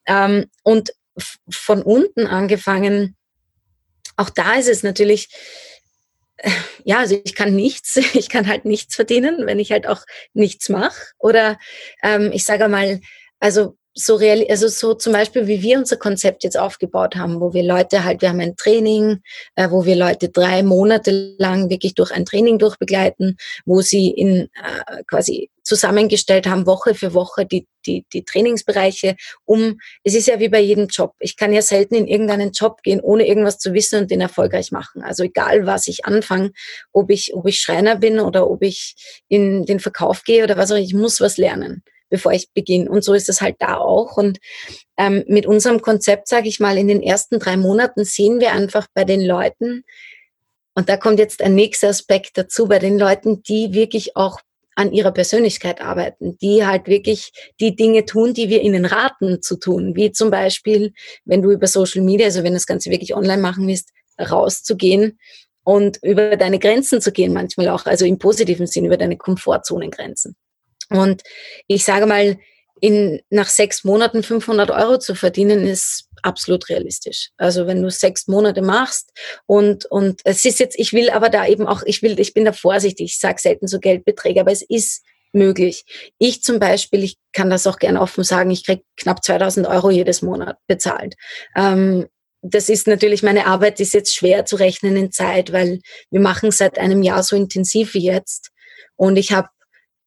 Ähm, 0.05 0.45
und 0.63 0.93
von 1.49 1.81
unten 1.81 2.27
angefangen, 2.27 3.15
auch 4.15 4.29
da 4.29 4.55
ist 4.55 4.69
es 4.69 4.83
natürlich, 4.83 5.29
ja, 6.83 6.99
also 6.99 7.19
ich 7.23 7.35
kann 7.35 7.55
nichts, 7.55 7.97
ich 8.13 8.29
kann 8.29 8.47
halt 8.47 8.65
nichts 8.65 8.95
verdienen, 8.95 9.45
wenn 9.45 9.59
ich 9.59 9.71
halt 9.71 9.87
auch 9.87 10.03
nichts 10.33 10.69
mache. 10.69 10.99
Oder 11.17 11.57
ähm, 12.03 12.31
ich 12.33 12.45
sage 12.45 12.67
mal, 12.67 13.01
also 13.39 13.77
so 13.93 14.15
real, 14.15 14.45
also 14.49 14.67
so 14.67 14.93
zum 14.93 15.13
Beispiel, 15.13 15.47
wie 15.47 15.61
wir 15.61 15.77
unser 15.77 15.97
Konzept 15.97 16.43
jetzt 16.43 16.57
aufgebaut 16.57 17.15
haben, 17.15 17.41
wo 17.41 17.53
wir 17.53 17.63
Leute 17.63 18.03
halt, 18.03 18.21
wir 18.21 18.29
haben 18.29 18.39
ein 18.39 18.55
Training, 18.55 19.21
äh, 19.55 19.69
wo 19.69 19.85
wir 19.85 19.95
Leute 19.95 20.29
drei 20.29 20.63
Monate 20.63 21.35
lang 21.37 21.69
wirklich 21.69 21.93
durch 21.95 22.11
ein 22.11 22.25
Training 22.25 22.57
durchbegleiten, 22.57 23.37
wo 23.65 23.81
sie 23.81 24.09
in 24.09 24.49
äh, 24.55 25.03
quasi 25.07 25.49
zusammengestellt 25.63 26.47
haben, 26.47 26.65
Woche 26.65 26.95
für 26.95 27.13
Woche 27.13 27.45
die, 27.45 27.67
die, 27.85 28.05
die 28.13 28.23
Trainingsbereiche, 28.23 29.15
um, 29.45 29.79
es 30.03 30.15
ist 30.15 30.27
ja 30.27 30.39
wie 30.39 30.49
bei 30.49 30.59
jedem 30.59 30.87
Job. 30.87 31.13
Ich 31.19 31.37
kann 31.37 31.53
ja 31.53 31.61
selten 31.61 31.95
in 31.95 32.07
irgendeinen 32.07 32.51
Job 32.51 32.81
gehen, 32.83 33.01
ohne 33.01 33.27
irgendwas 33.27 33.59
zu 33.59 33.73
wissen 33.73 33.99
und 33.99 34.11
den 34.11 34.21
erfolgreich 34.21 34.71
machen. 34.71 35.03
Also 35.03 35.23
egal, 35.23 35.65
was 35.65 35.87
ich 35.87 36.05
anfange, 36.05 36.51
ob 36.91 37.09
ich, 37.09 37.33
ob 37.33 37.47
ich 37.47 37.59
Schreiner 37.59 37.97
bin 37.97 38.19
oder 38.19 38.49
ob 38.49 38.63
ich 38.63 38.95
in 39.27 39.65
den 39.65 39.79
Verkauf 39.79 40.23
gehe 40.23 40.43
oder 40.43 40.57
was 40.57 40.71
auch, 40.71 40.77
ich 40.77 40.93
muss 40.93 41.21
was 41.21 41.37
lernen 41.37 41.83
bevor 42.11 42.33
ich 42.33 42.51
beginne. 42.53 42.89
Und 42.91 43.03
so 43.03 43.15
ist 43.15 43.29
es 43.29 43.41
halt 43.41 43.55
da 43.57 43.77
auch. 43.77 44.17
Und 44.17 44.37
ähm, 44.97 45.23
mit 45.27 45.47
unserem 45.47 45.81
Konzept, 45.81 46.27
sage 46.27 46.47
ich 46.47 46.59
mal, 46.59 46.77
in 46.77 46.87
den 46.87 47.01
ersten 47.01 47.39
drei 47.39 47.57
Monaten 47.57 48.05
sehen 48.05 48.39
wir 48.39 48.51
einfach 48.51 48.85
bei 48.93 49.03
den 49.03 49.21
Leuten, 49.21 49.83
und 50.73 50.87
da 50.87 50.97
kommt 50.97 51.19
jetzt 51.19 51.41
ein 51.41 51.55
nächster 51.55 51.89
Aspekt 51.89 52.37
dazu, 52.37 52.67
bei 52.67 52.79
den 52.79 52.97
Leuten, 52.97 53.43
die 53.43 53.73
wirklich 53.73 54.15
auch 54.15 54.39
an 54.75 54.93
ihrer 54.93 55.11
Persönlichkeit 55.11 55.81
arbeiten, 55.81 56.37
die 56.37 56.65
halt 56.65 56.87
wirklich 56.87 57.31
die 57.59 57.75
Dinge 57.75 58.05
tun, 58.05 58.33
die 58.33 58.49
wir 58.49 58.61
ihnen 58.61 58.85
raten 58.85 59.41
zu 59.41 59.57
tun, 59.57 59.95
wie 59.95 60.11
zum 60.11 60.31
Beispiel, 60.31 60.93
wenn 61.25 61.41
du 61.41 61.51
über 61.51 61.67
Social 61.67 62.01
Media, 62.01 62.27
also 62.27 62.43
wenn 62.43 62.53
das 62.53 62.65
Ganze 62.65 62.89
wirklich 62.89 63.13
online 63.13 63.41
machen 63.41 63.67
willst, 63.67 63.89
rauszugehen 64.19 65.19
und 65.63 65.99
über 66.03 66.37
deine 66.37 66.57
Grenzen 66.57 67.01
zu 67.01 67.11
gehen, 67.11 67.33
manchmal 67.33 67.67
auch, 67.67 67.85
also 67.85 68.05
im 68.05 68.17
positiven 68.17 68.65
Sinn, 68.65 68.85
über 68.85 68.97
deine 68.97 69.17
Komfortzonengrenzen. 69.17 70.35
Und 70.91 71.23
ich 71.67 71.83
sage 71.83 72.05
mal, 72.05 72.37
in, 72.81 73.21
nach 73.29 73.47
sechs 73.47 73.83
Monaten 73.83 74.23
500 74.23 74.71
Euro 74.71 74.97
zu 74.97 75.13
verdienen, 75.13 75.67
ist 75.67 76.07
absolut 76.23 76.67
realistisch. 76.69 77.29
Also 77.37 77.67
wenn 77.67 77.81
du 77.81 77.91
sechs 77.91 78.27
Monate 78.27 78.61
machst 78.61 79.11
und, 79.45 79.85
und 79.85 80.21
es 80.23 80.45
ist 80.45 80.59
jetzt, 80.59 80.77
ich 80.79 80.91
will 80.93 81.09
aber 81.09 81.29
da 81.29 81.47
eben 81.47 81.67
auch, 81.67 81.83
ich 81.85 82.01
will, 82.01 82.19
ich 82.19 82.33
bin 82.33 82.45
da 82.45 82.53
vorsichtig, 82.53 83.11
ich 83.11 83.19
sage 83.19 83.39
selten 83.39 83.67
so 83.67 83.79
Geldbeträge, 83.79 84.41
aber 84.41 84.51
es 84.51 84.63
ist 84.63 85.03
möglich. 85.31 85.85
Ich 86.17 86.43
zum 86.43 86.59
Beispiel, 86.59 87.03
ich 87.03 87.17
kann 87.33 87.49
das 87.49 87.67
auch 87.67 87.77
gerne 87.77 88.01
offen 88.01 88.23
sagen, 88.23 88.51
ich 88.51 88.65
krieg 88.65 88.83
knapp 88.97 89.23
2000 89.23 89.67
Euro 89.67 89.91
jedes 89.91 90.21
Monat 90.21 90.57
bezahlt. 90.67 91.15
Ähm, 91.55 92.07
das 92.41 92.69
ist 92.69 92.87
natürlich, 92.87 93.21
meine 93.21 93.45
Arbeit 93.45 93.79
ist 93.79 93.93
jetzt 93.93 94.15
schwer 94.15 94.45
zu 94.45 94.55
rechnen 94.55 94.97
in 94.97 95.11
Zeit, 95.11 95.53
weil 95.53 95.79
wir 96.09 96.19
machen 96.19 96.49
seit 96.51 96.79
einem 96.79 97.03
Jahr 97.03 97.21
so 97.21 97.35
intensiv 97.35 97.93
wie 97.93 98.05
jetzt. 98.05 98.49
Und 98.95 99.17
ich 99.17 99.31
habe 99.31 99.49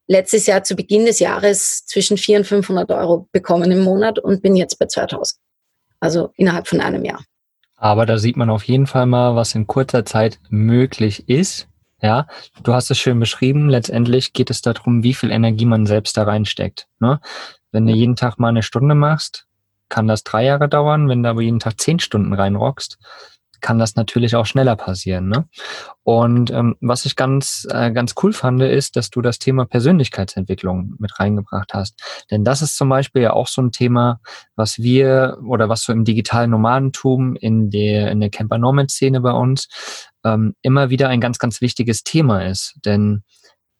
letztes 0.06 0.46
Jahr 0.46 0.62
zu 0.64 0.76
Beginn 0.76 1.06
des 1.06 1.18
Jahres 1.18 1.86
zwischen 1.86 2.16
400 2.16 2.40
und 2.40 2.48
500 2.48 2.90
Euro 2.92 3.28
bekommen 3.32 3.70
im 3.70 3.82
Monat 3.82 4.18
und 4.18 4.42
bin 4.42 4.56
jetzt 4.56 4.78
bei 4.78 4.86
2000. 4.86 5.38
Also 6.00 6.30
innerhalb 6.36 6.68
von 6.68 6.80
einem 6.80 7.04
Jahr. 7.04 7.22
Aber 7.76 8.06
da 8.06 8.18
sieht 8.18 8.36
man 8.36 8.50
auf 8.50 8.64
jeden 8.64 8.86
Fall 8.86 9.06
mal, 9.06 9.36
was 9.36 9.54
in 9.54 9.66
kurzer 9.66 10.04
Zeit 10.04 10.38
möglich 10.48 11.28
ist. 11.28 11.68
Ja, 12.00 12.26
du 12.62 12.74
hast 12.74 12.90
es 12.90 12.98
schön 12.98 13.18
beschrieben. 13.18 13.68
Letztendlich 13.68 14.32
geht 14.32 14.50
es 14.50 14.60
darum, 14.60 15.02
wie 15.02 15.14
viel 15.14 15.30
Energie 15.30 15.64
man 15.64 15.86
selbst 15.86 16.16
da 16.16 16.24
reinsteckt. 16.24 16.86
Ne? 17.00 17.20
Wenn 17.72 17.86
du 17.86 17.94
jeden 17.94 18.16
Tag 18.16 18.38
mal 18.38 18.48
eine 18.48 18.62
Stunde 18.62 18.94
machst, 18.94 19.46
kann 19.88 20.06
das 20.06 20.22
drei 20.22 20.44
Jahre 20.44 20.68
dauern. 20.68 21.08
Wenn 21.08 21.22
du 21.22 21.30
aber 21.30 21.40
jeden 21.40 21.60
Tag 21.60 21.80
zehn 21.80 21.98
Stunden 21.98 22.34
reinrockst, 22.34 22.98
kann 23.64 23.78
das 23.78 23.96
natürlich 23.96 24.36
auch 24.36 24.44
schneller 24.44 24.76
passieren. 24.76 25.28
Ne? 25.28 25.48
Und 26.02 26.50
ähm, 26.50 26.76
was 26.82 27.06
ich 27.06 27.16
ganz, 27.16 27.66
äh, 27.70 27.92
ganz 27.92 28.12
cool 28.22 28.34
fand, 28.34 28.60
ist, 28.60 28.94
dass 28.94 29.08
du 29.08 29.22
das 29.22 29.38
Thema 29.38 29.64
Persönlichkeitsentwicklung 29.64 30.96
mit 30.98 31.18
reingebracht 31.18 31.72
hast. 31.72 31.98
Denn 32.30 32.44
das 32.44 32.60
ist 32.60 32.76
zum 32.76 32.90
Beispiel 32.90 33.22
ja 33.22 33.32
auch 33.32 33.48
so 33.48 33.62
ein 33.62 33.72
Thema, 33.72 34.20
was 34.54 34.80
wir 34.80 35.38
oder 35.48 35.70
was 35.70 35.82
so 35.82 35.94
im 35.94 36.04
digitalen 36.04 36.50
Nomadentum 36.50 37.36
in 37.36 37.70
der, 37.70 38.10
in 38.10 38.20
der 38.20 38.28
Camper-Nomad-Szene 38.28 39.22
bei 39.22 39.32
uns 39.32 40.10
ähm, 40.26 40.54
immer 40.60 40.90
wieder 40.90 41.08
ein 41.08 41.22
ganz, 41.22 41.38
ganz 41.38 41.62
wichtiges 41.62 42.04
Thema 42.04 42.44
ist. 42.44 42.76
Denn 42.84 43.22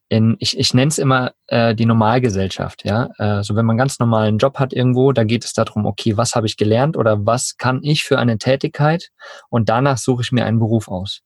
in, 0.09 0.37
ich, 0.39 0.59
ich 0.59 0.75
nenne 0.75 0.89
es 0.89 0.99
immer 0.99 1.33
äh, 1.47 1.75
die 1.75 1.87
Normalgesellschaft, 1.87 2.85
ja. 2.85 3.09
Also 3.19 3.57
wenn 3.57 3.67
man 3.67 3.77
ganz 3.77 3.99
normalen 3.99 4.39
Job 4.39 4.59
hat 4.59 4.73
irgendwo, 4.73 5.13
da 5.13 5.25
geht 5.25 5.45
es 5.45 5.53
darum, 5.53 5.87
okay, 5.87 6.17
was 6.17 6.35
habe 6.35 6.47
ich 6.47 6.57
gelernt 6.57 6.97
oder 6.97 7.25
was 7.27 7.57
kann 7.57 7.81
ich 7.83 8.05
für 8.05 8.19
eine 8.19 8.39
Tätigkeit 8.39 9.11
und 9.49 9.69
danach 9.69 9.99
suche 9.99 10.23
ich 10.23 10.33
mir 10.33 10.45
einen 10.45 10.59
Beruf 10.59 10.89
aus. 10.89 11.23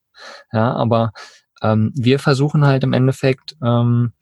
Ja, 0.52 0.74
aber 0.74 1.12
ähm, 1.62 1.92
wir 1.94 2.18
versuchen 2.18 2.66
halt 2.66 2.84
im 2.84 2.92
Endeffekt 2.92 3.56
ähm, 3.64 4.12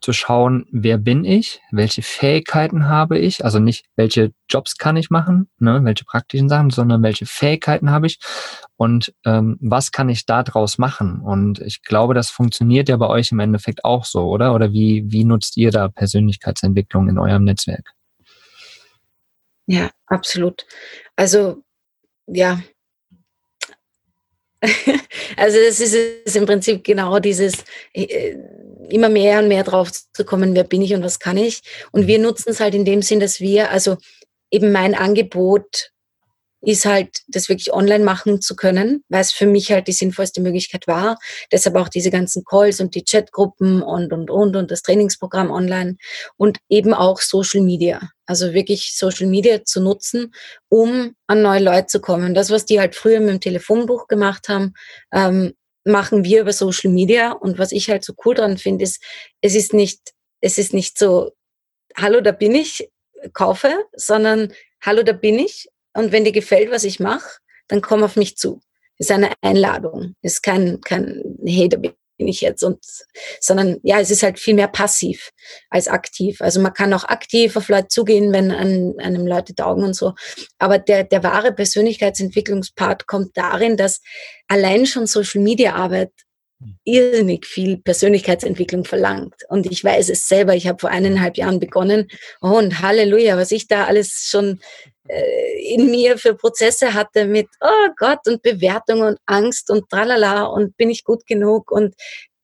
zu 0.00 0.12
schauen, 0.12 0.66
wer 0.70 0.98
bin 0.98 1.24
ich, 1.24 1.60
welche 1.70 2.02
Fähigkeiten 2.02 2.88
habe 2.88 3.18
ich, 3.18 3.44
also 3.44 3.58
nicht 3.58 3.86
welche 3.96 4.32
Jobs 4.48 4.76
kann 4.76 4.96
ich 4.96 5.10
machen, 5.10 5.48
ne, 5.58 5.80
welche 5.82 6.04
praktischen 6.04 6.48
Sachen, 6.48 6.70
sondern 6.70 7.02
welche 7.02 7.26
Fähigkeiten 7.26 7.90
habe 7.90 8.06
ich 8.06 8.18
und 8.76 9.14
ähm, 9.24 9.56
was 9.60 9.92
kann 9.92 10.08
ich 10.08 10.26
daraus 10.26 10.78
machen. 10.78 11.20
Und 11.20 11.60
ich 11.60 11.82
glaube, 11.82 12.14
das 12.14 12.30
funktioniert 12.30 12.88
ja 12.88 12.96
bei 12.96 13.08
euch 13.08 13.32
im 13.32 13.40
Endeffekt 13.40 13.84
auch 13.84 14.04
so, 14.04 14.24
oder? 14.26 14.54
Oder 14.54 14.72
wie, 14.72 15.04
wie 15.06 15.24
nutzt 15.24 15.56
ihr 15.56 15.70
da 15.70 15.88
Persönlichkeitsentwicklung 15.88 17.08
in 17.08 17.18
eurem 17.18 17.44
Netzwerk? 17.44 17.92
Ja, 19.66 19.90
absolut. 20.06 20.66
Also 21.16 21.62
ja, 22.26 22.60
also 25.36 25.58
das 25.66 25.80
ist 25.80 25.96
es 26.24 26.36
im 26.36 26.46
Prinzip 26.46 26.84
genau 26.84 27.18
dieses, 27.18 27.54
äh, 27.92 28.36
immer 28.88 29.08
mehr 29.08 29.38
und 29.38 29.48
mehr 29.48 29.64
drauf 29.64 29.90
zu 29.92 30.24
kommen, 30.24 30.54
wer 30.54 30.64
bin 30.64 30.82
ich 30.82 30.94
und 30.94 31.02
was 31.02 31.18
kann 31.18 31.36
ich. 31.36 31.62
Und 31.92 32.02
mhm. 32.02 32.06
wir 32.06 32.18
nutzen 32.18 32.50
es 32.50 32.60
halt 32.60 32.74
in 32.74 32.84
dem 32.84 33.02
Sinn, 33.02 33.20
dass 33.20 33.40
wir, 33.40 33.70
also 33.70 33.96
eben 34.50 34.72
mein 34.72 34.94
Angebot 34.94 35.90
ist 36.66 36.86
halt, 36.86 37.20
das 37.28 37.48
wirklich 37.48 37.72
online 37.72 38.04
machen 38.04 38.40
zu 38.40 38.56
können, 38.56 39.04
weil 39.08 39.20
es 39.20 39.32
für 39.32 39.46
mich 39.46 39.70
halt 39.70 39.86
die 39.86 39.92
sinnvollste 39.92 40.40
Möglichkeit 40.40 40.86
war. 40.86 41.18
Deshalb 41.52 41.76
auch 41.76 41.88
diese 41.88 42.10
ganzen 42.10 42.44
Calls 42.44 42.80
und 42.80 42.94
die 42.94 43.04
Chatgruppen 43.04 43.82
und, 43.82 44.12
und, 44.12 44.30
und, 44.30 44.56
und 44.56 44.70
das 44.70 44.82
Trainingsprogramm 44.82 45.50
online 45.50 45.96
und 46.36 46.58
eben 46.68 46.94
auch 46.94 47.20
Social 47.20 47.60
Media. 47.60 48.00
Also 48.26 48.54
wirklich 48.54 48.96
Social 48.96 49.26
Media 49.26 49.64
zu 49.64 49.80
nutzen, 49.80 50.34
um 50.68 51.14
an 51.26 51.42
neue 51.42 51.62
Leute 51.62 51.86
zu 51.86 52.00
kommen. 52.00 52.34
Das, 52.34 52.50
was 52.50 52.64
die 52.64 52.80
halt 52.80 52.94
früher 52.94 53.20
mit 53.20 53.28
dem 53.30 53.40
Telefonbuch 53.40 54.08
gemacht 54.08 54.48
haben, 54.48 54.74
ähm, 55.12 55.54
machen 55.84 56.24
wir 56.24 56.40
über 56.40 56.52
Social 56.52 56.90
Media. 56.90 57.32
Und 57.32 57.58
was 57.58 57.72
ich 57.72 57.90
halt 57.90 58.04
so 58.04 58.14
cool 58.24 58.34
dran 58.34 58.58
finde, 58.58 58.84
ist, 58.84 59.02
es 59.40 59.54
ist 59.54 59.74
nicht, 59.74 60.00
es 60.40 60.58
ist 60.58 60.72
nicht 60.72 60.98
so, 60.98 61.32
hallo, 61.96 62.20
da 62.20 62.32
bin 62.32 62.54
ich, 62.54 62.88
kaufe, 63.32 63.86
sondern 63.94 64.52
hallo, 64.80 65.02
da 65.02 65.12
bin 65.12 65.38
ich. 65.38 65.68
Und 65.94 66.12
wenn 66.12 66.24
dir 66.24 66.32
gefällt, 66.32 66.70
was 66.70 66.84
ich 66.84 67.00
mache, 67.00 67.38
dann 67.68 67.80
komm 67.80 68.02
auf 68.02 68.16
mich 68.16 68.36
zu. 68.36 68.60
Ist 68.98 69.10
eine 69.10 69.32
Einladung, 69.40 70.14
ist 70.22 70.42
kein, 70.42 70.80
kein, 70.80 71.22
hey, 71.44 71.68
da 71.68 71.78
bin 71.78 71.92
ich 72.18 72.40
jetzt 72.40 72.62
und, 72.62 72.78
sondern 73.40 73.78
ja, 73.82 74.00
es 74.00 74.10
ist 74.10 74.22
halt 74.22 74.38
viel 74.38 74.54
mehr 74.54 74.68
passiv 74.68 75.30
als 75.70 75.88
aktiv. 75.88 76.40
Also 76.40 76.60
man 76.60 76.72
kann 76.72 76.92
auch 76.94 77.04
aktiv 77.04 77.56
auf 77.56 77.68
Leute 77.68 77.88
zugehen, 77.88 78.32
wenn 78.32 78.50
an, 78.50 78.94
einem 78.98 79.26
Leute 79.26 79.54
taugen 79.54 79.84
und 79.84 79.94
so. 79.94 80.14
Aber 80.58 80.78
der, 80.78 81.04
der 81.04 81.22
wahre 81.22 81.52
Persönlichkeitsentwicklungspart 81.52 83.06
kommt 83.06 83.36
darin, 83.36 83.76
dass 83.76 84.00
allein 84.48 84.86
schon 84.86 85.06
Social 85.06 85.42
Media 85.42 85.74
Arbeit 85.74 86.12
irrsinnig 86.84 87.46
viel 87.46 87.78
Persönlichkeitsentwicklung 87.78 88.84
verlangt. 88.84 89.34
Und 89.48 89.70
ich 89.70 89.82
weiß 89.82 90.08
es 90.08 90.28
selber, 90.28 90.54
ich 90.54 90.66
habe 90.66 90.78
vor 90.78 90.90
eineinhalb 90.90 91.36
Jahren 91.36 91.60
begonnen. 91.60 92.08
Oh, 92.40 92.56
und 92.58 92.80
Halleluja, 92.80 93.36
was 93.36 93.52
ich 93.52 93.66
da 93.66 93.84
alles 93.84 94.28
schon 94.30 94.60
in 95.08 95.90
mir 95.90 96.16
für 96.16 96.34
Prozesse 96.34 96.94
hatte 96.94 97.26
mit, 97.26 97.48
oh 97.60 97.88
Gott, 97.96 98.20
und 98.26 98.42
Bewertung 98.42 99.02
und 99.02 99.18
Angst 99.26 99.70
und 99.70 99.88
tralala 99.90 100.44
und 100.44 100.76
bin 100.76 100.90
ich 100.90 101.04
gut 101.04 101.26
genug 101.26 101.70
und 101.70 101.94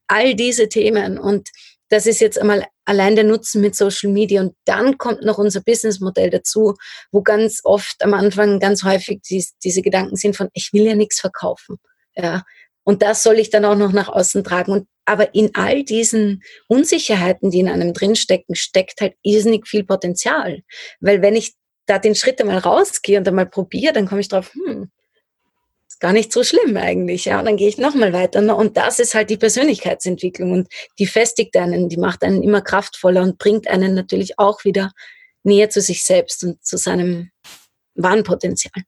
all 0.09 0.35
diese 0.35 0.69
Themen. 0.69 1.19
Und 1.19 1.49
das 1.89 2.07
ist 2.07 2.21
jetzt 2.21 2.39
einmal 2.39 2.67
allein 2.85 3.15
der 3.15 3.25
Nutzen 3.25 3.61
mit 3.61 3.75
Social 3.75 4.11
Media. 4.11 4.43
Und 4.43 4.55
dann 4.65 4.99
kommt 4.99 5.23
noch 5.23 5.39
unser 5.39 5.61
Businessmodell 5.61 6.31
dazu, 6.31 6.75
wo 7.13 7.23
ganz 7.23 7.61
oft 7.65 8.03
am 8.03 8.15
Anfang 8.15 8.61
ganz 8.61 8.85
häufig 8.85 9.21
dies, 9.23 9.57
diese 9.65 9.83
Gedanken 9.83 10.17
sind 10.17 10.37
von, 10.37 10.49
ich 10.53 10.73
will 10.73 10.85
ja 10.85 10.95
nichts 10.95 11.21
verkaufen. 11.21 11.79
Ja, 12.15 12.45
und 12.85 13.03
das 13.03 13.23
soll 13.23 13.39
ich 13.39 13.51
dann 13.51 13.65
auch 13.65 13.77
noch 13.77 13.93
nach 13.93 14.09
außen 14.09 14.45
tragen. 14.45 14.73
Und, 14.73 14.89
aber 15.05 15.35
in 15.35 15.55
all 15.55 15.85
diesen 15.85 16.43
Unsicherheiten, 16.69 17.51
die 17.51 17.61
in 17.61 17.69
einem 17.69 17.95
drinstecken, 17.95 18.55
steckt 18.55 19.01
halt 19.01 19.15
irrsinnig 19.23 19.67
viel 19.67 19.85
Potenzial. 19.85 20.63
Weil 21.01 21.23
wenn 21.23 21.37
ich 21.37 21.55
da 21.91 21.99
den 21.99 22.15
Schritt 22.15 22.41
einmal 22.41 22.59
rausgehe 22.59 23.19
und 23.19 23.27
einmal 23.27 23.47
probiere, 23.47 23.93
dann 23.93 24.07
komme 24.07 24.21
ich 24.21 24.29
drauf, 24.29 24.53
hm, 24.55 24.91
ist 25.89 26.01
gar 26.01 26.13
nicht 26.13 26.33
so 26.33 26.45
schlimm 26.45 26.77
eigentlich. 26.77 27.25
Ja, 27.25 27.41
und 27.41 27.47
dann 27.47 27.57
gehe 27.57 27.69
ich 27.69 27.79
nochmal 27.79 28.13
weiter. 28.13 28.41
Ne? 28.41 28.55
Und 28.55 28.77
das 28.77 29.01
ist 29.01 29.15
halt 29.15 29.29
die 29.29 29.37
Persönlichkeitsentwicklung 29.37 30.53
und 30.53 30.69
die 30.99 31.07
festigt 31.07 31.57
einen, 31.57 31.89
die 31.89 31.97
macht 31.97 32.23
einen 32.23 32.43
immer 32.43 32.63
kraftvoller 32.63 33.23
und 33.23 33.39
bringt 33.39 33.69
einen 33.69 33.95
natürlich 33.95 34.39
auch 34.39 34.65
wieder 34.65 34.93
näher 35.43 35.69
zu 35.71 35.81
sich 35.81 36.05
selbst 36.05 36.45
und 36.45 36.65
zu 36.65 36.77
seinem 36.77 37.31
wahren 37.95 38.23
Potenzial. 38.23 38.85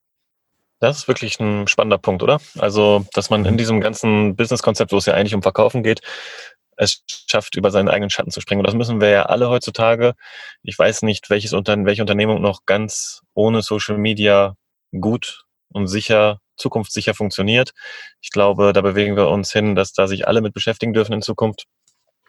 Das 0.78 0.98
ist 0.98 1.09
wirklich 1.09 1.38
ein 1.38 1.68
spannender 1.68 1.98
Punkt, 1.98 2.22
oder? 2.22 2.40
Also, 2.59 3.07
dass 3.14 3.30
man 3.30 3.44
in 3.44 3.57
diesem 3.57 3.80
ganzen 3.80 4.34
Business-Konzept, 4.34 4.92
wo 4.92 4.96
es 4.96 5.07
ja 5.07 5.14
eigentlich 5.14 5.34
um 5.34 5.42
Verkaufen 5.42 5.84
geht, 5.84 6.00
es 6.77 7.03
schafft, 7.07 7.57
über 7.57 7.70
seinen 7.70 7.89
eigenen 7.89 8.11
Schatten 8.11 8.31
zu 8.31 8.41
springen. 8.41 8.61
Und 8.61 8.66
das 8.66 8.75
müssen 8.75 9.01
wir 9.01 9.09
ja 9.09 9.23
alle 9.25 9.49
heutzutage. 9.49 10.14
Ich 10.62 10.79
weiß 10.79 11.03
nicht, 11.03 11.31
welches 11.31 11.53
Unter 11.53 11.77
welche 11.85 12.03
Unternehmung 12.03 12.41
noch 12.41 12.64
ganz 12.66 13.23
ohne 13.35 13.62
Social 13.62 13.99
Media 13.99 14.57
gut 14.93 15.45
und 15.70 15.87
sicher, 15.87 16.41
zukunftssicher 16.57 17.14
funktioniert. 17.14 17.73
Ich 18.20 18.31
glaube, 18.31 18.73
da 18.73 18.81
bewegen 18.81 19.16
wir 19.16 19.29
uns 19.29 19.53
hin, 19.53 19.75
dass 19.75 19.93
da 19.93 20.07
sich 20.07 20.27
alle 20.27 20.41
mit 20.41 20.55
beschäftigen 20.55 20.93
dürfen 20.93 21.12
in 21.12 21.23
Zukunft. 21.23 21.66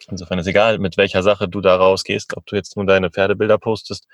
Insofern 0.09 0.39
ist 0.39 0.47
egal, 0.47 0.79
mit 0.79 0.97
welcher 0.97 1.23
Sache 1.23 1.47
du 1.47 1.61
da 1.61 1.75
rausgehst, 1.75 2.35
ob 2.35 2.45
du 2.45 2.55
jetzt 2.55 2.75
nur 2.75 2.85
deine 2.85 3.09
Pferdebilder 3.09 3.57
postest 3.57 4.07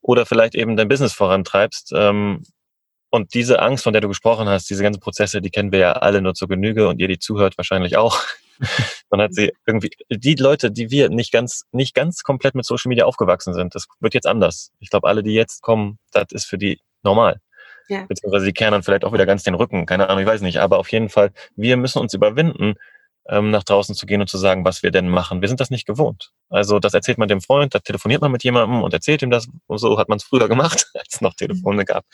oder 0.00 0.26
vielleicht 0.26 0.54
eben 0.54 0.76
dein 0.76 0.88
Business 0.88 1.12
vorantreibst. 1.12 1.92
Ähm, 1.94 2.44
und 3.10 3.34
diese 3.34 3.60
Angst, 3.60 3.84
von 3.84 3.92
der 3.92 4.02
du 4.02 4.08
gesprochen 4.08 4.48
hast, 4.48 4.68
diese 4.68 4.82
ganzen 4.82 5.00
Prozesse, 5.00 5.40
die 5.40 5.50
kennen 5.50 5.72
wir 5.72 5.78
ja 5.78 5.92
alle 5.92 6.20
nur 6.20 6.34
zur 6.34 6.48
Genüge 6.48 6.88
und 6.88 7.00
ihr, 7.00 7.08
die 7.08 7.18
zuhört, 7.18 7.56
wahrscheinlich 7.56 7.96
auch. 7.96 8.20
Man 9.10 9.20
hat 9.20 9.34
sie 9.34 9.52
irgendwie, 9.66 9.90
die 10.10 10.34
Leute, 10.34 10.70
die 10.70 10.90
wir 10.90 11.08
nicht 11.08 11.32
ganz, 11.32 11.64
nicht 11.72 11.94
ganz 11.94 12.22
komplett 12.22 12.54
mit 12.54 12.64
Social 12.64 12.88
Media 12.88 13.04
aufgewachsen 13.04 13.54
sind, 13.54 13.74
das 13.74 13.86
wird 14.00 14.14
jetzt 14.14 14.26
anders. 14.26 14.70
Ich 14.80 14.90
glaube, 14.90 15.08
alle, 15.08 15.22
die 15.22 15.34
jetzt 15.34 15.62
kommen, 15.62 15.98
das 16.12 16.26
ist 16.30 16.46
für 16.46 16.58
die 16.58 16.80
normal. 17.02 17.40
Ja. 17.88 18.04
Beziehungsweise 18.06 18.44
die 18.44 18.52
kehren 18.52 18.72
dann 18.72 18.82
vielleicht 18.82 19.04
auch 19.04 19.12
wieder 19.12 19.26
ganz 19.26 19.42
den 19.42 19.54
Rücken. 19.54 19.86
Keine 19.86 20.08
Ahnung, 20.08 20.22
ich 20.22 20.28
weiß 20.28 20.42
nicht. 20.42 20.60
Aber 20.60 20.78
auf 20.78 20.92
jeden 20.92 21.08
Fall, 21.08 21.32
wir 21.56 21.76
müssen 21.76 22.00
uns 22.00 22.12
überwinden, 22.12 22.74
ähm, 23.28 23.50
nach 23.50 23.64
draußen 23.64 23.94
zu 23.94 24.06
gehen 24.06 24.20
und 24.20 24.28
zu 24.28 24.38
sagen, 24.38 24.64
was 24.64 24.82
wir 24.82 24.90
denn 24.90 25.08
machen. 25.08 25.40
Wir 25.40 25.48
sind 25.48 25.60
das 25.60 25.70
nicht 25.70 25.86
gewohnt. 25.86 26.30
Also 26.48 26.78
das 26.78 26.94
erzählt 26.94 27.18
man 27.18 27.28
dem 27.28 27.40
Freund, 27.40 27.74
da 27.74 27.78
telefoniert 27.78 28.22
man 28.22 28.32
mit 28.32 28.42
jemandem 28.42 28.82
und 28.82 28.92
erzählt 28.92 29.22
ihm 29.22 29.30
das. 29.30 29.48
Und 29.66 29.78
so 29.78 29.98
hat 29.98 30.08
man 30.08 30.16
es 30.16 30.24
früher 30.24 30.48
gemacht, 30.48 30.90
als 30.94 31.14
es 31.14 31.20
noch 31.20 31.34
Telefone 31.34 31.84
gab. 31.84 32.04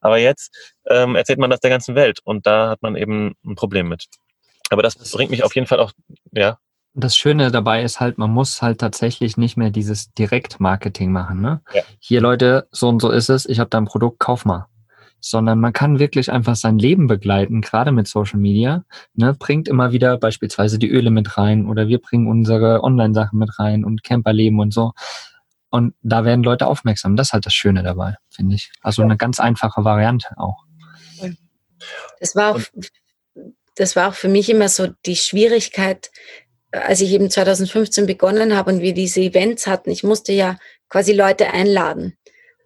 Aber 0.00 0.18
jetzt 0.18 0.54
ähm, 0.86 1.16
erzählt 1.16 1.38
man 1.38 1.50
das 1.50 1.60
der 1.60 1.70
ganzen 1.70 1.94
Welt 1.94 2.20
und 2.24 2.46
da 2.46 2.70
hat 2.70 2.82
man 2.82 2.96
eben 2.96 3.34
ein 3.44 3.54
Problem 3.54 3.88
mit. 3.88 4.06
Aber 4.70 4.82
das 4.82 4.96
bringt 5.12 5.30
mich 5.30 5.44
auf 5.44 5.54
jeden 5.54 5.66
Fall 5.66 5.80
auch, 5.80 5.92
ja. 6.32 6.58
Das 6.94 7.16
Schöne 7.16 7.52
dabei 7.52 7.82
ist 7.82 8.00
halt, 8.00 8.18
man 8.18 8.30
muss 8.30 8.60
halt 8.60 8.80
tatsächlich 8.80 9.36
nicht 9.36 9.56
mehr 9.56 9.70
dieses 9.70 10.12
Direktmarketing 10.14 11.12
machen. 11.12 11.40
Ne? 11.40 11.60
Ja. 11.72 11.82
Hier 12.00 12.20
Leute, 12.20 12.66
so 12.72 12.88
und 12.88 13.00
so 13.00 13.10
ist 13.10 13.28
es, 13.28 13.46
ich 13.46 13.60
habe 13.60 13.70
da 13.70 13.78
ein 13.78 13.84
Produkt, 13.84 14.18
kauf 14.18 14.44
mal 14.44 14.66
sondern 15.20 15.60
man 15.60 15.72
kann 15.72 15.98
wirklich 15.98 16.30
einfach 16.30 16.56
sein 16.56 16.78
Leben 16.78 17.06
begleiten, 17.06 17.60
gerade 17.60 17.92
mit 17.92 18.06
Social 18.06 18.38
Media. 18.38 18.84
Ne, 19.14 19.34
bringt 19.34 19.68
immer 19.68 19.92
wieder 19.92 20.16
beispielsweise 20.16 20.78
die 20.78 20.90
Öle 20.90 21.10
mit 21.10 21.36
rein 21.36 21.66
oder 21.66 21.88
wir 21.88 22.00
bringen 22.00 22.26
unsere 22.26 22.82
Online-Sachen 22.82 23.38
mit 23.38 23.58
rein 23.58 23.84
und 23.84 24.04
Camperleben 24.04 24.60
und 24.60 24.72
so. 24.72 24.92
Und 25.70 25.94
da 26.02 26.24
werden 26.24 26.44
Leute 26.44 26.66
aufmerksam. 26.66 27.16
Das 27.16 27.28
ist 27.28 27.32
halt 27.32 27.46
das 27.46 27.54
Schöne 27.54 27.82
dabei, 27.82 28.14
finde 28.30 28.54
ich. 28.54 28.72
Also 28.80 29.02
eine 29.02 29.16
ganz 29.16 29.40
einfache 29.40 29.84
Variante 29.84 30.28
auch. 30.36 30.64
Das 32.20 32.34
war 32.34 32.56
auch, 32.56 32.60
das 33.78 33.96
war 33.96 34.08
auch 34.08 34.14
für 34.14 34.28
mich 34.28 34.50
immer 34.50 34.68
so 34.68 34.88
die 35.06 35.16
Schwierigkeit, 35.16 36.10
als 36.72 37.00
ich 37.00 37.12
eben 37.12 37.30
2015 37.30 38.06
begonnen 38.06 38.56
habe 38.56 38.72
und 38.72 38.80
wir 38.80 38.92
diese 38.92 39.20
Events 39.20 39.66
hatten. 39.66 39.90
Ich 39.90 40.02
musste 40.02 40.32
ja 40.32 40.58
quasi 40.88 41.12
Leute 41.12 41.52
einladen. 41.52 42.16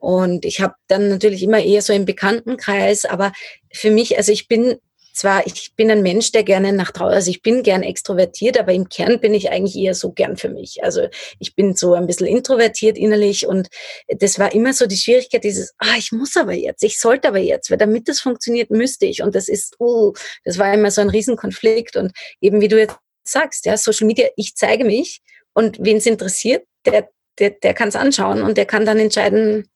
Und 0.01 0.45
ich 0.45 0.61
habe 0.61 0.75
dann 0.89 1.09
natürlich 1.09 1.43
immer 1.43 1.61
eher 1.61 1.83
so 1.83 1.93
im 1.93 2.07
Bekanntenkreis, 2.07 3.05
aber 3.05 3.33
für 3.73 3.91
mich, 3.91 4.17
also 4.17 4.33
ich 4.33 4.49
bin 4.49 4.79
zwar, 5.13 5.47
ich 5.47 5.75
bin 5.77 5.91
ein 5.91 6.03
Mensch, 6.03 6.33
der 6.33 6.43
gerne 6.43 6.73
nach 6.73 6.91
draußen, 6.91 7.15
also 7.15 7.31
ich 7.31 7.43
bin 7.43 7.63
gern 7.63 7.83
extrovertiert, 7.83 8.59
aber 8.59 8.73
im 8.73 8.89
Kern 8.89 9.21
bin 9.21 9.35
ich 9.35 9.51
eigentlich 9.51 9.77
eher 9.77 9.95
so 9.95 10.13
gern 10.13 10.37
für 10.37 10.49
mich. 10.49 10.83
Also 10.83 11.09
ich 11.39 11.55
bin 11.55 11.75
so 11.75 11.95
ein 11.95 12.07
bisschen 12.07 12.27
introvertiert 12.27 12.97
innerlich 12.97 13.47
und 13.47 13.69
das 14.09 14.39
war 14.39 14.53
immer 14.55 14.73
so 14.73 14.87
die 14.87 14.97
Schwierigkeit, 14.97 15.45
dieses, 15.45 15.75
ah, 15.79 15.97
ich 15.97 16.13
muss 16.13 16.37
aber 16.37 16.55
jetzt, 16.55 16.83
ich 16.83 16.99
sollte 16.99 17.29
aber 17.29 17.39
jetzt, 17.39 17.71
weil 17.71 17.79
damit 17.79 18.09
das 18.09 18.21
funktioniert, 18.21 18.71
müsste 18.71 19.07
ich. 19.07 19.23
Und 19.23 19.35
das 19.35 19.49
ist, 19.49 19.79
uh, 19.81 20.13
das 20.45 20.59
war 20.59 20.73
immer 20.73 20.91
so 20.91 21.01
ein 21.01 21.11
Riesenkonflikt. 21.11 21.97
Und 21.97 22.13
eben 22.41 22.61
wie 22.61 22.69
du 22.69 22.79
jetzt 22.79 22.97
sagst, 23.25 23.67
ja, 23.67 23.77
Social 23.77 24.07
Media, 24.07 24.29
ich 24.37 24.55
zeige 24.57 24.85
mich 24.85 25.21
und 25.53 25.79
wen 25.81 25.99
es 25.99 26.07
interessiert, 26.07 26.65
der, 26.87 27.09
der, 27.39 27.51
der 27.51 27.75
kann 27.75 27.89
es 27.89 27.97
anschauen 27.97 28.43
und 28.43 28.57
der 28.57 28.67
kann 28.67 28.87
dann 28.87 28.99
entscheiden, 28.99 29.69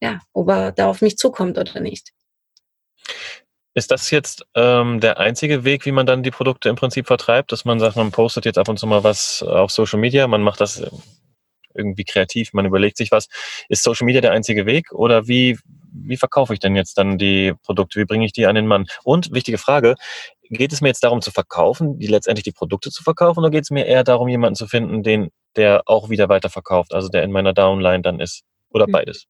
ja, 0.00 0.20
ob 0.32 0.48
er 0.48 0.72
da 0.72 0.88
auf 0.88 1.00
mich 1.00 1.16
zukommt 1.16 1.58
oder 1.58 1.80
nicht. 1.80 2.12
Ist 3.74 3.90
das 3.90 4.10
jetzt 4.10 4.44
ähm, 4.54 5.00
der 5.00 5.18
einzige 5.18 5.64
Weg, 5.64 5.86
wie 5.86 5.92
man 5.92 6.04
dann 6.04 6.22
die 6.22 6.30
Produkte 6.30 6.68
im 6.68 6.76
Prinzip 6.76 7.06
vertreibt, 7.06 7.52
dass 7.52 7.64
man 7.64 7.80
sagt, 7.80 7.96
man 7.96 8.10
postet 8.10 8.44
jetzt 8.44 8.58
ab 8.58 8.68
und 8.68 8.78
zu 8.78 8.86
mal 8.86 9.02
was 9.02 9.42
auf 9.42 9.70
Social 9.70 9.98
Media, 9.98 10.26
man 10.26 10.42
macht 10.42 10.60
das 10.60 10.84
irgendwie 11.74 12.04
kreativ, 12.04 12.52
man 12.52 12.66
überlegt 12.66 12.96
sich 12.98 13.10
was. 13.10 13.28
Ist 13.68 13.82
Social 13.82 14.04
Media 14.04 14.20
der 14.20 14.32
einzige 14.32 14.66
Weg 14.66 14.92
oder 14.92 15.26
wie, 15.26 15.58
wie 15.90 16.16
verkaufe 16.16 16.52
ich 16.52 16.60
denn 16.60 16.76
jetzt 16.76 16.98
dann 16.98 17.16
die 17.16 17.54
Produkte? 17.64 17.98
Wie 17.98 18.04
bringe 18.04 18.26
ich 18.26 18.32
die 18.32 18.46
an 18.46 18.54
den 18.54 18.66
Mann? 18.66 18.86
Und 19.04 19.32
wichtige 19.32 19.58
Frage, 19.58 19.94
geht 20.50 20.72
es 20.72 20.80
mir 20.80 20.88
jetzt 20.88 21.02
darum 21.02 21.22
zu 21.22 21.30
verkaufen, 21.30 21.98
die 21.98 22.08
letztendlich 22.08 22.44
die 22.44 22.52
Produkte 22.52 22.90
zu 22.90 23.02
verkaufen 23.02 23.40
oder 23.40 23.50
geht 23.50 23.64
es 23.64 23.70
mir 23.70 23.86
eher 23.86 24.04
darum, 24.04 24.28
jemanden 24.28 24.56
zu 24.56 24.66
finden, 24.66 25.02
den, 25.02 25.30
der 25.56 25.82
auch 25.86 26.10
wieder 26.10 26.28
weiter 26.28 26.50
verkauft, 26.50 26.92
also 26.92 27.08
der 27.08 27.22
in 27.22 27.32
meiner 27.32 27.54
Downline 27.54 28.02
dann 28.02 28.20
ist? 28.20 28.42
Oder 28.70 28.84
hm. 28.84 28.92
beides? 28.92 29.26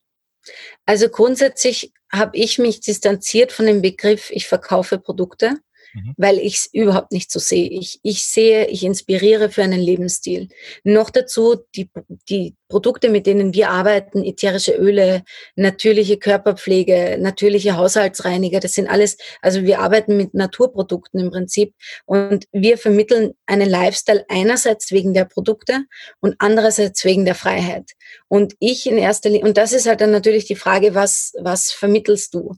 Also 0.86 1.08
grundsätzlich 1.08 1.92
habe 2.10 2.36
ich 2.36 2.58
mich 2.58 2.80
distanziert 2.80 3.52
von 3.52 3.66
dem 3.66 3.82
Begriff, 3.82 4.30
ich 4.30 4.46
verkaufe 4.46 4.98
Produkte 4.98 5.58
mhm. 5.92 6.14
weil 6.16 6.38
ich 6.38 6.56
es 6.56 6.66
überhaupt 6.72 7.12
nicht 7.12 7.30
so 7.30 7.38
sehe. 7.38 7.68
Ich, 7.68 8.00
ich 8.02 8.24
sehe, 8.24 8.66
ich 8.66 8.84
inspiriere 8.84 9.50
für 9.50 9.62
einen 9.62 9.80
Lebensstil. 9.80 10.48
Noch 10.84 11.10
dazu 11.10 11.56
die, 11.74 11.90
die 12.28 12.54
Produkte, 12.68 13.10
mit 13.10 13.26
denen 13.26 13.52
wir 13.52 13.68
arbeiten, 13.68 14.24
ätherische 14.24 14.72
Öle, 14.72 15.24
natürliche 15.56 16.16
Körperpflege, 16.16 17.18
natürliche 17.20 17.76
Haushaltsreiniger, 17.76 18.60
das 18.60 18.72
sind 18.72 18.88
alles, 18.88 19.18
also 19.42 19.62
wir 19.62 19.80
arbeiten 19.80 20.16
mit 20.16 20.32
Naturprodukten 20.32 21.20
im 21.20 21.30
Prinzip 21.30 21.74
und 22.06 22.46
wir 22.50 22.78
vermitteln 22.78 23.32
einen 23.44 23.68
Lifestyle 23.68 24.24
einerseits 24.28 24.90
wegen 24.90 25.12
der 25.12 25.26
Produkte 25.26 25.84
und 26.20 26.34
andererseits 26.38 27.04
wegen 27.04 27.26
der 27.26 27.34
Freiheit. 27.34 27.90
Und 28.28 28.54
ich 28.58 28.86
in 28.86 28.96
erster 28.96 29.28
Linie, 29.28 29.44
und 29.44 29.58
das 29.58 29.74
ist 29.74 29.86
halt 29.86 30.00
dann 30.00 30.10
natürlich 30.10 30.46
die 30.46 30.56
Frage, 30.56 30.94
was, 30.94 31.34
was 31.38 31.70
vermittelst 31.70 32.32
du? 32.32 32.56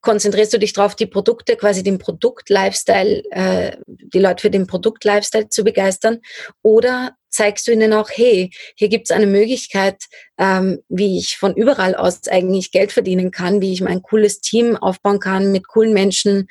Konzentrierst 0.00 0.52
du 0.52 0.58
dich 0.58 0.72
darauf, 0.72 0.94
die 0.94 1.06
Produkte, 1.06 1.56
quasi 1.56 1.82
den 1.82 1.98
Produkt-Lifestyle, 1.98 3.22
äh, 3.30 3.76
die 3.86 4.18
Leute 4.18 4.42
für 4.42 4.50
den 4.50 4.66
Produkt-Lifestyle 4.66 5.48
zu 5.48 5.64
begeistern? 5.64 6.20
Oder 6.62 7.16
zeigst 7.28 7.66
du 7.66 7.72
ihnen 7.72 7.92
auch, 7.92 8.10
hey, 8.10 8.50
hier 8.76 8.88
gibt's 8.88 9.10
eine 9.10 9.26
Möglichkeit, 9.26 10.04
ähm, 10.38 10.80
wie 10.88 11.18
ich 11.18 11.36
von 11.36 11.54
überall 11.54 11.94
aus 11.94 12.26
eigentlich 12.28 12.72
Geld 12.72 12.92
verdienen 12.92 13.30
kann, 13.30 13.60
wie 13.60 13.72
ich 13.72 13.80
mein 13.80 14.02
cooles 14.02 14.40
Team 14.40 14.76
aufbauen 14.76 15.20
kann 15.20 15.52
mit 15.52 15.68
coolen 15.68 15.92
Menschen, 15.92 16.48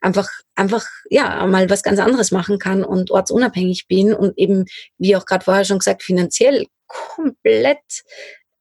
einfach, 0.00 0.28
einfach, 0.54 0.86
ja, 1.10 1.46
mal 1.46 1.68
was 1.70 1.82
ganz 1.82 1.98
anderes 1.98 2.30
machen 2.30 2.58
kann 2.58 2.84
und 2.84 3.10
ortsunabhängig 3.10 3.86
bin 3.88 4.14
und 4.14 4.36
eben, 4.38 4.66
wie 4.98 5.16
auch 5.16 5.26
gerade 5.26 5.44
vorher 5.44 5.64
schon 5.64 5.78
gesagt, 5.78 6.02
finanziell 6.02 6.66
komplett 6.86 8.02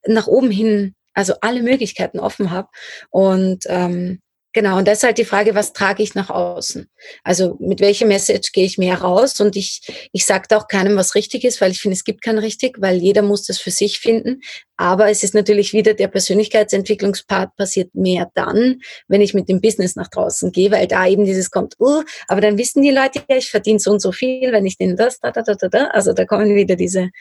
nach 0.06 0.28
oben 0.28 0.52
hin 0.52 0.96
also 1.20 1.34
alle 1.42 1.62
Möglichkeiten 1.62 2.20
offen 2.20 2.50
habe. 2.50 2.70
Und 3.10 3.66
ähm, 3.68 4.22
Genau, 4.52 4.80
und 4.80 4.88
das 4.88 5.00
ist 5.00 5.04
halt 5.04 5.20
die 5.20 5.26
Frage, 5.26 5.54
was 5.54 5.74
trage 5.74 6.02
ich 6.02 6.16
nach 6.16 6.32
außen? 6.32 6.90
Also 7.24 7.56
mit 7.60 7.82
welcher 7.82 8.08
Message 8.08 8.52
gehe 8.52 8.66
ich 8.66 8.80
mehr 8.80 9.00
raus? 9.00 9.40
Und 9.40 9.56
ich, 9.56 10.10
ich 10.12 10.26
sage 10.26 10.58
auch 10.58 10.68
keinem, 10.68 10.96
was 10.96 11.14
richtig 11.14 11.44
ist, 11.44 11.62
weil 11.62 11.70
ich 11.70 11.80
finde, 11.80 11.94
es 11.94 12.04
gibt 12.04 12.24
kein 12.24 12.40
richtig, 12.40 12.82
weil 12.82 12.98
jeder 12.98 13.22
muss 13.22 13.46
das 13.46 13.60
für 13.60 13.70
sich 13.70 14.00
finden. 14.00 14.42
Aber 14.76 15.08
es 15.12 15.22
ist 15.22 15.36
natürlich 15.36 15.74
wieder 15.74 15.94
der 15.94 16.08
Persönlichkeitsentwicklungspart 16.08 17.56
passiert 17.58 17.94
mehr 17.94 18.32
dann, 18.34 18.80
wenn 19.08 19.22
ich 19.22 19.36
mit 19.36 19.50
dem 19.50 19.62
Business 19.62 19.96
nach 19.96 20.08
draußen 20.08 20.52
gehe, 20.52 20.72
weil 20.72 20.88
da 20.88 21.06
eben 21.06 21.26
dieses 21.26 21.52
kommt, 21.52 21.76
uh, 21.80 22.02
aber 22.28 22.42
dann 22.42 22.58
wissen 22.58 22.82
die 22.82 22.90
Leute 22.90 23.22
ja, 23.30 23.38
ich 23.38 23.52
verdiene 23.52 23.80
so 23.80 23.92
und 23.92 24.02
so 24.02 24.12
viel, 24.12 24.52
wenn 24.52 24.66
ich 24.66 24.78
denen 24.78 24.98
das, 24.98 25.20
da, 25.20 25.30
da, 25.30 25.44
da, 25.44 25.54
da, 25.54 25.68
da. 25.68 25.84
Also 25.92 26.14
da 26.14 26.26
kommen 26.26 26.56
wieder 26.56 26.76
diese, 26.76 27.12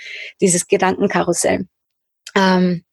dieses 0.41 0.67
Gedankenkarussell. 0.67 1.67
Ähm, 2.35 2.85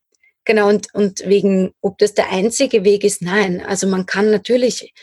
Genau, 0.46 0.70
und, 0.70 0.94
und 0.94 1.28
wegen, 1.28 1.74
ob 1.82 1.98
das 1.98 2.14
der 2.14 2.32
einzige 2.32 2.84
Weg 2.84 3.04
ist, 3.04 3.22
nein. 3.22 3.66
Also 3.66 3.88
man 3.88 4.06
kann 4.06 4.30
natürlich, 4.30 4.94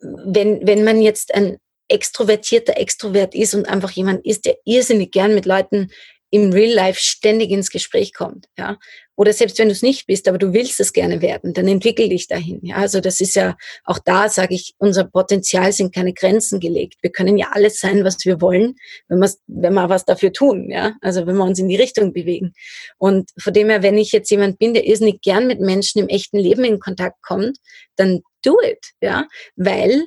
wenn, 0.00 0.66
wenn 0.66 0.84
man 0.84 1.00
jetzt 1.00 1.34
ein 1.34 1.56
extrovertierter 1.88 2.76
Extrovert 2.76 3.34
ist 3.34 3.54
und 3.54 3.66
einfach 3.66 3.90
jemand 3.90 4.24
ist, 4.26 4.44
der 4.44 4.56
irrsinnig 4.64 5.10
gern 5.12 5.34
mit 5.34 5.46
Leuten 5.46 5.90
im 6.30 6.52
Real 6.52 6.72
Life 6.72 7.00
ständig 7.00 7.50
ins 7.50 7.70
Gespräch 7.70 8.12
kommt, 8.12 8.46
ja. 8.58 8.78
Oder 9.16 9.32
selbst 9.32 9.58
wenn 9.58 9.68
du 9.68 9.72
es 9.72 9.82
nicht 9.82 10.06
bist, 10.06 10.28
aber 10.28 10.38
du 10.38 10.52
willst 10.52 10.80
es 10.80 10.92
gerne 10.92 11.22
werden, 11.22 11.54
dann 11.54 11.68
entwickel 11.68 12.08
dich 12.08 12.26
dahin, 12.26 12.60
ja. 12.62 12.76
Also 12.76 13.00
das 13.00 13.20
ist 13.20 13.36
ja 13.36 13.56
auch 13.84 13.98
da, 13.98 14.28
sage 14.28 14.54
ich, 14.54 14.74
unser 14.78 15.04
Potenzial 15.04 15.72
sind 15.72 15.94
keine 15.94 16.12
Grenzen 16.12 16.60
gelegt. 16.60 16.96
Wir 17.02 17.10
können 17.10 17.38
ja 17.38 17.48
alles 17.52 17.78
sein, 17.78 18.04
was 18.04 18.24
wir 18.24 18.40
wollen, 18.40 18.76
wenn 19.08 19.20
wir, 19.20 19.30
wenn 19.46 19.74
wir 19.74 19.88
was 19.88 20.04
dafür 20.04 20.32
tun, 20.32 20.70
ja. 20.70 20.94
Also 21.00 21.26
wenn 21.26 21.36
wir 21.36 21.44
uns 21.44 21.58
in 21.58 21.68
die 21.68 21.76
Richtung 21.76 22.12
bewegen. 22.12 22.54
Und 22.98 23.30
von 23.38 23.52
dem 23.52 23.70
her, 23.70 23.82
wenn 23.82 23.98
ich 23.98 24.12
jetzt 24.12 24.30
jemand 24.30 24.58
bin, 24.58 24.74
der 24.74 24.86
irrsinnig 24.86 25.20
gern 25.20 25.46
mit 25.46 25.60
Menschen 25.60 26.00
im 26.00 26.08
echten 26.08 26.38
Leben 26.38 26.64
in 26.64 26.80
Kontakt 26.80 27.22
kommt, 27.22 27.58
dann 27.96 28.22
do 28.42 28.58
it, 28.62 28.90
ja. 29.00 29.26
Weil 29.56 30.06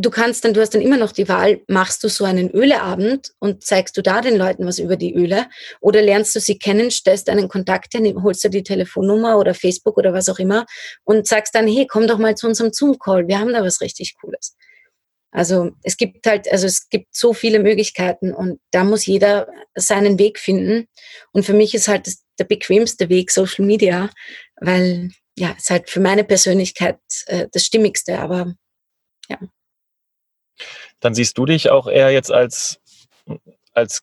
du 0.00 0.10
kannst 0.10 0.44
dann, 0.44 0.54
du 0.54 0.60
hast 0.60 0.74
dann 0.74 0.82
immer 0.82 0.96
noch 0.96 1.12
die 1.12 1.28
Wahl, 1.28 1.62
machst 1.68 2.02
du 2.02 2.08
so 2.08 2.24
einen 2.24 2.50
Öleabend 2.50 3.32
und 3.38 3.64
zeigst 3.64 3.96
du 3.96 4.02
da 4.02 4.20
den 4.20 4.36
Leuten 4.36 4.66
was 4.66 4.78
über 4.78 4.96
die 4.96 5.14
Öle 5.14 5.46
oder 5.80 6.02
lernst 6.02 6.34
du 6.34 6.40
sie 6.40 6.58
kennen, 6.58 6.90
stellst 6.90 7.28
einen 7.28 7.48
Kontakt 7.48 7.94
her, 7.94 8.00
holst 8.22 8.44
du 8.44 8.48
die 8.48 8.62
Telefonnummer 8.62 9.38
oder 9.38 9.54
Facebook 9.54 9.96
oder 9.96 10.12
was 10.12 10.28
auch 10.28 10.38
immer 10.38 10.66
und 11.04 11.26
sagst 11.26 11.54
dann, 11.54 11.66
hey, 11.66 11.86
komm 11.86 12.06
doch 12.06 12.18
mal 12.18 12.36
zu 12.36 12.46
unserem 12.46 12.72
Zoom-Call, 12.72 13.28
wir 13.28 13.38
haben 13.38 13.52
da 13.52 13.62
was 13.62 13.80
richtig 13.80 14.16
Cooles. 14.20 14.56
Also 15.32 15.70
es 15.82 15.96
gibt 15.96 16.26
halt, 16.26 16.50
also 16.50 16.66
es 16.66 16.88
gibt 16.88 17.14
so 17.14 17.32
viele 17.32 17.60
Möglichkeiten 17.60 18.34
und 18.34 18.60
da 18.72 18.82
muss 18.82 19.06
jeder 19.06 19.48
seinen 19.76 20.18
Weg 20.18 20.40
finden. 20.40 20.88
Und 21.32 21.44
für 21.44 21.52
mich 21.52 21.74
ist 21.74 21.86
halt 21.86 22.08
das, 22.08 22.24
der 22.38 22.44
bequemste 22.44 23.08
Weg 23.08 23.30
Social 23.30 23.64
Media, 23.64 24.10
weil 24.60 25.10
ja, 25.36 25.54
es 25.56 25.70
halt 25.70 25.88
für 25.88 26.00
meine 26.00 26.24
Persönlichkeit 26.24 26.98
äh, 27.26 27.46
das 27.52 27.64
Stimmigste, 27.64 28.18
aber 28.18 28.54
ja 29.28 29.38
dann 31.00 31.14
siehst 31.14 31.36
du 31.38 31.46
dich 31.46 31.70
auch 31.70 31.86
eher 31.86 32.10
jetzt 32.10 32.30
als, 32.30 32.80
als, 33.72 34.02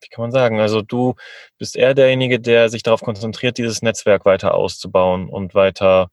wie 0.00 0.08
kann 0.08 0.22
man 0.22 0.32
sagen, 0.32 0.60
also 0.60 0.82
du 0.82 1.14
bist 1.58 1.76
eher 1.76 1.94
derjenige, 1.94 2.40
der 2.40 2.68
sich 2.68 2.82
darauf 2.82 3.00
konzentriert, 3.00 3.58
dieses 3.58 3.82
Netzwerk 3.82 4.24
weiter 4.24 4.54
auszubauen 4.54 5.28
und 5.28 5.54
weiter 5.54 6.10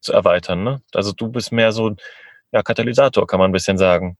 zu 0.00 0.12
erweitern. 0.12 0.62
Ne? 0.62 0.82
Also 0.94 1.12
du 1.12 1.28
bist 1.28 1.52
mehr 1.52 1.72
so, 1.72 1.94
ja, 2.52 2.62
Katalysator, 2.62 3.26
kann 3.26 3.40
man 3.40 3.50
ein 3.50 3.52
bisschen 3.52 3.78
sagen, 3.78 4.16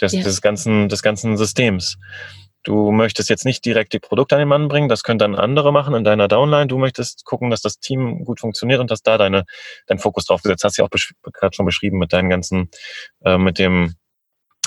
des, 0.00 0.12
ja. 0.12 0.22
des, 0.22 0.40
ganzen, 0.40 0.88
des 0.88 1.02
ganzen 1.02 1.36
Systems. 1.36 1.98
Du 2.62 2.92
möchtest 2.92 3.28
jetzt 3.28 3.44
nicht 3.44 3.64
direkt 3.66 3.92
die 3.92 3.98
Produkte 3.98 4.36
an 4.36 4.38
den 4.38 4.48
Mann 4.48 4.68
bringen, 4.68 4.88
das 4.88 5.02
können 5.02 5.18
dann 5.18 5.34
andere 5.34 5.70
machen 5.70 5.94
in 5.94 6.02
deiner 6.02 6.28
Downline. 6.28 6.66
Du 6.66 6.78
möchtest 6.78 7.24
gucken, 7.26 7.50
dass 7.50 7.60
das 7.60 7.78
Team 7.78 8.24
gut 8.24 8.40
funktioniert 8.40 8.80
und 8.80 8.90
dass 8.90 9.02
da 9.02 9.18
deine, 9.18 9.44
dein 9.86 9.98
Fokus 9.98 10.24
drauf 10.24 10.42
gesetzt 10.42 10.64
hast. 10.64 10.78
du 10.78 10.82
ja 10.82 10.86
auch 10.86 11.32
gerade 11.32 11.54
schon 11.54 11.66
beschrieben 11.66 11.98
mit 11.98 12.14
deinen 12.14 12.30
ganzen, 12.30 12.70
äh, 13.22 13.36
mit 13.36 13.58
dem 13.58 13.94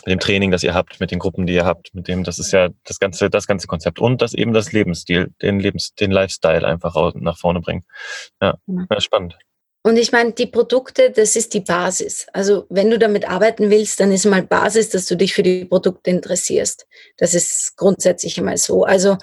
mit 0.07 0.13
dem 0.13 0.19
Training, 0.21 0.51
das 0.51 0.63
ihr 0.63 0.73
habt, 0.73 1.01
mit 1.01 1.11
den 1.11 1.19
Gruppen, 1.19 1.45
die 1.45 1.53
ihr 1.53 1.65
habt, 1.65 1.93
mit 1.93 2.07
dem, 2.07 2.23
das 2.23 2.39
ist 2.39 2.53
ja 2.53 2.69
das 2.85 2.97
ganze, 2.97 3.29
das 3.29 3.45
ganze 3.45 3.67
Konzept 3.67 3.99
und 3.99 4.21
das 4.21 4.33
eben 4.33 4.53
das 4.53 4.71
Lebensstil, 4.71 5.33
den 5.41 5.59
Lebens, 5.59 5.93
den 5.95 6.11
Lifestyle 6.11 6.65
einfach 6.65 7.13
nach 7.15 7.37
vorne 7.37 7.59
bringen. 7.59 7.83
Ja, 8.41 8.57
ja 8.67 9.01
spannend. 9.01 9.37
Und 9.83 9.97
ich 9.97 10.13
meine, 10.13 10.31
die 10.31 10.45
Produkte, 10.45 11.11
das 11.11 11.35
ist 11.35 11.53
die 11.53 11.59
Basis. 11.59 12.27
Also 12.31 12.65
wenn 12.69 12.89
du 12.89 12.97
damit 12.97 13.29
arbeiten 13.29 13.69
willst, 13.69 13.99
dann 13.99 14.13
ist 14.13 14.25
mal 14.25 14.43
Basis, 14.43 14.89
dass 14.89 15.07
du 15.07 15.17
dich 15.17 15.33
für 15.33 15.43
die 15.43 15.65
Produkte 15.65 16.09
interessierst. 16.09 16.87
Das 17.17 17.33
ist 17.33 17.75
grundsätzlich 17.75 18.37
immer 18.37 18.55
so. 18.57 18.85
Also 18.85 19.17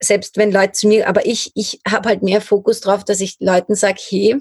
selbst 0.00 0.36
wenn 0.36 0.52
Leute 0.52 0.72
zu 0.72 0.88
mir, 0.88 1.08
aber 1.08 1.24
ich, 1.24 1.52
ich 1.54 1.80
habe 1.88 2.08
halt 2.08 2.22
mehr 2.22 2.42
Fokus 2.42 2.80
drauf, 2.80 3.02
dass 3.04 3.20
ich 3.20 3.36
Leuten 3.40 3.74
sage, 3.74 4.00
hey, 4.08 4.36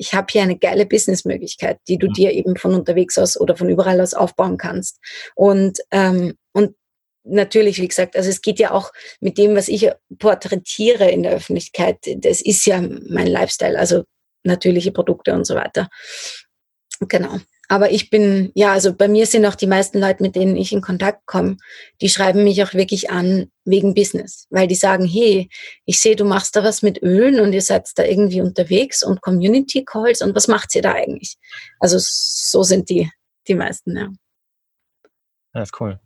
ich 0.00 0.14
habe 0.14 0.28
hier 0.30 0.42
eine 0.42 0.58
geile 0.58 0.86
Businessmöglichkeit, 0.86 1.78
die 1.86 1.98
du 1.98 2.08
mhm. 2.08 2.12
dir 2.14 2.32
eben 2.32 2.56
von 2.56 2.74
unterwegs 2.74 3.18
aus 3.18 3.38
oder 3.38 3.54
von 3.54 3.68
überall 3.68 4.00
aus 4.00 4.14
aufbauen 4.14 4.56
kannst. 4.56 4.98
Und, 5.34 5.78
ähm, 5.90 6.36
und 6.52 6.74
natürlich, 7.22 7.82
wie 7.82 7.88
gesagt, 7.88 8.16
also 8.16 8.30
es 8.30 8.40
geht 8.40 8.58
ja 8.58 8.70
auch 8.70 8.92
mit 9.20 9.36
dem, 9.36 9.54
was 9.54 9.68
ich 9.68 9.90
porträtiere 10.18 11.10
in 11.10 11.22
der 11.22 11.32
Öffentlichkeit, 11.32 11.98
das 12.16 12.40
ist 12.40 12.64
ja 12.64 12.80
mein 12.80 13.26
Lifestyle, 13.26 13.78
also 13.78 14.04
natürliche 14.42 14.90
Produkte 14.90 15.34
und 15.34 15.46
so 15.46 15.54
weiter. 15.54 15.88
Genau. 17.00 17.38
Aber 17.70 17.92
ich 17.92 18.10
bin, 18.10 18.50
ja, 18.56 18.72
also 18.72 18.92
bei 18.92 19.06
mir 19.06 19.26
sind 19.26 19.46
auch 19.46 19.54
die 19.54 19.68
meisten 19.68 20.00
Leute, 20.00 20.24
mit 20.24 20.34
denen 20.34 20.56
ich 20.56 20.72
in 20.72 20.80
Kontakt 20.80 21.24
komme, 21.26 21.56
die 22.00 22.08
schreiben 22.08 22.42
mich 22.42 22.64
auch 22.64 22.74
wirklich 22.74 23.10
an 23.10 23.48
wegen 23.64 23.94
Business, 23.94 24.48
weil 24.50 24.66
die 24.66 24.74
sagen, 24.74 25.06
hey, 25.06 25.48
ich 25.84 26.00
sehe, 26.00 26.16
du 26.16 26.24
machst 26.24 26.56
da 26.56 26.64
was 26.64 26.82
mit 26.82 27.00
Ölen 27.00 27.38
und 27.38 27.52
ihr 27.52 27.62
seid 27.62 27.88
da 27.94 28.02
irgendwie 28.02 28.40
unterwegs 28.40 29.04
und 29.04 29.22
Community 29.22 29.84
Calls 29.84 30.20
und 30.20 30.34
was 30.34 30.48
macht 30.48 30.74
ihr 30.74 30.82
da 30.82 30.94
eigentlich? 30.94 31.36
Also 31.78 31.98
so 32.00 32.64
sind 32.64 32.90
die, 32.90 33.08
die 33.46 33.54
meisten, 33.54 33.96
ja. 33.96 34.08
Das 35.52 35.68
ist 35.68 35.80
cool. 35.80 36.00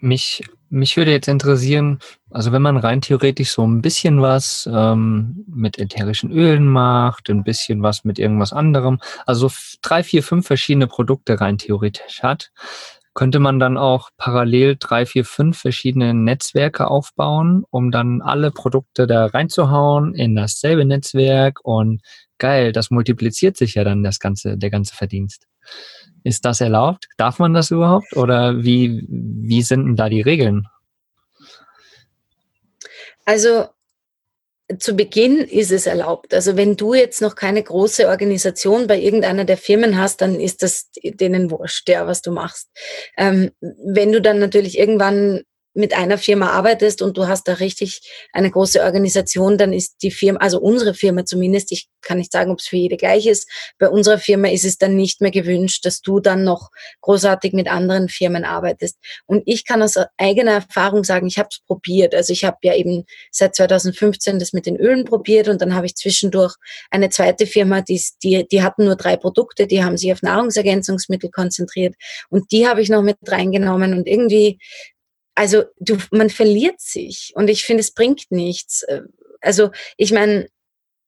Mich, 0.00 0.42
mich 0.70 0.96
würde 0.96 1.10
jetzt 1.10 1.28
interessieren, 1.28 1.98
also 2.30 2.52
wenn 2.52 2.62
man 2.62 2.76
rein 2.76 3.00
theoretisch 3.00 3.50
so 3.50 3.66
ein 3.66 3.82
bisschen 3.82 4.22
was 4.22 4.68
ähm, 4.72 5.44
mit 5.46 5.78
ätherischen 5.78 6.30
Ölen 6.30 6.66
macht, 6.66 7.28
ein 7.28 7.44
bisschen 7.44 7.82
was 7.82 8.04
mit 8.04 8.18
irgendwas 8.18 8.52
anderem, 8.52 8.98
also 9.26 9.50
drei, 9.82 10.02
vier, 10.02 10.22
fünf 10.22 10.46
verschiedene 10.46 10.86
Produkte 10.86 11.40
rein 11.40 11.58
theoretisch 11.58 12.22
hat, 12.22 12.50
könnte 13.14 13.40
man 13.40 13.58
dann 13.58 13.76
auch 13.76 14.10
parallel 14.16 14.76
drei, 14.78 15.04
vier, 15.04 15.24
fünf 15.24 15.58
verschiedene 15.58 16.14
Netzwerke 16.14 16.88
aufbauen, 16.88 17.64
um 17.70 17.90
dann 17.90 18.22
alle 18.22 18.50
Produkte 18.50 19.06
da 19.06 19.26
reinzuhauen 19.26 20.14
in 20.14 20.36
dasselbe 20.36 20.84
Netzwerk 20.84 21.60
und 21.62 22.02
geil, 22.38 22.72
das 22.72 22.90
multipliziert 22.90 23.56
sich 23.56 23.74
ja 23.74 23.84
dann 23.84 24.02
das 24.02 24.18
ganze, 24.20 24.56
der 24.56 24.70
ganze 24.70 24.94
Verdienst. 24.94 25.49
Ist 26.22 26.44
das 26.44 26.60
erlaubt? 26.60 27.06
Darf 27.16 27.38
man 27.38 27.54
das 27.54 27.70
überhaupt? 27.70 28.16
Oder 28.16 28.62
wie, 28.62 29.06
wie 29.08 29.62
sind 29.62 29.86
denn 29.86 29.96
da 29.96 30.08
die 30.08 30.20
Regeln? 30.20 30.66
Also 33.24 33.68
zu 34.78 34.94
Beginn 34.94 35.38
ist 35.38 35.72
es 35.72 35.86
erlaubt. 35.86 36.32
Also 36.32 36.56
wenn 36.56 36.76
du 36.76 36.94
jetzt 36.94 37.20
noch 37.20 37.34
keine 37.34 37.62
große 37.62 38.06
Organisation 38.06 38.86
bei 38.86 39.00
irgendeiner 39.00 39.44
der 39.44 39.56
Firmen 39.56 39.98
hast, 39.98 40.20
dann 40.20 40.38
ist 40.38 40.62
das 40.62 40.90
denen 41.02 41.50
wurscht, 41.50 41.88
ja, 41.88 42.06
was 42.06 42.22
du 42.22 42.30
machst. 42.30 42.68
Ähm, 43.16 43.50
wenn 43.60 44.12
du 44.12 44.20
dann 44.20 44.38
natürlich 44.38 44.78
irgendwann 44.78 45.42
mit 45.72 45.94
einer 45.94 46.18
Firma 46.18 46.50
arbeitest 46.50 47.00
und 47.00 47.16
du 47.16 47.28
hast 47.28 47.46
da 47.46 47.54
richtig 47.54 48.00
eine 48.32 48.50
große 48.50 48.82
Organisation, 48.82 49.56
dann 49.56 49.72
ist 49.72 50.02
die 50.02 50.10
Firma, 50.10 50.40
also 50.40 50.60
unsere 50.60 50.94
Firma 50.94 51.24
zumindest, 51.24 51.70
ich 51.70 51.88
kann 52.00 52.18
nicht 52.18 52.32
sagen, 52.32 52.50
ob 52.50 52.58
es 52.58 52.66
für 52.66 52.76
jede 52.76 52.96
gleich 52.96 53.26
ist, 53.26 53.48
bei 53.78 53.88
unserer 53.88 54.18
Firma 54.18 54.48
ist 54.48 54.64
es 54.64 54.78
dann 54.78 54.96
nicht 54.96 55.20
mehr 55.20 55.30
gewünscht, 55.30 55.84
dass 55.86 56.00
du 56.00 56.18
dann 56.18 56.42
noch 56.42 56.70
großartig 57.02 57.52
mit 57.52 57.70
anderen 57.70 58.08
Firmen 58.08 58.44
arbeitest. 58.44 58.98
Und 59.26 59.42
ich 59.46 59.64
kann 59.64 59.82
aus 59.82 59.94
eigener 60.16 60.52
Erfahrung 60.52 61.04
sagen, 61.04 61.26
ich 61.26 61.38
habe 61.38 61.48
es 61.50 61.60
probiert. 61.66 62.14
Also 62.14 62.32
ich 62.32 62.44
habe 62.44 62.58
ja 62.62 62.74
eben 62.74 63.04
seit 63.30 63.54
2015 63.54 64.38
das 64.38 64.52
mit 64.52 64.66
den 64.66 64.76
Ölen 64.76 65.04
probiert 65.04 65.48
und 65.48 65.60
dann 65.62 65.74
habe 65.74 65.86
ich 65.86 65.94
zwischendurch 65.94 66.56
eine 66.90 67.10
zweite 67.10 67.46
Firma, 67.46 67.80
die, 67.80 68.02
die, 68.22 68.46
die 68.48 68.62
hatten 68.62 68.84
nur 68.84 68.96
drei 68.96 69.16
Produkte, 69.16 69.66
die 69.66 69.84
haben 69.84 69.96
sich 69.96 70.12
auf 70.12 70.22
Nahrungsergänzungsmittel 70.22 71.30
konzentriert 71.30 71.94
und 72.28 72.50
die 72.50 72.66
habe 72.66 72.82
ich 72.82 72.88
noch 72.88 73.02
mit 73.02 73.18
reingenommen 73.26 73.94
und 73.94 74.08
irgendwie 74.08 74.58
also 75.34 75.64
du, 75.78 75.96
man 76.10 76.30
verliert 76.30 76.80
sich 76.80 77.32
und 77.34 77.48
ich 77.48 77.64
finde, 77.64 77.80
es 77.80 77.92
bringt 77.92 78.30
nichts. 78.30 78.82
Äh, 78.82 79.02
also 79.40 79.70
ich 79.96 80.12
meine, 80.12 80.48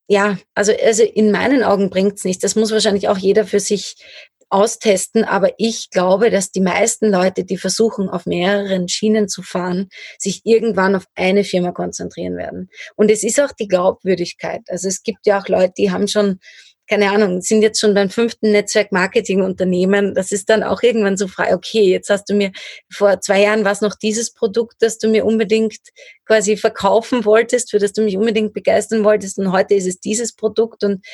ja, 0.08 0.38
also, 0.54 0.72
also 0.84 1.04
in 1.04 1.30
meinen 1.30 1.62
Augen 1.62 1.90
bringt 1.90 2.18
es 2.18 2.24
nichts. 2.24 2.42
Das 2.42 2.56
muss 2.56 2.70
wahrscheinlich 2.70 3.08
auch 3.08 3.18
jeder 3.18 3.46
für 3.46 3.60
sich 3.60 3.96
austesten, 4.50 5.24
aber 5.24 5.54
ich 5.56 5.88
glaube, 5.88 6.28
dass 6.30 6.50
die 6.50 6.60
meisten 6.60 7.10
Leute, 7.10 7.44
die 7.44 7.56
versuchen, 7.56 8.10
auf 8.10 8.26
mehreren 8.26 8.86
Schienen 8.88 9.26
zu 9.26 9.42
fahren, 9.42 9.88
sich 10.18 10.42
irgendwann 10.44 10.94
auf 10.94 11.06
eine 11.14 11.42
Firma 11.42 11.72
konzentrieren 11.72 12.36
werden. 12.36 12.68
Und 12.94 13.10
es 13.10 13.24
ist 13.24 13.40
auch 13.40 13.52
die 13.52 13.68
Glaubwürdigkeit. 13.68 14.60
Also 14.68 14.88
es 14.88 15.02
gibt 15.02 15.26
ja 15.26 15.40
auch 15.40 15.48
Leute, 15.48 15.72
die 15.78 15.90
haben 15.90 16.06
schon 16.06 16.38
keine 16.88 17.10
Ahnung, 17.10 17.40
sind 17.40 17.62
jetzt 17.62 17.80
schon 17.80 17.94
beim 17.94 18.10
fünften 18.10 18.52
Netzwerk-Marketing-Unternehmen. 18.52 20.14
Das 20.14 20.32
ist 20.32 20.50
dann 20.50 20.62
auch 20.62 20.82
irgendwann 20.82 21.16
so 21.16 21.28
frei, 21.28 21.54
okay, 21.54 21.84
jetzt 21.84 22.10
hast 22.10 22.28
du 22.28 22.34
mir, 22.34 22.52
vor 22.92 23.20
zwei 23.20 23.40
Jahren 23.40 23.64
war 23.64 23.72
es 23.72 23.80
noch 23.80 23.94
dieses 23.94 24.32
Produkt, 24.32 24.76
das 24.80 24.98
du 24.98 25.08
mir 25.08 25.24
unbedingt 25.24 25.78
quasi 26.26 26.56
verkaufen 26.56 27.24
wolltest, 27.24 27.70
für 27.70 27.78
das 27.78 27.92
du 27.92 28.02
mich 28.02 28.16
unbedingt 28.16 28.52
begeistern 28.52 29.04
wolltest 29.04 29.38
und 29.38 29.52
heute 29.52 29.74
ist 29.74 29.86
es 29.86 30.00
dieses 30.00 30.34
Produkt 30.34 30.84
und 30.84 31.04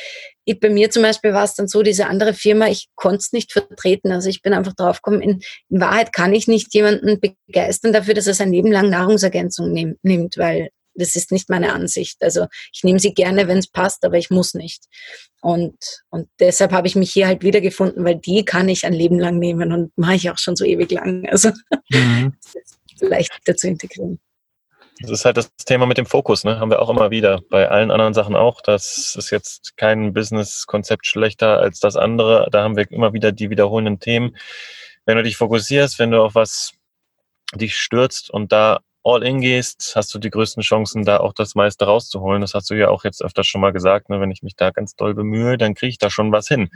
ich, 0.45 0.59
bei 0.61 0.71
mir 0.71 0.91
zum 0.91 1.03
Beispiel 1.03 1.33
war 1.33 1.45
es 1.45 1.55
dann 1.55 1.69
so, 1.69 1.83
diese 1.83 2.07
andere 2.07 2.33
Firma, 2.33 2.69
ich 2.69 2.89
konnte 2.95 3.19
es 3.19 3.33
nicht 3.33 3.53
vertreten. 3.53 4.13
Also 4.13 4.31
ich 4.31 4.41
bin 4.41 4.55
einfach 4.55 4.73
draufgekommen, 4.73 5.21
in, 5.21 5.41
in 5.69 5.81
Wahrheit 5.81 6.15
kann 6.15 6.33
ich 6.33 6.49
nicht 6.49 6.73
jemanden 6.73 7.21
begeistern 7.21 7.93
dafür, 7.93 8.15
dass 8.15 8.27
er 8.27 8.35
sein 8.35 8.53
Leben 8.53 8.73
lang 8.73 8.89
Nahrungsergänzung 8.89 9.73
nehm, 9.73 9.99
nimmt, 10.03 10.39
weil 10.39 10.71
das 10.99 11.17
ist 11.17 11.33
nicht 11.33 11.49
meine 11.49 11.73
Ansicht. 11.73 12.23
Also 12.23 12.47
ich 12.73 12.85
nehme 12.85 12.99
sie 12.99 13.15
gerne, 13.15 13.49
wenn 13.49 13.59
es 13.59 13.69
passt, 13.69 14.05
aber 14.05 14.19
ich 14.19 14.31
muss 14.31 14.55
nicht. 14.55 14.85
Und, 15.41 15.77
und 16.11 16.29
deshalb 16.41 16.73
habe 16.73 16.89
ich 16.89 16.97
mich 16.97 17.13
hier 17.13 17.27
halt 17.27 17.43
wiedergefunden, 17.43 18.05
weil 18.05 18.17
die 18.17 18.45
kann 18.45 18.69
ich 18.69 18.85
ein 18.85 18.93
Leben 18.93 19.19
lang 19.19 19.39
nehmen 19.39 19.73
und 19.73 19.97
mache 19.97 20.17
ich 20.17 20.31
auch 20.31 20.39
schon 20.39 20.57
so 20.57 20.65
ewig 20.65 20.91
lang. 20.91 21.27
Also 21.29 21.51
mhm. 21.91 22.35
leichter 23.01 23.57
zu 23.57 23.69
integrieren. 23.69 24.19
Das 25.01 25.11
ist 25.13 25.25
halt 25.25 25.37
das 25.37 25.55
Thema 25.65 25.87
mit 25.87 25.97
dem 25.97 26.07
Fokus, 26.07 26.43
ne? 26.43 26.59
Haben 26.59 26.71
wir 26.71 26.83
auch 26.83 26.91
immer 26.91 27.13
wieder. 27.13 27.41
Bei 27.51 27.69
allen 27.69 27.93
anderen 27.93 28.15
Sachen 28.15 28.35
auch. 28.35 28.61
Das 28.61 29.15
ist 29.17 29.31
jetzt 29.31 29.77
kein 29.77 30.13
Business-Konzept 30.13 31.07
schlechter 31.07 31.61
als 31.61 31.79
das 31.79 31.95
andere. 31.95 32.49
Da 32.51 32.65
haben 32.65 32.77
wir 32.77 32.91
immer 32.91 33.13
wieder 33.13 33.31
die 33.31 33.49
wiederholenden 33.49 34.01
Themen. 34.01 34.37
Wenn 35.07 35.17
du 35.17 35.23
dich 35.23 35.37
fokussierst, 35.37 36.01
wenn 36.01 36.11
du 36.11 36.21
auf 36.21 36.35
was 36.35 36.73
dich 37.55 37.79
stürzt 37.79 38.29
und 38.29 38.51
da 38.51 38.81
all 39.05 39.23
in 39.23 39.41
gehst, 39.41 39.93
hast 39.97 40.15
du 40.15 40.19
die 40.19 40.31
größten 40.31 40.63
Chancen, 40.63 41.05
da 41.05 41.19
auch 41.19 41.33
das 41.33 41.55
meiste 41.55 41.87
rauszuholen. 41.87 42.41
Das 42.41 42.55
hast 42.55 42.71
du 42.71 42.75
ja 42.75 42.89
auch 42.89 43.05
jetzt 43.05 43.23
öfters 43.23 43.47
schon 43.47 43.61
mal 43.61 43.73
gesagt. 43.73 44.11
Ne? 44.11 44.21
Wenn 44.21 44.31
ich 44.31 44.43
mich 44.43 44.57
da 44.57 44.71
ganz 44.71 44.97
doll 44.97 45.15
bemühe, 45.15 45.57
dann 45.57 45.75
kriege 45.75 45.91
ich 45.91 45.99
da 45.99 46.11
schon 46.11 46.33
was 46.33 46.49
hin. 46.49 46.69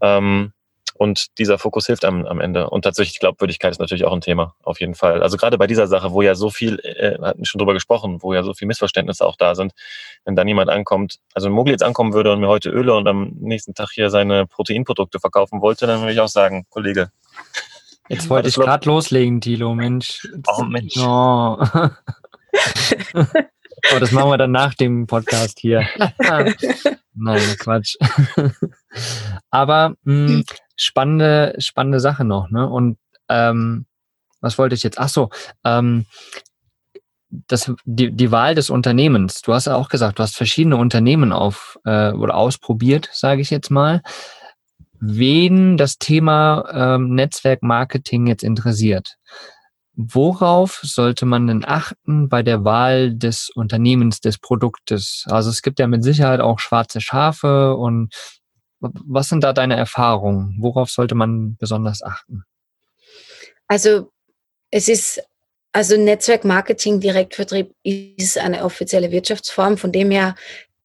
Ähm, 0.00 0.52
und 0.98 1.38
dieser 1.38 1.58
Fokus 1.58 1.86
hilft 1.86 2.04
am, 2.04 2.24
am 2.24 2.40
Ende. 2.40 2.70
Und 2.70 2.82
tatsächlich 2.82 3.18
Glaubwürdigkeit 3.18 3.70
ist 3.70 3.78
natürlich 3.78 4.04
auch 4.04 4.12
ein 4.12 4.20
Thema, 4.20 4.54
auf 4.62 4.80
jeden 4.80 4.94
Fall. 4.94 5.22
Also 5.22 5.36
gerade 5.36 5.58
bei 5.58 5.66
dieser 5.66 5.86
Sache, 5.86 6.12
wo 6.12 6.22
ja 6.22 6.34
so 6.34 6.50
viel, 6.50 6.78
äh, 6.80 7.18
hatten 7.20 7.44
schon 7.44 7.58
drüber 7.58 7.74
gesprochen, 7.74 8.22
wo 8.22 8.32
ja 8.32 8.42
so 8.42 8.54
viel 8.54 8.66
Missverständnisse 8.66 9.26
auch 9.26 9.36
da 9.36 9.54
sind, 9.54 9.72
wenn 10.24 10.36
da 10.36 10.44
niemand 10.44 10.70
ankommt, 10.70 11.18
also 11.34 11.48
wenn 11.48 11.54
Mogli 11.54 11.72
jetzt 11.72 11.82
ankommen 11.82 12.14
würde 12.14 12.32
und 12.32 12.40
mir 12.40 12.48
heute 12.48 12.70
Öle 12.70 12.94
und 12.94 13.06
am 13.08 13.32
nächsten 13.40 13.74
Tag 13.74 13.90
hier 13.92 14.10
seine 14.10 14.46
Proteinprodukte 14.46 15.20
verkaufen 15.20 15.60
wollte, 15.60 15.86
dann 15.86 16.00
würde 16.00 16.12
ich 16.12 16.20
auch 16.20 16.28
sagen, 16.28 16.66
Kollege. 16.70 17.10
Jetzt 18.08 18.28
wollte 18.30 18.48
ich 18.48 18.54
gerade 18.54 18.88
loslegen, 18.88 19.40
Tilo, 19.40 19.74
Mensch. 19.74 20.26
Oh, 20.46 20.62
Mensch. 20.62 20.96
Oh. 20.98 21.58
Aber 23.90 24.00
das 24.00 24.12
machen 24.12 24.30
wir 24.30 24.38
dann 24.38 24.52
nach 24.52 24.74
dem 24.74 25.06
Podcast 25.06 25.58
hier. 25.60 25.86
Nein, 27.14 27.42
Quatsch. 27.58 27.96
Aber 29.50 29.94
mh, 30.04 30.28
hm, 30.28 30.44
spannende, 30.76 31.54
spannende 31.58 32.00
Sache 32.00 32.24
noch, 32.24 32.50
ne? 32.50 32.68
Und 32.68 32.98
ähm, 33.28 33.86
was 34.40 34.58
wollte 34.58 34.74
ich 34.74 34.82
jetzt? 34.82 34.98
Ach 34.98 35.08
so, 35.08 35.30
ähm, 35.64 36.06
das, 37.48 37.72
die, 37.84 38.12
die 38.12 38.30
Wahl 38.30 38.54
des 38.54 38.70
Unternehmens. 38.70 39.42
Du 39.42 39.52
hast 39.52 39.66
ja 39.66 39.76
auch 39.76 39.88
gesagt, 39.88 40.18
du 40.18 40.22
hast 40.22 40.36
verschiedene 40.36 40.76
Unternehmen 40.76 41.32
auf 41.32 41.78
äh, 41.84 42.12
oder 42.12 42.36
ausprobiert, 42.36 43.08
sage 43.12 43.40
ich 43.40 43.50
jetzt 43.50 43.70
mal. 43.70 44.02
Wen 45.08 45.76
das 45.76 45.98
Thema 45.98 46.68
ähm, 46.72 47.14
Netzwerkmarketing 47.14 48.26
jetzt 48.26 48.42
interessiert, 48.42 49.16
worauf 49.94 50.80
sollte 50.82 51.26
man 51.26 51.46
denn 51.46 51.64
achten 51.64 52.28
bei 52.28 52.42
der 52.42 52.64
Wahl 52.64 53.14
des 53.14 53.50
Unternehmens, 53.50 54.20
des 54.20 54.38
Produktes? 54.38 55.24
Also 55.28 55.50
es 55.50 55.62
gibt 55.62 55.78
ja 55.78 55.86
mit 55.86 56.02
Sicherheit 56.02 56.40
auch 56.40 56.58
schwarze 56.58 57.00
Schafe 57.00 57.74
und 57.76 58.14
was 58.80 59.28
sind 59.28 59.42
da 59.42 59.52
deine 59.52 59.76
Erfahrungen? 59.76 60.56
Worauf 60.60 60.90
sollte 60.90 61.14
man 61.14 61.56
besonders 61.56 62.02
achten? 62.02 62.44
Also 63.68 64.12
es 64.70 64.88
ist, 64.88 65.22
also 65.72 65.96
Netzwerkmarketing, 65.96 67.00
Direktvertrieb 67.00 67.72
ist 67.82 68.38
eine 68.38 68.64
offizielle 68.64 69.10
Wirtschaftsform, 69.10 69.78
von 69.78 69.92
dem 69.92 70.10
her 70.10 70.34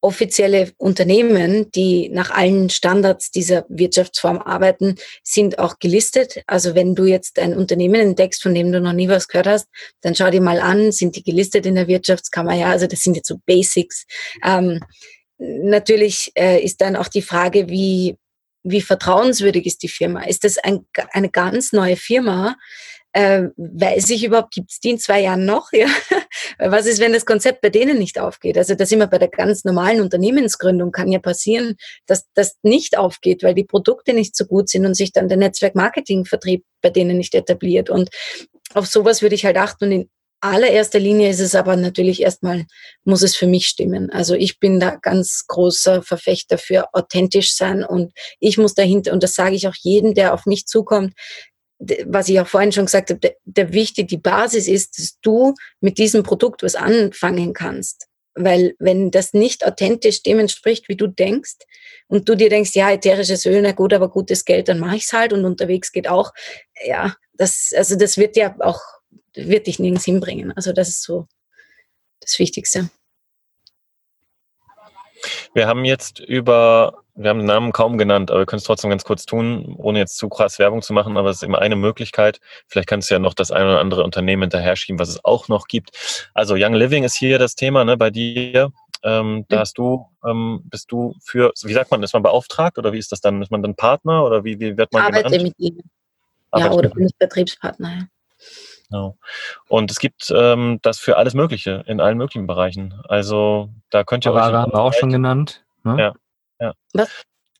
offizielle 0.01 0.71
Unternehmen, 0.77 1.71
die 1.71 2.09
nach 2.09 2.31
allen 2.31 2.69
Standards 2.69 3.29
dieser 3.31 3.65
Wirtschaftsform 3.69 4.39
arbeiten, 4.39 4.95
sind 5.23 5.59
auch 5.59 5.77
gelistet. 5.79 6.43
Also 6.47 6.73
wenn 6.75 6.95
du 6.95 7.05
jetzt 7.05 7.37
ein 7.37 7.55
Unternehmen 7.55 8.01
entdeckst, 8.01 8.41
von 8.41 8.53
dem 8.55 8.71
du 8.71 8.81
noch 8.81 8.93
nie 8.93 9.07
was 9.07 9.27
gehört 9.27 9.47
hast, 9.47 9.67
dann 10.01 10.15
schau 10.15 10.29
dir 10.31 10.41
mal 10.41 10.59
an, 10.59 10.91
sind 10.91 11.15
die 11.15 11.23
gelistet 11.23 11.65
in 11.67 11.75
der 11.75 11.87
Wirtschaftskammer? 11.87 12.55
Ja, 12.55 12.71
also 12.71 12.87
das 12.87 13.01
sind 13.01 13.15
jetzt 13.15 13.27
so 13.27 13.37
Basics. 13.45 14.05
Ähm, 14.43 14.79
natürlich 15.37 16.31
äh, 16.35 16.63
ist 16.63 16.81
dann 16.81 16.95
auch 16.95 17.07
die 17.07 17.21
Frage, 17.21 17.69
wie, 17.69 18.17
wie 18.63 18.81
vertrauenswürdig 18.81 19.65
ist 19.67 19.83
die 19.83 19.87
Firma? 19.87 20.23
Ist 20.23 20.43
das 20.43 20.57
ein, 20.57 20.85
eine 21.11 21.29
ganz 21.29 21.73
neue 21.73 21.95
Firma? 21.95 22.57
Äh, 23.13 23.49
weiß 23.57 24.09
ich 24.11 24.23
überhaupt, 24.23 24.53
gibt 24.53 24.71
es 24.71 24.79
die 24.79 24.91
in 24.91 24.99
zwei 24.99 25.21
Jahren 25.21 25.45
noch? 25.45 25.71
Ja? 25.81 25.87
Was 26.57 26.85
ist, 26.85 26.99
wenn 26.99 27.13
das 27.13 27.25
Konzept 27.25 27.61
bei 27.61 27.69
denen 27.69 27.97
nicht 27.97 28.19
aufgeht? 28.19 28.57
Also 28.57 28.75
das 28.75 28.91
immer 28.91 29.07
bei 29.07 29.17
der 29.17 29.29
ganz 29.29 29.63
normalen 29.63 30.01
Unternehmensgründung 30.01 30.91
kann 30.91 31.11
ja 31.11 31.19
passieren, 31.19 31.75
dass 32.05 32.25
das 32.33 32.57
nicht 32.61 32.97
aufgeht, 32.97 33.43
weil 33.43 33.55
die 33.55 33.63
Produkte 33.63 34.13
nicht 34.13 34.35
so 34.35 34.45
gut 34.45 34.69
sind 34.69 34.85
und 34.85 34.93
sich 34.93 35.11
dann 35.11 35.27
der 35.27 35.37
Netzwerk-Marketing-Vertrieb 35.37 36.63
bei 36.81 36.89
denen 36.89 37.17
nicht 37.17 37.35
etabliert. 37.35 37.89
Und 37.89 38.09
auf 38.73 38.85
sowas 38.85 39.21
würde 39.21 39.35
ich 39.35 39.45
halt 39.45 39.57
achten. 39.57 39.85
Und 39.85 39.91
in 39.91 40.09
allererster 40.41 40.99
Linie 40.99 41.29
ist 41.29 41.39
es 41.39 41.55
aber 41.55 41.75
natürlich 41.75 42.21
erstmal, 42.21 42.65
muss 43.03 43.21
es 43.21 43.35
für 43.35 43.47
mich 43.47 43.67
stimmen. 43.67 44.09
Also 44.09 44.33
ich 44.33 44.59
bin 44.59 44.79
da 44.79 44.95
ganz 44.95 45.45
großer 45.47 46.01
Verfechter 46.01 46.57
für 46.57 46.93
authentisch 46.93 47.55
sein 47.55 47.83
und 47.83 48.11
ich 48.39 48.57
muss 48.57 48.73
dahinter, 48.73 49.13
und 49.13 49.23
das 49.23 49.33
sage 49.33 49.55
ich 49.55 49.67
auch 49.67 49.75
jedem, 49.79 50.13
der 50.13 50.33
auf 50.33 50.45
mich 50.45 50.65
zukommt, 50.65 51.13
was 52.05 52.29
ich 52.29 52.39
auch 52.39 52.47
vorhin 52.47 52.71
schon 52.71 52.85
gesagt 52.85 53.09
habe, 53.09 53.19
der, 53.19 53.35
der 53.45 53.73
wichtig, 53.73 54.07
die 54.07 54.17
Basis 54.17 54.67
ist, 54.67 54.97
dass 54.97 55.19
du 55.21 55.55
mit 55.79 55.97
diesem 55.97 56.23
Produkt 56.23 56.63
was 56.63 56.75
anfangen 56.75 57.53
kannst. 57.53 58.07
Weil 58.33 58.75
wenn 58.79 59.11
das 59.11 59.33
nicht 59.33 59.65
authentisch 59.65 60.23
dem 60.23 60.39
entspricht, 60.39 60.87
wie 60.87 60.95
du 60.95 61.07
denkst, 61.07 61.57
und 62.07 62.27
du 62.27 62.35
dir 62.35 62.49
denkst, 62.49 62.75
ja, 62.75 62.91
ätherisches 62.91 63.45
Öl, 63.45 63.61
na 63.61 63.71
gut, 63.71 63.93
aber 63.93 64.09
gutes 64.09 64.43
Geld, 64.43 64.67
dann 64.67 64.79
mache 64.79 64.97
ich's 64.97 65.13
halt 65.13 65.31
und 65.31 65.45
unterwegs 65.45 65.93
geht 65.93 66.09
auch, 66.09 66.33
ja, 66.85 67.15
das, 67.33 67.71
also 67.75 67.95
das 67.95 68.17
wird 68.17 68.35
ja 68.35 68.53
auch 68.59 68.81
wird 69.33 69.67
dich 69.67 69.79
nirgends 69.79 70.05
hinbringen. 70.05 70.51
Also 70.51 70.73
das 70.73 70.89
ist 70.89 71.03
so 71.03 71.27
das 72.19 72.37
Wichtigste. 72.37 72.89
Wir 75.53 75.67
haben 75.67 75.85
jetzt 75.85 76.19
über, 76.19 77.03
wir 77.15 77.29
haben 77.29 77.39
den 77.39 77.47
Namen 77.47 77.71
kaum 77.71 77.97
genannt, 77.97 78.31
aber 78.31 78.41
wir 78.41 78.45
können 78.45 78.59
es 78.59 78.65
trotzdem 78.65 78.89
ganz 78.89 79.03
kurz 79.03 79.25
tun, 79.25 79.75
ohne 79.77 79.99
jetzt 79.99 80.17
zu 80.17 80.29
krass 80.29 80.59
Werbung 80.59 80.81
zu 80.81 80.93
machen, 80.93 81.17
aber 81.17 81.29
es 81.29 81.37
ist 81.37 81.43
immer 81.43 81.59
eine 81.59 81.75
Möglichkeit. 81.75 82.39
Vielleicht 82.67 82.87
kannst 82.87 83.09
du 83.09 83.15
ja 83.15 83.19
noch 83.19 83.33
das 83.33 83.51
eine 83.51 83.65
oder 83.65 83.79
andere 83.79 84.03
Unternehmen 84.03 84.43
hinterher 84.43 84.75
schieben, 84.75 84.99
was 84.99 85.09
es 85.09 85.23
auch 85.23 85.47
noch 85.47 85.67
gibt. 85.67 86.29
Also 86.33 86.55
Young 86.57 86.73
Living 86.73 87.03
ist 87.03 87.15
hier 87.15 87.39
das 87.39 87.55
Thema, 87.55 87.83
ne, 87.85 87.97
bei 87.97 88.09
dir. 88.09 88.71
Ähm, 89.03 89.45
da 89.49 89.59
hast 89.59 89.77
du, 89.77 90.05
ähm, 90.27 90.61
bist 90.65 90.91
du 90.91 91.15
für, 91.23 91.51
wie 91.63 91.73
sagt 91.73 91.89
man, 91.89 92.03
ist 92.03 92.13
man 92.13 92.21
beauftragt 92.21 92.77
oder 92.77 92.93
wie 92.93 92.99
ist 92.99 93.11
das 93.11 93.19
dann? 93.19 93.41
Ist 93.41 93.51
man 93.51 93.63
dann 93.63 93.75
Partner 93.75 94.23
oder 94.23 94.43
wie, 94.43 94.59
wie 94.59 94.77
wird 94.77 94.93
man 94.93 95.03
Arbeite 95.03 95.29
genannt? 95.29 95.43
mit 95.43 95.59
ihnen. 95.59 95.89
Ja, 96.55 96.71
oder 96.71 96.89
bin 96.89 97.05
ich 97.05 97.15
Betriebspartner, 97.17 97.89
ja. 97.89 98.03
Genau. 98.91 99.17
Und 99.69 99.89
es 99.89 99.99
gibt 99.99 100.31
ähm, 100.35 100.79
das 100.81 100.99
für 100.99 101.17
alles 101.17 101.33
Mögliche, 101.33 101.83
in 101.87 102.01
allen 102.01 102.17
möglichen 102.17 102.45
Bereichen. 102.45 103.01
Also 103.07 103.69
da 103.89 104.03
könnt 104.03 104.25
ihr 104.25 104.31
Tupperware 104.31 104.59
haben 104.59 104.73
wir 104.73 104.81
auch 104.81 104.93
schon 104.93 105.11
genannt. 105.11 105.63
Ne? 105.83 105.97
Ja. 105.97 106.13
ja. 106.59 106.73
Was? 106.93 107.09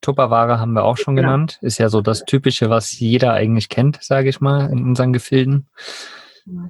Tupperware 0.01 0.59
haben 0.59 0.73
wir 0.73 0.83
auch 0.83 0.97
schon 0.97 1.15
genau. 1.15 1.29
genannt. 1.29 1.57
Ist 1.61 1.77
ja 1.77 1.87
so 1.87 2.01
das 2.01 2.25
Typische, 2.25 2.69
was 2.69 2.99
jeder 2.99 3.33
eigentlich 3.33 3.69
kennt, 3.69 4.03
sage 4.03 4.29
ich 4.29 4.41
mal, 4.41 4.69
in 4.69 4.83
unseren 4.83 5.13
Gefilden. 5.13 5.69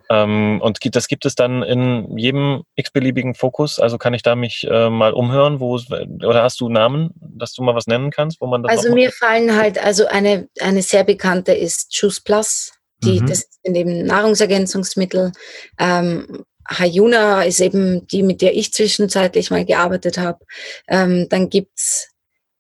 Ähm, 0.10 0.60
und 0.62 0.80
das 0.96 1.08
gibt 1.08 1.26
es 1.26 1.34
dann 1.36 1.64
in 1.64 2.18
jedem 2.18 2.64
x-beliebigen 2.76 3.36
Fokus. 3.36 3.80
Also 3.80 3.98
kann 3.98 4.14
ich 4.14 4.22
da 4.22 4.36
mich 4.36 4.68
äh, 4.70 4.90
mal 4.90 5.14
umhören, 5.14 5.60
wo 5.60 5.76
oder 5.76 6.44
hast 6.44 6.60
du 6.60 6.70
Namen, 6.70 7.12
dass 7.16 7.54
du 7.54 7.64
mal 7.64 7.74
was 7.74 7.88
nennen 7.88 8.12
kannst, 8.12 8.42
wo 8.42 8.48
man 8.48 8.64
das 8.64 8.72
Also 8.72 8.94
mir 8.94 9.12
fallen 9.12 9.56
halt, 9.56 9.84
also 9.84 10.06
eine, 10.08 10.50
eine 10.60 10.82
sehr 10.82 11.04
bekannte 11.04 11.54
ist 11.54 11.96
Juice 11.96 12.20
Plus. 12.20 12.74
Die, 13.04 13.22
mhm. 13.22 13.28
Das 13.28 13.48
sind 13.64 13.76
eben 13.76 14.06
Nahrungsergänzungsmittel. 14.06 15.32
Ähm, 15.80 16.46
Hayuna 16.70 17.44
ist 17.44 17.60
eben 17.60 18.08
die, 18.08 18.24
mit 18.24 18.42
der 18.42 18.56
ich 18.56 18.74
zwischenzeitlich 18.74 19.52
mal 19.52 19.66
gearbeitet 19.66 20.18
habe. 20.18 20.46
Ähm, 20.88 21.28
dann 21.30 21.50
gibt's, 21.50 22.10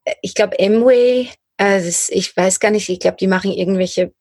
äh, 0.06 0.16
ich 0.22 0.36
glaube, 0.36 0.58
Amway. 0.60 1.30
Äh, 1.58 1.84
das, 1.84 2.10
ich 2.10 2.36
weiß 2.36 2.60
gar 2.60 2.72
nicht, 2.72 2.89
ich 2.89 3.00
glaube, 3.00 3.18
die 3.20 3.28
machen 3.28 3.52
irgendwelche 3.52 4.14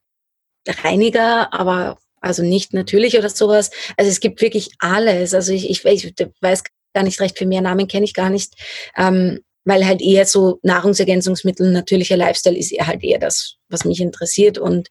Reiniger, 0.69 1.53
aber 1.53 1.99
also 2.21 2.43
nicht 2.43 2.75
natürlich 2.75 3.17
oder 3.17 3.31
sowas. 3.31 3.71
Also 3.97 4.11
es 4.11 4.21
gibt 4.21 4.43
wirklich 4.43 4.71
alles. 4.79 5.35
Also 5.35 5.53
ich, 5.53 5.71
ich, 5.71 5.85
ich 5.85 6.15
weiß 6.41 6.65
gar 6.93 7.03
nicht 7.03 7.21
recht, 7.21 7.39
für 7.39 7.47
mehr 7.47 7.63
Namen 7.63 7.89
kenne 7.89 8.05
ich 8.05 8.15
gar 8.15 8.31
nicht. 8.31 8.55
Ähm, 8.97 9.41
weil 9.71 9.87
halt 9.87 10.03
eher 10.03 10.27
so 10.27 10.59
Nahrungsergänzungsmittel, 10.65 11.71
natürlicher 11.71 12.17
Lifestyle 12.17 12.59
ist 12.59 12.73
eher 12.73 12.89
halt 12.89 13.05
eher 13.05 13.21
das, 13.21 13.55
was 13.69 13.85
mich 13.85 14.01
interessiert 14.01 14.59
und, 14.59 14.89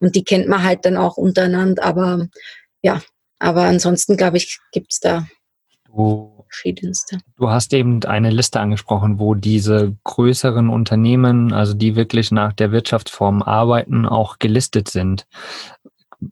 und 0.00 0.16
die 0.16 0.24
kennt 0.24 0.48
man 0.48 0.62
halt 0.62 0.86
dann 0.86 0.96
auch 0.96 1.18
untereinander, 1.18 1.84
aber 1.84 2.28
ja, 2.80 3.02
aber 3.38 3.64
ansonsten 3.64 4.16
glaube 4.16 4.38
ich, 4.38 4.58
gibt's 4.72 5.00
da 5.00 5.26
Du, 5.84 6.44
verschiedenste. 6.48 7.18
Du 7.36 7.50
hast 7.50 7.74
eben 7.74 8.02
eine 8.04 8.30
Liste 8.30 8.58
angesprochen, 8.58 9.18
wo 9.18 9.34
diese 9.34 9.94
größeren 10.04 10.70
Unternehmen, 10.70 11.52
also 11.52 11.74
die 11.74 11.94
wirklich 11.94 12.30
nach 12.30 12.54
der 12.54 12.72
Wirtschaftsform 12.72 13.42
arbeiten, 13.42 14.06
auch 14.06 14.38
gelistet 14.38 14.88
sind. 14.88 15.26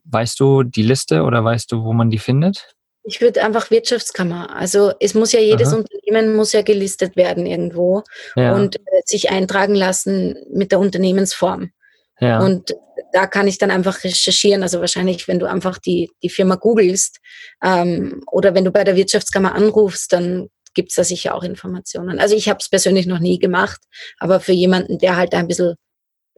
Weißt 0.05 0.39
du 0.39 0.63
die 0.63 0.81
Liste 0.81 1.21
oder 1.21 1.43
weißt 1.43 1.71
du, 1.71 1.83
wo 1.83 1.93
man 1.93 2.09
die 2.09 2.17
findet? 2.17 2.75
Ich 3.03 3.19
würde 3.19 3.43
einfach 3.43 3.71
Wirtschaftskammer. 3.71 4.55
Also 4.55 4.93
es 4.99 5.13
muss 5.13 5.31
ja 5.31 5.39
jedes 5.39 5.69
Aha. 5.69 5.77
Unternehmen 5.77 6.35
muss 6.35 6.53
ja 6.53 6.61
gelistet 6.61 7.15
werden 7.15 7.45
irgendwo 7.45 8.03
ja. 8.35 8.55
und 8.55 8.75
äh, 8.75 9.01
sich 9.05 9.31
eintragen 9.31 9.75
lassen 9.75 10.35
mit 10.51 10.71
der 10.71 10.79
Unternehmensform. 10.79 11.71
Ja. 12.19 12.39
Und 12.39 12.75
da 13.13 13.25
kann 13.25 13.47
ich 13.47 13.57
dann 13.57 13.71
einfach 13.71 14.03
recherchieren. 14.03 14.61
Also 14.61 14.79
wahrscheinlich, 14.79 15.27
wenn 15.27 15.39
du 15.39 15.47
einfach 15.47 15.79
die, 15.79 16.11
die 16.21 16.29
Firma 16.29 16.55
googelst 16.55 17.19
ähm, 17.63 18.23
oder 18.31 18.53
wenn 18.53 18.65
du 18.65 18.71
bei 18.71 18.83
der 18.83 18.95
Wirtschaftskammer 18.95 19.55
anrufst, 19.55 20.13
dann 20.13 20.49
gibt 20.73 20.89
es 20.89 20.95
da 20.95 21.03
sicher 21.03 21.35
auch 21.35 21.43
Informationen. 21.43 22.19
Also 22.19 22.35
ich 22.35 22.47
habe 22.47 22.59
es 22.61 22.69
persönlich 22.69 23.07
noch 23.07 23.19
nie 23.19 23.39
gemacht, 23.39 23.81
aber 24.19 24.39
für 24.39 24.53
jemanden, 24.53 24.99
der 24.99 25.17
halt 25.17 25.33
ein 25.33 25.47
bisschen 25.47 25.75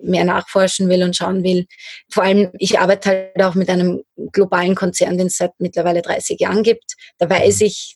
mehr 0.02 0.26
nachforschen 0.26 0.90
will 0.90 1.04
und 1.04 1.16
schauen 1.16 1.44
will. 1.44 1.66
Vor 2.12 2.24
allem, 2.24 2.52
ich 2.60 2.80
arbeite 2.80 3.10
halt 3.10 3.44
auch 3.44 3.56
mit 3.56 3.70
einem 3.70 4.04
globalen 4.32 4.76
Konzern, 4.76 5.18
den 5.18 5.28
es 5.28 5.38
seit 5.38 5.52
mittlerweile 5.60 6.02
30 6.02 6.40
Jahren 6.40 6.64
gibt. 6.64 6.96
Da 7.18 7.30
weiß 7.30 7.60
mhm. 7.60 7.66
ich, 7.68 7.96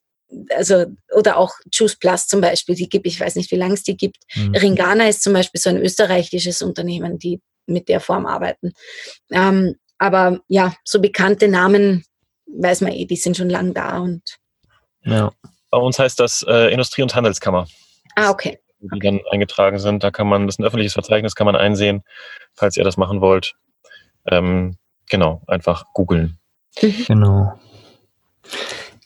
also, 0.55 0.85
oder 1.15 1.37
auch 1.37 1.53
Juice 1.71 1.97
Plus 1.97 2.27
zum 2.27 2.41
Beispiel, 2.41 2.75
die 2.75 2.89
gibt, 2.89 3.07
ich 3.07 3.19
weiß 3.19 3.35
nicht, 3.35 3.51
wie 3.51 3.55
lange 3.55 3.73
es 3.73 3.83
die 3.83 3.97
gibt. 3.97 4.17
Mhm. 4.35 4.55
Ringana 4.55 5.07
ist 5.07 5.23
zum 5.23 5.33
Beispiel 5.33 5.59
so 5.59 5.69
ein 5.69 5.77
österreichisches 5.77 6.61
Unternehmen, 6.61 7.17
die 7.17 7.41
mit 7.65 7.89
der 7.89 7.99
Form 7.99 8.25
arbeiten. 8.25 8.73
Ähm, 9.31 9.75
aber 9.97 10.39
ja, 10.47 10.75
so 10.83 11.01
bekannte 11.01 11.47
Namen 11.47 12.05
weiß 12.45 12.81
man 12.81 12.93
eh, 12.93 13.05
die 13.05 13.15
sind 13.15 13.35
schon 13.35 13.49
lang 13.49 13.73
da 13.73 13.97
und. 13.97 14.21
Ja. 15.03 15.31
Bei 15.69 15.77
uns 15.79 15.99
heißt 15.99 16.19
das 16.19 16.45
äh, 16.47 16.71
Industrie- 16.71 17.01
und 17.01 17.13
Handelskammer. 17.13 17.67
Ah, 18.15 18.29
okay. 18.29 18.59
Die 18.79 18.99
dann 18.99 19.21
eingetragen 19.31 19.79
sind. 19.79 20.03
Da 20.03 20.11
kann 20.11 20.27
man, 20.27 20.45
das 20.45 20.55
ist 20.55 20.59
ein 20.59 20.65
öffentliches 20.65 20.93
Verzeichnis, 20.93 21.35
kann 21.35 21.45
man 21.45 21.55
einsehen, 21.55 22.03
falls 22.53 22.77
ihr 22.77 22.83
das 22.83 22.97
machen 22.97 23.21
wollt. 23.21 23.55
Ähm, 24.25 24.77
genau, 25.09 25.41
einfach 25.47 25.85
googeln. 25.93 26.37
Genau. 27.07 27.59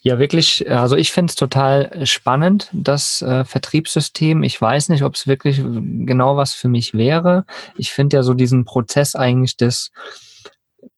Ja, 0.03 0.17
wirklich. 0.17 0.69
Also 0.69 0.95
ich 0.95 1.11
finde 1.11 1.29
es 1.29 1.35
total 1.35 2.05
spannend, 2.07 2.69
das 2.73 3.21
äh, 3.21 3.45
Vertriebssystem. 3.45 4.41
Ich 4.41 4.59
weiß 4.59 4.89
nicht, 4.89 5.03
ob 5.03 5.13
es 5.13 5.27
wirklich 5.27 5.57
genau 5.57 6.37
was 6.37 6.53
für 6.53 6.69
mich 6.69 6.95
wäre. 6.95 7.45
Ich 7.77 7.91
finde 7.91 8.17
ja 8.17 8.23
so 8.23 8.33
diesen 8.33 8.65
Prozess 8.65 9.15
eigentlich 9.15 9.57
des 9.57 9.91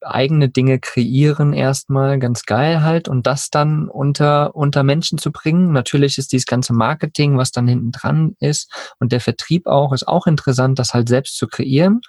eigene 0.00 0.48
Dinge 0.48 0.78
kreieren 0.78 1.52
erstmal 1.52 2.18
ganz 2.18 2.44
geil 2.44 2.82
halt 2.82 3.08
und 3.08 3.26
das 3.26 3.50
dann 3.50 3.88
unter, 3.88 4.54
unter 4.54 4.82
Menschen 4.82 5.18
zu 5.18 5.32
bringen. 5.32 5.72
Natürlich 5.72 6.18
ist 6.18 6.32
dieses 6.32 6.46
ganze 6.46 6.72
Marketing, 6.72 7.36
was 7.36 7.52
dann 7.52 7.68
hinten 7.68 7.92
dran 7.92 8.36
ist 8.40 8.72
und 8.98 9.12
der 9.12 9.20
Vertrieb 9.20 9.66
auch, 9.66 9.92
ist 9.92 10.08
auch 10.08 10.26
interessant, 10.26 10.78
das 10.78 10.94
halt 10.94 11.08
selbst 11.08 11.36
zu 11.36 11.46
kreieren. 11.46 12.00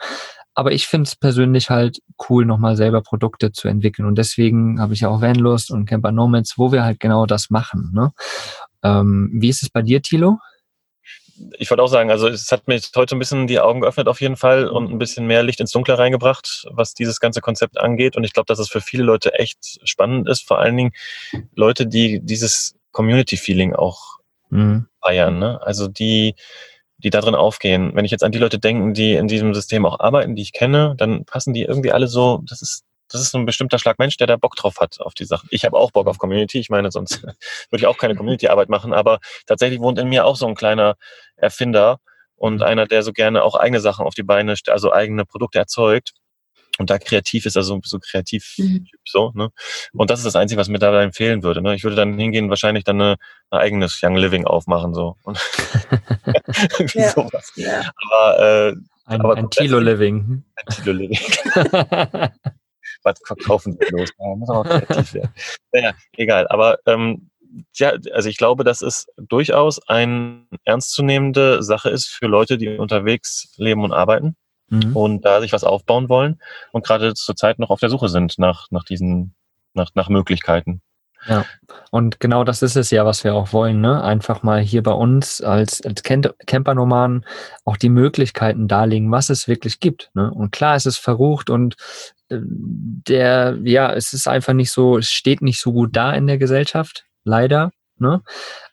Aber 0.53 0.71
ich 0.71 0.88
finde 0.88 1.07
es 1.07 1.15
persönlich 1.17 1.69
halt 1.69 1.99
cool, 2.30 2.45
nochmal 2.45 2.78
selber 2.78 3.01
Produkte 3.01 3.51
zu 3.51 3.67
entwickeln. 3.67 4.05
Und 4.05 4.17
deswegen 4.17 4.80
habe 4.80 4.93
ich 4.93 5.01
ja 5.01 5.09
auch 5.09 5.21
Vanlust 5.21 5.69
und 5.69 5.86
Camper 5.86 6.13
Nomads, 6.13 6.57
wo 6.57 6.71
wir 6.71 6.86
halt 6.86 7.01
genau 7.01 7.26
das 7.26 7.49
machen. 7.49 7.91
Ne? 7.93 8.13
Ähm, 8.82 9.32
wie 9.34 9.49
ist 9.49 9.63
es 9.63 9.69
bei 9.69 9.82
dir, 9.82 10.01
Thilo? 10.01 10.39
Ich 11.57 11.69
wollte 11.69 11.83
auch 11.83 11.88
sagen, 11.88 12.11
also 12.11 12.27
es 12.27 12.51
hat 12.51 12.67
mir 12.67 12.79
heute 12.95 13.15
ein 13.15 13.19
bisschen 13.19 13.47
die 13.47 13.59
Augen 13.59 13.81
geöffnet 13.81 14.07
auf 14.07 14.21
jeden 14.21 14.38
Fall 14.38 14.67
und 14.67 14.91
ein 14.91 14.97
bisschen 14.97 15.27
mehr 15.27 15.43
Licht 15.43 15.59
ins 15.59 15.71
Dunkle 15.71 15.97
reingebracht, 15.97 16.65
was 16.71 16.93
dieses 16.93 17.19
ganze 17.19 17.41
Konzept 17.41 17.77
angeht. 17.77 18.15
Und 18.15 18.23
ich 18.23 18.33
glaube, 18.33 18.47
dass 18.47 18.59
es 18.59 18.69
für 18.69 18.81
viele 18.81 19.03
Leute 19.03 19.33
echt 19.33 19.79
spannend 19.83 20.29
ist, 20.29 20.47
vor 20.47 20.59
allen 20.59 20.77
Dingen 20.77 20.91
Leute, 21.55 21.88
die 21.88 22.21
dieses 22.21 22.75
Community-Feeling 22.91 23.73
auch 23.73 24.19
mhm. 24.49 24.88
feiern. 25.01 25.39
Ne? 25.39 25.61
Also 25.61 25.88
die, 25.88 26.36
die 26.97 27.09
da 27.09 27.21
drin 27.21 27.36
aufgehen. 27.36 27.91
Wenn 27.93 28.05
ich 28.05 28.11
jetzt 28.11 28.23
an 28.23 28.31
die 28.31 28.39
Leute 28.39 28.59
denke, 28.59 28.93
die 28.93 29.13
in 29.13 29.27
diesem 29.27 29.53
System 29.53 29.86
auch 29.86 29.99
arbeiten, 29.99 30.36
die 30.36 30.41
ich 30.41 30.53
kenne, 30.53 30.95
dann 30.97 31.25
passen 31.25 31.53
die 31.53 31.63
irgendwie 31.63 31.91
alle 31.91 32.07
so, 32.07 32.41
das 32.47 32.61
ist 32.61 32.86
das 33.10 33.22
ist 33.22 33.32
so 33.32 33.38
ein 33.38 33.45
bestimmter 33.45 33.80
Schlag 33.80 33.99
Mensch, 33.99 34.18
der 34.18 34.28
da 34.28 34.36
Bock 34.36 34.56
drauf 34.56 34.78
hat 34.80 34.99
auf 34.99 35.14
die 35.14 35.26
Sachen. 35.26 35.47
Ich 35.51 35.66
habe 35.66 35.78
auch 35.78 35.91
Bock 35.91 36.08
auf 36.08 36.18
Community. 36.18 36.60
Ich 36.60 36.70
meine, 36.70 36.91
sonst 36.91 37.24
würde 37.24 37.38
ich 37.78 37.88
auch 37.88 37.97
keine 37.97 38.16
Community-Arbeit 38.16 38.70
machen. 38.70 38.93
Aber 38.93 39.20
tatsächlich 39.45 39.80
wohnt 39.80 39.99
in 39.99 40.10
mir 40.10 40.26
auch 40.26 40.36
so 40.36 40.47
ein 40.47 40.56
kleiner 40.56 40.95
Erfinder 41.36 41.99
und 42.36 42.64
einer, 42.64 42.86
der 42.86 43.03
so 43.03 43.14
gerne 43.14 43.43
auch 43.43 43.56
eigene 43.56 43.80
Sachen 43.80 44.06
auf 44.06 44.14
die 44.14 44.24
Beine, 44.24 44.56
also 44.68 44.91
eigene 44.91 45.26
Produkte 45.26 45.60
erzeugt 45.60 46.14
und 46.78 46.89
da 46.89 46.97
kreativ 46.97 47.45
ist, 47.45 47.56
also 47.56 47.80
so 47.84 47.99
kreativ 47.99 48.56
mhm. 48.58 48.88
so, 49.06 49.32
ne? 49.34 49.49
Und 49.93 50.10
das 50.10 50.20
ist 50.20 50.26
das 50.26 50.36
Einzige, 50.36 50.60
was 50.60 50.68
mir 50.68 50.80
da 50.80 51.01
empfehlen 51.01 51.43
würde. 51.43 51.62
Ne? 51.62 51.76
Ich 51.76 51.84
würde 51.84 51.95
dann 51.95 52.18
hingehen, 52.18 52.49
wahrscheinlich 52.49 52.84
dann 52.84 53.01
eine, 53.01 53.16
ein 53.49 53.60
eigenes 53.60 53.99
Young 54.03 54.16
Living 54.16 54.45
aufmachen, 54.45 54.93
so. 54.93 55.16
Und 55.24 55.39
ja. 56.93 57.10
sowas. 57.12 57.53
Ja. 57.56 57.91
Aber, 58.10 58.39
äh, 58.39 58.76
ein, 59.06 59.22
aber 59.22 59.38
ein 59.38 59.49
Tilo 59.49 59.80
Living. 59.80 60.43
Ein 60.56 60.76
Tilo 60.76 60.91
Living 60.91 61.20
was 63.06 63.20
verkaufen 63.24 63.78
wir 63.80 63.88
los? 63.91 64.10
Man 64.18 64.39
muss 64.39 64.49
auch 64.49 64.66
kreativ 64.66 65.14
werden. 65.14 65.34
Naja, 65.72 65.93
egal. 66.18 66.47
Aber 66.49 66.80
ähm, 66.86 67.30
ja, 67.76 67.93
also 68.12 68.30
ich 68.30 68.38
glaube, 68.38 68.64
dass 68.64 68.82
es 68.82 69.08
durchaus 69.18 69.80
eine 69.88 70.45
ernstzunehmende 70.66 71.64
Sache 71.64 71.89
ist 71.89 72.08
für 72.08 72.28
Leute, 72.28 72.58
die 72.58 72.78
unterwegs 72.78 73.53
leben 73.58 73.84
und 73.84 73.93
arbeiten 73.93 74.36
mhm. 74.70 74.95
und 74.95 75.26
da 75.26 75.41
sich 75.41 75.53
was 75.53 75.64
aufbauen 75.64 76.10
wollen 76.10 76.41
und 76.72 76.86
gerade 76.86 77.14
zurzeit 77.14 77.60
noch 77.60 77.70
auf 77.70 77.80
der 77.80 77.89
Suche 77.89 78.10
sind 78.10 78.38
nach, 78.39 78.68
nach 78.72 78.84
diesen, 78.84 79.36
nach, 79.74 79.91
nach 79.93 80.10
Möglichkeiten. 80.10 80.82
Ja, 81.28 81.45
und 81.91 82.19
genau 82.19 82.43
das 82.43 82.61
ist 82.61 82.76
es 82.76 82.91
ja, 82.91 83.05
was 83.05 83.23
wir 83.23 83.34
auch 83.34 83.53
wollen, 83.53 83.82
ne? 83.82 84.03
Einfach 84.03 84.43
mal 84.43 84.59
hier 84.61 84.84
bei 84.84 84.91
uns 84.91 85.41
als, 85.41 85.82
als 85.86 86.03
Campernomaden 86.03 87.26
auch 87.63 87.78
die 87.78 87.89
Möglichkeiten 87.89 88.67
darlegen, 88.67 89.11
was 89.11 89.30
es 89.30 89.47
wirklich 89.47 89.80
gibt. 89.80 90.11
Ne? 90.13 90.30
Und 90.30 90.51
klar, 90.51 90.76
es 90.76 90.86
ist 90.86 90.97
verrucht 90.97 91.49
und 91.49 91.76
äh, 92.30 92.38
der, 92.41 93.57
ja, 93.63 93.93
es 93.93 94.13
ist 94.13 94.28
einfach 94.28 94.53
nicht 94.53 94.71
so, 94.71 94.97
es 94.97 95.11
steht 95.11 95.41
nicht 95.41 95.59
so 95.59 95.71
gut 95.71 95.95
da 95.95 96.13
in 96.13 96.28
der 96.28 96.38
Gesellschaft, 96.38 97.05
leider. 97.23 97.71
Ne? 97.99 98.21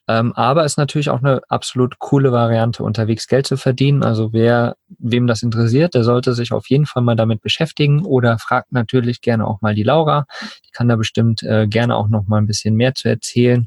Ähm, 0.08 0.32
aber 0.34 0.64
ist 0.64 0.78
natürlich 0.78 1.10
auch 1.10 1.22
eine 1.22 1.40
absolut 1.48 1.98
coole 1.98 2.32
Variante, 2.32 2.82
unterwegs 2.82 3.28
Geld 3.28 3.46
zu 3.46 3.56
verdienen. 3.56 4.02
Also 4.02 4.32
wer, 4.32 4.76
wem 4.98 5.26
das 5.26 5.42
interessiert, 5.42 5.94
der 5.94 6.04
sollte 6.04 6.34
sich 6.34 6.52
auf 6.52 6.68
jeden 6.68 6.86
Fall 6.86 7.02
mal 7.02 7.16
damit 7.16 7.40
beschäftigen 7.40 8.04
oder 8.04 8.38
fragt 8.38 8.72
natürlich 8.72 9.20
gerne 9.20 9.46
auch 9.46 9.60
mal 9.60 9.74
die 9.74 9.84
Laura. 9.84 10.26
Die 10.66 10.70
kann 10.72 10.88
da 10.88 10.96
bestimmt 10.96 11.42
äh, 11.42 11.66
gerne 11.68 11.96
auch 11.96 12.08
noch 12.08 12.26
mal 12.26 12.38
ein 12.38 12.46
bisschen 12.46 12.74
mehr 12.74 12.94
zu 12.94 13.08
erzählen. 13.08 13.66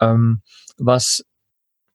Ähm, 0.00 0.42
was 0.76 1.24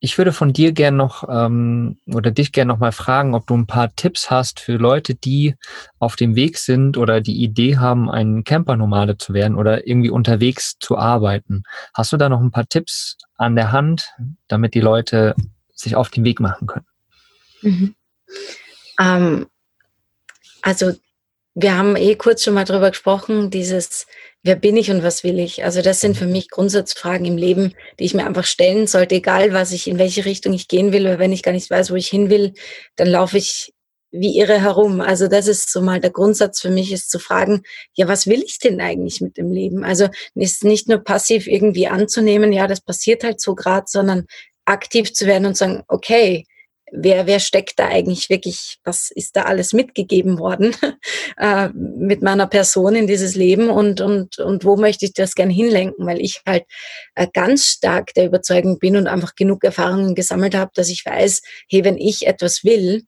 ich 0.01 0.17
würde 0.17 0.31
von 0.31 0.53
dir 0.53 0.71
gern 0.71 0.95
noch 0.95 1.27
ähm, 1.29 1.97
oder 2.07 2.31
dich 2.31 2.51
gern 2.51 2.69
noch 2.69 2.79
mal 2.79 2.93
fragen, 2.93 3.35
ob 3.35 3.45
du 3.47 3.55
ein 3.55 3.67
paar 3.67 3.93
Tipps 3.95 4.31
hast 4.31 4.59
für 4.61 4.77
Leute, 4.77 5.13
die 5.13 5.55
auf 5.99 6.15
dem 6.15 6.35
Weg 6.35 6.57
sind 6.57 6.97
oder 6.97 7.19
die 7.19 7.43
Idee 7.43 7.77
haben, 7.77 8.09
ein 8.09 8.43
Campernomade 8.45 9.17
zu 9.17 9.33
werden 9.33 9.55
oder 9.55 9.87
irgendwie 9.87 10.09
unterwegs 10.09 10.77
zu 10.79 10.97
arbeiten. 10.97 11.63
Hast 11.93 12.13
du 12.13 12.17
da 12.17 12.29
noch 12.29 12.39
ein 12.39 12.51
paar 12.51 12.67
Tipps 12.67 13.17
an 13.35 13.55
der 13.55 13.71
Hand, 13.71 14.13
damit 14.47 14.73
die 14.73 14.81
Leute 14.81 15.35
sich 15.73 15.95
auf 15.95 16.09
den 16.09 16.23
Weg 16.23 16.39
machen 16.39 16.67
können? 16.67 16.85
Mhm. 17.61 17.95
Ähm, 19.01 19.47
also 20.61 20.93
wir 21.55 21.77
haben 21.77 21.95
eh 21.95 22.15
kurz 22.15 22.43
schon 22.43 22.53
mal 22.53 22.65
drüber 22.65 22.89
gesprochen, 22.89 23.49
dieses 23.49 24.05
wer 24.43 24.55
bin 24.55 24.77
ich 24.77 24.89
und 24.89 25.03
was 25.03 25.23
will 25.23 25.39
ich? 25.39 25.63
Also 25.63 25.81
das 25.81 25.99
sind 25.99 26.15
für 26.15 26.25
mich 26.25 26.49
Grundsatzfragen 26.49 27.25
im 27.25 27.37
Leben, 27.37 27.73
die 27.99 28.05
ich 28.05 28.13
mir 28.13 28.25
einfach 28.25 28.45
stellen 28.45 28.87
sollte, 28.87 29.15
egal 29.15 29.53
was 29.53 29.71
ich, 29.71 29.87
in 29.87 29.99
welche 29.99 30.25
Richtung 30.25 30.53
ich 30.53 30.67
gehen 30.67 30.93
will, 30.93 31.05
weil 31.05 31.19
wenn 31.19 31.33
ich 31.33 31.43
gar 31.43 31.51
nicht 31.51 31.69
weiß, 31.69 31.91
wo 31.91 31.95
ich 31.95 32.07
hin 32.07 32.29
will, 32.29 32.53
dann 32.95 33.07
laufe 33.07 33.37
ich 33.37 33.73
wie 34.11 34.39
irre 34.39 34.61
herum. 34.61 35.01
Also 35.01 35.27
das 35.27 35.47
ist 35.47 35.71
so 35.71 35.81
mal 35.81 35.99
der 35.99 36.11
Grundsatz 36.11 36.61
für 36.61 36.69
mich, 36.69 36.91
ist 36.91 37.11
zu 37.11 37.19
fragen, 37.19 37.63
ja, 37.93 38.07
was 38.07 38.27
will 38.27 38.41
ich 38.43 38.59
denn 38.59 38.81
eigentlich 38.81 39.21
mit 39.21 39.37
dem 39.37 39.51
Leben? 39.51 39.83
Also 39.83 40.07
ist 40.35 40.63
nicht 40.63 40.87
nur 40.87 40.99
passiv 40.99 41.47
irgendwie 41.47 41.87
anzunehmen, 41.87 42.51
ja, 42.53 42.67
das 42.67 42.81
passiert 42.81 43.23
halt 43.23 43.41
so 43.41 43.55
gerade, 43.55 43.85
sondern 43.87 44.25
aktiv 44.65 45.13
zu 45.13 45.27
werden 45.27 45.45
und 45.45 45.57
sagen, 45.57 45.83
okay, 45.87 46.45
wer, 46.91 47.27
wer 47.27 47.39
steckt 47.39 47.79
da 47.79 47.87
eigentlich 47.87 48.29
wirklich, 48.29 48.77
was 48.83 49.11
ist 49.11 49.35
da 49.35 49.43
alles 49.43 49.73
mitgegeben 49.73 50.39
worden 50.39 50.75
äh, 51.37 51.69
mit 51.69 52.21
meiner 52.21 52.47
Person 52.47 52.95
in 52.95 53.07
dieses 53.07 53.35
Leben 53.35 53.69
und, 53.69 54.01
und, 54.01 54.39
und 54.39 54.65
wo 54.65 54.77
möchte 54.77 55.05
ich 55.05 55.13
das 55.13 55.35
gern 55.35 55.49
hinlenken, 55.49 56.05
weil 56.05 56.21
ich 56.21 56.41
halt 56.45 56.63
äh, 57.15 57.27
ganz 57.31 57.65
stark 57.65 58.13
der 58.13 58.25
Überzeugung 58.25 58.79
bin 58.79 58.95
und 58.95 59.07
einfach 59.07 59.35
genug 59.35 59.63
Erfahrungen 59.63 60.15
gesammelt 60.15 60.55
habe, 60.55 60.71
dass 60.73 60.89
ich 60.89 61.05
weiß, 61.05 61.41
hey, 61.69 61.83
wenn 61.83 61.97
ich 61.97 62.27
etwas 62.27 62.63
will 62.63 63.03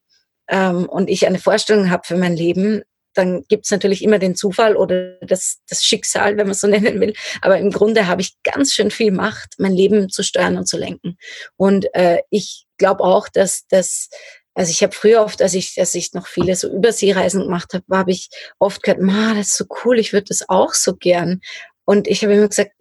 ähm, 0.50 0.88
und 0.88 1.10
ich 1.10 1.28
eine 1.28 1.40
Vorstellung 1.40 1.90
habe 1.90 2.04
für 2.06 2.18
mein 2.18 2.36
Leben, 2.36 2.84
dann 3.14 3.44
gibt 3.48 3.66
es 3.66 3.72
natürlich 3.72 4.04
immer 4.04 4.20
den 4.20 4.36
Zufall 4.36 4.76
oder 4.76 5.18
das, 5.22 5.60
das 5.68 5.84
Schicksal, 5.84 6.38
wenn 6.38 6.48
man 6.48 6.56
so 6.56 6.68
nennen 6.68 7.00
will. 7.00 7.14
Aber 7.42 7.58
im 7.58 7.72
Grunde 7.72 8.08
habe 8.08 8.22
ich 8.22 8.36
ganz 8.44 8.74
schön 8.74 8.92
viel 8.92 9.12
Macht, 9.12 9.56
mein 9.58 9.74
Leben 9.74 10.10
zu 10.10 10.24
steuern 10.24 10.58
und 10.58 10.68
zu 10.68 10.78
lenken. 10.78 11.18
Und 11.58 11.94
äh, 11.94 12.20
ich 12.30 12.66
glaube 12.78 13.04
auch, 13.04 13.28
dass 13.30 13.68
das 13.68 14.10
also 14.54 14.70
ich 14.72 14.84
habe 14.84 14.94
früher 14.94 15.24
oft, 15.24 15.42
als 15.42 15.54
ich, 15.54 15.80
als 15.80 15.96
ich 15.96 16.14
noch 16.14 16.28
viele 16.28 16.58
so 16.58 16.70
Überseereisen 16.70 17.44
gemacht 17.44 17.74
habe, 17.74 17.86
habe 17.90 18.12
ich 18.12 18.30
oft 18.60 18.84
gehört, 18.84 19.02
ma, 19.02 19.34
das 19.34 19.48
ist 19.48 19.58
so 19.58 19.66
cool, 19.86 19.98
ich 19.98 20.12
würde 20.12 20.26
das 20.28 20.50
auch 20.50 20.74
so 20.74 20.96
gern. 20.98 21.40
Und 21.86 22.08
ich 22.08 22.22
habe 22.22 22.34
immer 22.34 22.50
gesagt, 22.50 22.74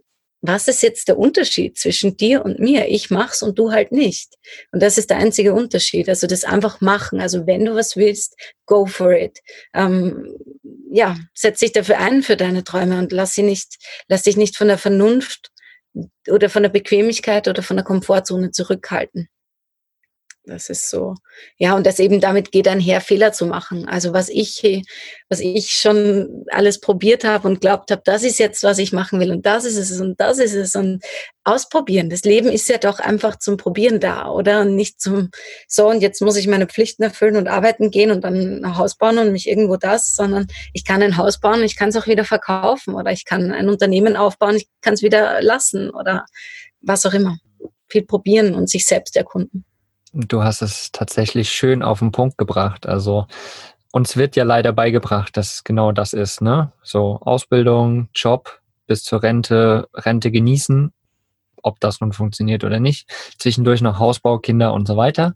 was 0.42 0.68
ist 0.68 0.82
jetzt 0.82 1.08
der 1.08 1.18
Unterschied 1.18 1.78
zwischen 1.78 2.16
dir 2.16 2.44
und 2.44 2.58
mir? 2.58 2.88
Ich 2.88 3.10
mach's 3.10 3.42
und 3.42 3.58
du 3.58 3.72
halt 3.72 3.92
nicht. 3.92 4.34
Und 4.72 4.82
das 4.82 4.96
ist 4.96 5.10
der 5.10 5.18
einzige 5.18 5.52
Unterschied. 5.52 6.08
Also 6.08 6.26
das 6.26 6.44
einfach 6.44 6.80
machen. 6.80 7.20
Also 7.20 7.46
wenn 7.46 7.64
du 7.64 7.74
was 7.74 7.96
willst, 7.96 8.36
go 8.64 8.86
for 8.86 9.12
it. 9.12 9.40
Ähm, 9.74 10.36
ja, 10.90 11.16
setz 11.34 11.60
dich 11.60 11.72
dafür 11.72 11.98
ein 11.98 12.22
für 12.22 12.36
deine 12.36 12.64
Träume 12.64 12.98
und 12.98 13.12
lass 13.12 13.34
sie 13.34 13.42
nicht, 13.42 13.76
lass 14.08 14.22
dich 14.22 14.36
nicht 14.36 14.56
von 14.56 14.68
der 14.68 14.78
Vernunft 14.78 15.50
oder 16.28 16.48
von 16.48 16.62
der 16.62 16.70
Bequemlichkeit 16.70 17.46
oder 17.46 17.62
von 17.62 17.76
der 17.76 17.84
Komfortzone 17.84 18.50
zurückhalten. 18.50 19.28
Das 20.44 20.70
ist 20.70 20.88
so. 20.88 21.14
Ja, 21.58 21.76
und 21.76 21.86
das 21.86 21.98
eben 21.98 22.18
damit 22.18 22.50
geht 22.50 22.66
einher, 22.66 23.02
Fehler 23.02 23.32
zu 23.32 23.44
machen. 23.44 23.86
Also 23.86 24.14
was 24.14 24.30
ich, 24.30 24.82
was 25.28 25.38
ich 25.38 25.70
schon 25.70 26.46
alles 26.50 26.80
probiert 26.80 27.24
habe 27.24 27.46
und 27.46 27.60
glaubt 27.60 27.90
habe, 27.90 28.00
das 28.04 28.22
ist 28.22 28.38
jetzt, 28.38 28.62
was 28.62 28.78
ich 28.78 28.92
machen 28.92 29.20
will 29.20 29.32
und 29.32 29.44
das 29.44 29.66
ist 29.66 29.76
es 29.76 30.00
und 30.00 30.18
das 30.18 30.38
ist 30.38 30.54
es 30.54 30.74
und 30.74 31.04
ausprobieren. 31.44 32.08
Das 32.08 32.22
Leben 32.22 32.48
ist 32.48 32.68
ja 32.70 32.78
doch 32.78 33.00
einfach 33.00 33.36
zum 33.36 33.58
Probieren 33.58 34.00
da, 34.00 34.30
oder? 34.30 34.62
Und 34.62 34.76
nicht 34.76 35.00
zum, 35.00 35.30
so 35.68 35.88
und 35.90 36.00
jetzt 36.00 36.22
muss 36.22 36.36
ich 36.36 36.48
meine 36.48 36.66
Pflichten 36.66 37.02
erfüllen 37.02 37.36
und 37.36 37.46
arbeiten 37.46 37.90
gehen 37.90 38.10
und 38.10 38.24
dann 38.24 38.64
ein 38.64 38.78
Haus 38.78 38.96
bauen 38.96 39.18
und 39.18 39.32
mich 39.32 39.46
irgendwo 39.46 39.76
das, 39.76 40.14
sondern 40.14 40.46
ich 40.72 40.86
kann 40.86 41.02
ein 41.02 41.18
Haus 41.18 41.38
bauen, 41.38 41.62
ich 41.62 41.76
kann 41.76 41.90
es 41.90 41.96
auch 41.96 42.06
wieder 42.06 42.24
verkaufen 42.24 42.94
oder 42.94 43.12
ich 43.12 43.26
kann 43.26 43.52
ein 43.52 43.68
Unternehmen 43.68 44.16
aufbauen, 44.16 44.56
ich 44.56 44.68
kann 44.80 44.94
es 44.94 45.02
wieder 45.02 45.42
lassen 45.42 45.90
oder 45.90 46.24
was 46.80 47.04
auch 47.04 47.12
immer. 47.12 47.36
Viel 47.88 48.06
probieren 48.06 48.54
und 48.54 48.70
sich 48.70 48.86
selbst 48.86 49.16
erkunden. 49.16 49.64
Du 50.12 50.42
hast 50.42 50.62
es 50.62 50.90
tatsächlich 50.92 51.50
schön 51.50 51.82
auf 51.82 52.00
den 52.00 52.10
Punkt 52.10 52.36
gebracht. 52.36 52.86
Also 52.86 53.26
uns 53.92 54.16
wird 54.16 54.36
ja 54.36 54.44
leider 54.44 54.72
beigebracht, 54.72 55.36
dass 55.36 55.62
genau 55.64 55.92
das 55.92 56.12
ist, 56.12 56.40
ne? 56.40 56.72
So 56.82 57.18
Ausbildung, 57.20 58.08
Job 58.14 58.60
bis 58.86 59.04
zur 59.04 59.22
Rente, 59.22 59.88
Rente 59.94 60.30
genießen, 60.30 60.92
ob 61.62 61.80
das 61.80 62.00
nun 62.00 62.12
funktioniert 62.12 62.64
oder 62.64 62.80
nicht. 62.80 63.08
Zwischendurch 63.38 63.80
noch 63.80 63.98
Hausbau, 63.98 64.38
Kinder 64.38 64.72
und 64.72 64.86
so 64.86 64.96
weiter. 64.96 65.34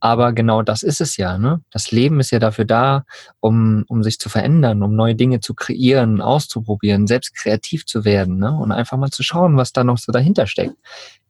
Aber 0.00 0.32
genau 0.32 0.62
das 0.62 0.82
ist 0.82 1.00
es 1.00 1.16
ja, 1.16 1.38
ne? 1.38 1.60
Das 1.70 1.90
Leben 1.90 2.20
ist 2.20 2.30
ja 2.30 2.38
dafür 2.38 2.64
da, 2.64 3.04
um, 3.40 3.84
um 3.88 4.02
sich 4.02 4.18
zu 4.18 4.28
verändern, 4.28 4.82
um 4.82 4.94
neue 4.94 5.14
Dinge 5.14 5.40
zu 5.40 5.54
kreieren, 5.54 6.20
auszuprobieren, 6.20 7.06
selbst 7.06 7.34
kreativ 7.36 7.86
zu 7.86 8.04
werden, 8.04 8.38
ne? 8.38 8.52
Und 8.52 8.72
einfach 8.72 8.96
mal 8.96 9.10
zu 9.10 9.22
schauen, 9.22 9.56
was 9.56 9.72
da 9.72 9.84
noch 9.84 9.98
so 9.98 10.12
dahinter 10.12 10.46
steckt. 10.46 10.76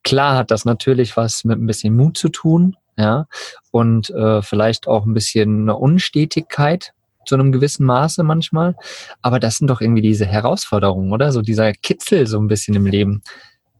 Klar 0.03 0.37
hat 0.37 0.51
das 0.51 0.65
natürlich 0.65 1.17
was 1.17 1.45
mit 1.45 1.59
ein 1.59 1.67
bisschen 1.67 1.97
Mut 1.97 2.19
zu 2.19 2.29
tun, 2.29 2.77
ja, 2.97 3.27
und 3.71 4.11
äh, 4.11 4.43
vielleicht 4.43 4.87
auch 4.87 5.05
ein 5.05 5.15
bisschen 5.15 5.63
eine 5.63 5.77
Unstetigkeit 5.77 6.93
zu 7.27 7.35
einem 7.35 7.53
gewissen 7.53 7.87
Maße 7.87 8.23
manchmal. 8.23 8.77
Aber 9.23 9.41
das 9.41 9.57
sind 9.57 9.69
doch 9.69 9.81
irgendwie 9.81 10.03
diese 10.03 10.27
Herausforderungen, 10.27 11.13
oder? 11.13 11.33
So 11.33 11.43
dieser 11.43 11.73
Kitzel 11.73 12.27
so 12.27 12.39
ein 12.39 12.49
bisschen 12.49 12.75
im 12.75 12.87
Leben. 12.87 13.23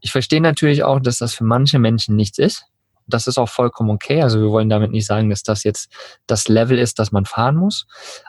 Ich 0.05 0.11
verstehe 0.11 0.39
natürlich 0.39 0.83
auch, 0.83 0.99
dass 0.99 1.17
das 1.17 1.33
für 1.33 1.45
manche 1.45 1.79
Menschen 1.79 2.15
nichts 2.15 2.37
ist. 2.37 2.67
Das 3.07 3.25
ist 3.25 3.39
auch 3.39 3.49
vollkommen 3.49 3.89
okay. 3.89 4.21
Also 4.21 4.39
wir 4.39 4.51
wollen 4.51 4.69
damit 4.69 4.91
nicht 4.91 5.07
sagen, 5.07 5.31
dass 5.31 5.41
das 5.41 5.63
jetzt 5.63 5.91
das 6.27 6.47
Level 6.47 6.77
ist, 6.77 6.99
das 6.99 7.11
man 7.11 7.25
fahren 7.25 7.55
muss. 7.55 7.87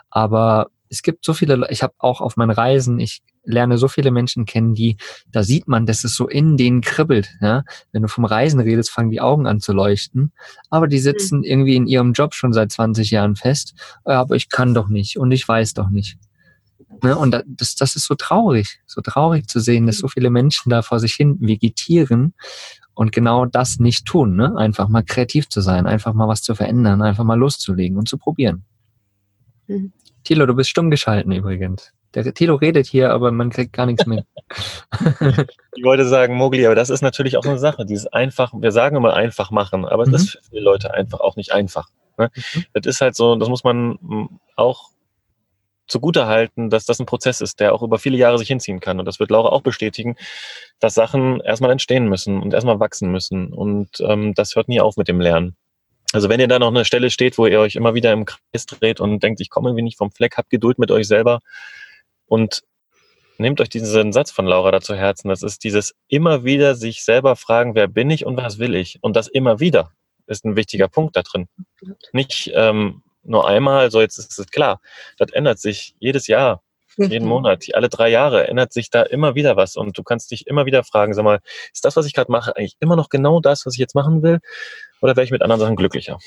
Aber 0.09 0.71
es 0.89 1.03
gibt 1.03 1.23
so 1.23 1.35
viele, 1.35 1.67
ich 1.69 1.83
habe 1.83 1.93
auch 1.99 2.19
auf 2.19 2.35
meinen 2.35 2.49
Reisen, 2.49 2.99
ich 2.99 3.21
lerne 3.43 3.77
so 3.77 3.87
viele 3.87 4.09
Menschen 4.09 4.45
kennen, 4.45 4.73
die, 4.73 4.97
da 5.31 5.43
sieht 5.43 5.67
man, 5.67 5.85
dass 5.85 6.03
es 6.03 6.15
so 6.15 6.27
in 6.27 6.57
denen 6.57 6.81
kribbelt. 6.81 7.29
Ja? 7.41 7.63
Wenn 7.91 8.01
du 8.01 8.07
vom 8.07 8.25
Reisen 8.25 8.59
redest, 8.59 8.89
fangen 8.89 9.11
die 9.11 9.21
Augen 9.21 9.45
an 9.45 9.59
zu 9.59 9.71
leuchten. 9.71 10.33
Aber 10.71 10.87
die 10.87 10.97
sitzen 10.97 11.37
mhm. 11.37 11.43
irgendwie 11.43 11.75
in 11.75 11.85
ihrem 11.85 12.13
Job 12.13 12.33
schon 12.33 12.53
seit 12.53 12.71
20 12.71 13.11
Jahren 13.11 13.35
fest. 13.35 13.75
Aber 14.03 14.35
ich 14.35 14.49
kann 14.49 14.73
doch 14.73 14.87
nicht 14.87 15.19
und 15.19 15.31
ich 15.31 15.47
weiß 15.47 15.75
doch 15.75 15.91
nicht. 15.91 16.17
Ne? 17.03 17.17
Und 17.17 17.43
das, 17.45 17.75
das 17.75 17.95
ist 17.95 18.05
so 18.05 18.15
traurig, 18.15 18.79
so 18.85 19.01
traurig 19.01 19.47
zu 19.47 19.59
sehen, 19.59 19.87
dass 19.87 19.97
so 19.97 20.07
viele 20.07 20.29
Menschen 20.29 20.69
da 20.69 20.81
vor 20.81 20.99
sich 20.99 21.13
hin 21.13 21.37
vegetieren 21.39 22.33
und 22.93 23.11
genau 23.11 23.45
das 23.45 23.79
nicht 23.79 24.05
tun. 24.05 24.35
Ne? 24.35 24.55
Einfach 24.57 24.87
mal 24.87 25.03
kreativ 25.03 25.49
zu 25.49 25.61
sein, 25.61 25.85
einfach 25.85 26.13
mal 26.13 26.27
was 26.27 26.41
zu 26.41 26.55
verändern, 26.55 27.01
einfach 27.01 27.23
mal 27.23 27.37
loszulegen 27.37 27.97
und 27.97 28.07
zu 28.07 28.17
probieren. 28.17 28.63
Mhm. 29.67 29.93
Thilo, 30.23 30.45
du 30.45 30.55
bist 30.55 30.69
stumm 30.69 30.89
geschalten 30.89 31.31
übrigens. 31.31 31.93
Der 32.13 32.33
Thilo 32.33 32.55
redet 32.55 32.87
hier, 32.87 33.11
aber 33.11 33.31
man 33.31 33.49
kriegt 33.49 33.73
gar 33.73 33.85
nichts 33.85 34.05
mit. 34.05 34.25
ich 35.75 35.83
wollte 35.83 36.07
sagen, 36.07 36.35
Mogli, 36.35 36.65
aber 36.65 36.73
das 36.73 36.89
ist 36.89 37.01
natürlich 37.01 37.37
auch 37.37 37.45
eine 37.45 37.59
Sache. 37.59 37.85
Dieses 37.85 38.07
einfach, 38.07 38.53
wir 38.53 38.71
sagen 38.71 38.95
immer 38.95 39.13
einfach 39.13 39.51
machen, 39.51 39.85
aber 39.85 40.07
mhm. 40.07 40.13
das 40.13 40.23
ist 40.23 40.29
für 40.31 40.43
viele 40.49 40.61
Leute 40.61 40.93
einfach 40.93 41.19
auch 41.19 41.35
nicht 41.35 41.51
einfach. 41.51 41.89
Ne? 42.17 42.31
Mhm. 42.55 42.63
Das 42.73 42.85
ist 42.87 43.01
halt 43.01 43.15
so, 43.15 43.35
das 43.35 43.49
muss 43.49 43.63
man 43.63 44.39
auch 44.55 44.89
zugute 45.87 46.27
halten, 46.27 46.69
dass 46.69 46.85
das 46.85 46.99
ein 46.99 47.05
Prozess 47.05 47.41
ist, 47.41 47.59
der 47.59 47.73
auch 47.73 47.81
über 47.81 47.99
viele 47.99 48.17
Jahre 48.17 48.37
sich 48.37 48.47
hinziehen 48.47 48.79
kann. 48.79 48.99
Und 48.99 49.05
das 49.05 49.19
wird 49.19 49.31
Laura 49.31 49.49
auch 49.49 49.61
bestätigen, 49.61 50.15
dass 50.79 50.93
Sachen 50.93 51.39
erstmal 51.41 51.71
entstehen 51.71 52.07
müssen 52.07 52.41
und 52.41 52.53
erstmal 52.53 52.79
wachsen 52.79 53.11
müssen. 53.11 53.53
Und 53.53 53.89
ähm, 54.01 54.33
das 54.33 54.55
hört 54.55 54.67
nie 54.67 54.81
auf 54.81 54.97
mit 54.97 55.07
dem 55.07 55.21
Lernen. 55.21 55.55
Also 56.13 56.29
wenn 56.29 56.39
ihr 56.39 56.47
da 56.47 56.59
noch 56.59 56.69
eine 56.69 56.85
Stelle 56.85 57.09
steht, 57.09 57.37
wo 57.37 57.47
ihr 57.47 57.59
euch 57.59 57.75
immer 57.75 57.93
wieder 57.93 58.13
im 58.13 58.25
Kreis 58.25 58.65
dreht 58.65 58.99
und 59.01 59.21
denkt, 59.21 59.41
ich 59.41 59.49
komme 59.49 59.69
irgendwie 59.69 59.83
nicht 59.83 59.97
vom 59.97 60.11
Fleck, 60.11 60.37
habt 60.37 60.49
Geduld 60.49 60.79
mit 60.79 60.89
euch 60.89 61.07
selber 61.07 61.39
und 62.27 62.63
nehmt 63.37 63.59
euch 63.61 63.69
diesen 63.69 64.13
Satz 64.13 64.31
von 64.31 64.45
Laura 64.45 64.71
da 64.71 64.81
zu 64.81 64.95
Herzen. 64.95 65.29
Das 65.29 65.43
ist 65.43 65.63
dieses 65.63 65.95
immer 66.07 66.43
wieder 66.43 66.75
sich 66.75 67.03
selber 67.03 67.35
fragen, 67.35 67.75
wer 67.75 67.87
bin 67.87 68.09
ich 68.09 68.25
und 68.25 68.37
was 68.37 68.57
will 68.57 68.75
ich? 68.75 68.99
Und 69.01 69.15
das 69.15 69.27
immer 69.27 69.59
wieder 69.59 69.91
ist 70.27 70.45
ein 70.45 70.55
wichtiger 70.55 70.87
Punkt 70.87 71.15
da 71.15 71.23
drin. 71.23 71.47
Nicht 72.11 72.51
ähm, 72.53 73.01
nur 73.27 73.47
einmal, 73.47 73.91
so 73.91 74.01
jetzt 74.01 74.17
ist 74.17 74.37
es 74.37 74.47
klar. 74.47 74.81
Das 75.17 75.31
ändert 75.31 75.59
sich 75.59 75.95
jedes 75.99 76.27
Jahr, 76.27 76.61
jeden 76.97 77.25
mhm. 77.25 77.29
Monat, 77.29 77.65
alle 77.73 77.89
drei 77.89 78.09
Jahre 78.09 78.47
ändert 78.47 78.73
sich 78.73 78.89
da 78.89 79.03
immer 79.03 79.35
wieder 79.35 79.55
was. 79.55 79.75
Und 79.75 79.97
du 79.97 80.03
kannst 80.03 80.31
dich 80.31 80.47
immer 80.47 80.65
wieder 80.65 80.83
fragen, 80.83 81.13
sag 81.13 81.23
mal, 81.23 81.39
ist 81.73 81.85
das, 81.85 81.95
was 81.95 82.05
ich 82.05 82.13
gerade 82.13 82.31
mache, 82.31 82.55
eigentlich 82.55 82.77
immer 82.79 82.95
noch 82.95 83.09
genau 83.09 83.39
das, 83.39 83.65
was 83.65 83.73
ich 83.73 83.79
jetzt 83.79 83.95
machen 83.95 84.23
will? 84.23 84.39
Oder 85.01 85.15
wäre 85.15 85.23
ich 85.23 85.31
mit 85.31 85.41
anderen 85.41 85.61
Sachen 85.61 85.75
glücklicher? 85.75 86.17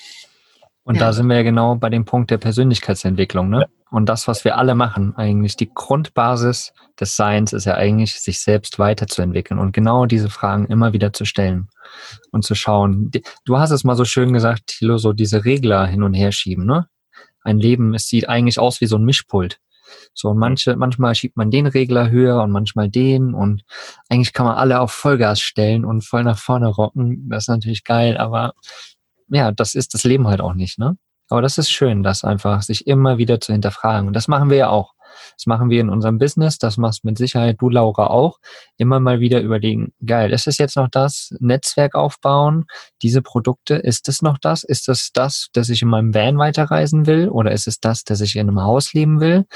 Und 0.85 0.97
ja. 0.97 1.01
da 1.01 1.13
sind 1.13 1.27
wir 1.27 1.37
ja 1.37 1.43
genau 1.43 1.75
bei 1.75 1.91
dem 1.91 2.05
Punkt 2.05 2.31
der 2.31 2.39
Persönlichkeitsentwicklung. 2.39 3.51
Ne? 3.51 3.61
Ja. 3.61 3.80
Und 3.91 4.09
das, 4.09 4.29
was 4.29 4.45
wir 4.45 4.57
alle 4.57 4.75
machen, 4.75 5.17
eigentlich 5.17 5.57
die 5.57 5.71
Grundbasis 5.73 6.73
des 6.99 7.17
Seins 7.17 7.53
ist 7.53 7.65
ja 7.65 7.75
eigentlich, 7.75 8.21
sich 8.21 8.41
selbst 8.41 8.79
weiterzuentwickeln 8.79 9.59
und 9.59 9.73
genau 9.73 10.07
diese 10.07 10.31
Fragen 10.31 10.67
immer 10.67 10.93
wieder 10.93 11.13
zu 11.13 11.25
stellen 11.25 11.69
und 12.31 12.45
zu 12.45 12.55
schauen. 12.55 13.11
Du 13.45 13.59
hast 13.59 13.73
es 13.73 13.83
mal 13.83 13.97
so 13.97 14.05
schön 14.05 14.33
gesagt, 14.33 14.69
Thilo, 14.69 14.99
so 14.99 15.13
diese 15.13 15.45
Regler 15.45 15.87
hin 15.87 16.05
und 16.05 16.15
her 16.15 16.31
schieben. 16.31 16.67
Ne? 16.67 16.87
Ein 17.43 17.59
Leben, 17.59 17.95
es 17.95 18.07
sieht 18.07 18.29
eigentlich 18.29 18.59
aus 18.61 18.81
wie 18.81 18.87
so 18.87 18.97
ein 18.97 19.05
Mischpult. 19.05 19.59
So, 20.15 20.29
und 20.29 20.39
manche, 20.39 20.77
manchmal 20.77 21.17
schiebt 21.17 21.37
man 21.37 21.51
den 21.51 21.67
Regler 21.67 22.11
höher 22.11 22.43
und 22.43 22.53
manchmal 22.53 22.89
den 22.89 23.35
und 23.35 23.63
eigentlich 24.09 24.33
kann 24.33 24.47
man 24.47 24.57
alle 24.57 24.81
auf 24.81 24.93
Vollgas 24.93 25.41
stellen 25.41 25.85
und 25.85 26.05
voll 26.05 26.23
nach 26.23 26.39
vorne 26.39 26.69
rocken. 26.69 27.29
Das 27.29 27.45
ist 27.45 27.49
natürlich 27.49 27.83
geil, 27.83 28.17
aber 28.17 28.55
ja, 29.29 29.51
das 29.51 29.75
ist 29.75 29.95
das 29.95 30.05
Leben 30.05 30.29
halt 30.29 30.41
auch 30.41 30.55
nicht, 30.55 30.79
ne? 30.79 30.97
Aber 31.31 31.43
das 31.43 31.59
ist 31.59 31.71
schön, 31.71 32.03
das 32.03 32.25
einfach 32.25 32.63
sich 32.63 32.87
immer 32.87 33.19
wieder 33.19 33.41
zu 33.41 33.53
hinterfragen. 33.53 34.09
Und 34.09 34.15
das 34.15 34.29
machen 34.29 34.51
wir 34.51 34.57
ja 34.59 34.69
auch. 34.69 34.95
Das 35.37 35.47
machen 35.47 35.71
wir 35.71 35.81
in 35.81 35.89
unserem 35.89 36.19
Business, 36.19 36.59
das 36.59 36.77
machst 36.77 37.05
mit 37.05 37.19
Sicherheit 37.19 37.57
du, 37.61 37.71
Laura, 37.71 38.09
auch. 38.09 38.39
Immer 38.77 39.01
mal 39.01 39.21
wieder 39.21 39.41
überlegen, 39.41 39.93
geil, 40.05 40.33
ist 40.33 40.47
es 40.47 40.59
jetzt 40.59 40.77
noch 40.77 40.89
das? 40.89 41.35
Netzwerk 41.41 41.95
aufbauen, 41.95 42.67
diese 43.03 43.23
Produkte, 43.23 43.75
ist 43.75 44.09
es 44.09 44.23
noch 44.23 44.39
das? 44.39 44.63
Ist 44.63 44.89
es 44.89 45.13
das, 45.13 45.49
dass 45.53 45.69
ich 45.69 45.83
in 45.83 45.89
meinem 45.89 46.15
Van 46.15 46.39
weiterreisen 46.39 47.07
will? 47.07 47.29
Oder 47.29 47.53
ist 47.53 47.67
es 47.67 47.81
das, 47.81 48.05
dass 48.05 48.21
ich 48.21 48.37
in 48.37 48.49
einem 48.49 48.63
Haus 48.63 48.93
leben 48.93 49.21
will? 49.21 49.47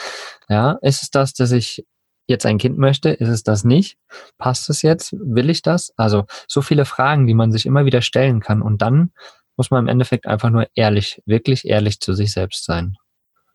Ja, 0.49 0.79
ist 0.83 1.03
es 1.03 1.11
das, 1.11 1.35
dass 1.35 1.53
ich 1.53 1.85
jetzt 2.27 2.47
ein 2.47 2.59
Kind 2.59 2.79
möchte? 2.79 3.11
Ist 3.11 3.29
es 3.29 3.43
das 3.43 3.64
nicht? 3.64 3.99
Passt 4.39 4.70
es 4.70 4.83
jetzt? 4.83 5.12
Will 5.12 5.51
ich 5.51 5.62
das? 5.62 5.93
Also 5.97 6.25
so 6.49 6.62
viele 6.62 6.85
Fragen, 6.85 7.27
die 7.27 7.35
man 7.35 7.53
sich 7.53 7.66
immer 7.66 7.85
wieder 7.85 8.03
stellen 8.03 8.41
kann. 8.41 8.62
Und 8.62 8.81
dann 8.81 9.11
muss 9.57 9.71
man 9.71 9.85
im 9.85 9.89
Endeffekt 9.89 10.27
einfach 10.27 10.51
nur 10.51 10.67
ehrlich, 10.75 11.23
wirklich 11.27 11.67
ehrlich 11.67 12.01
zu 12.01 12.15
sich 12.15 12.33
selbst 12.33 12.65
sein. 12.65 12.97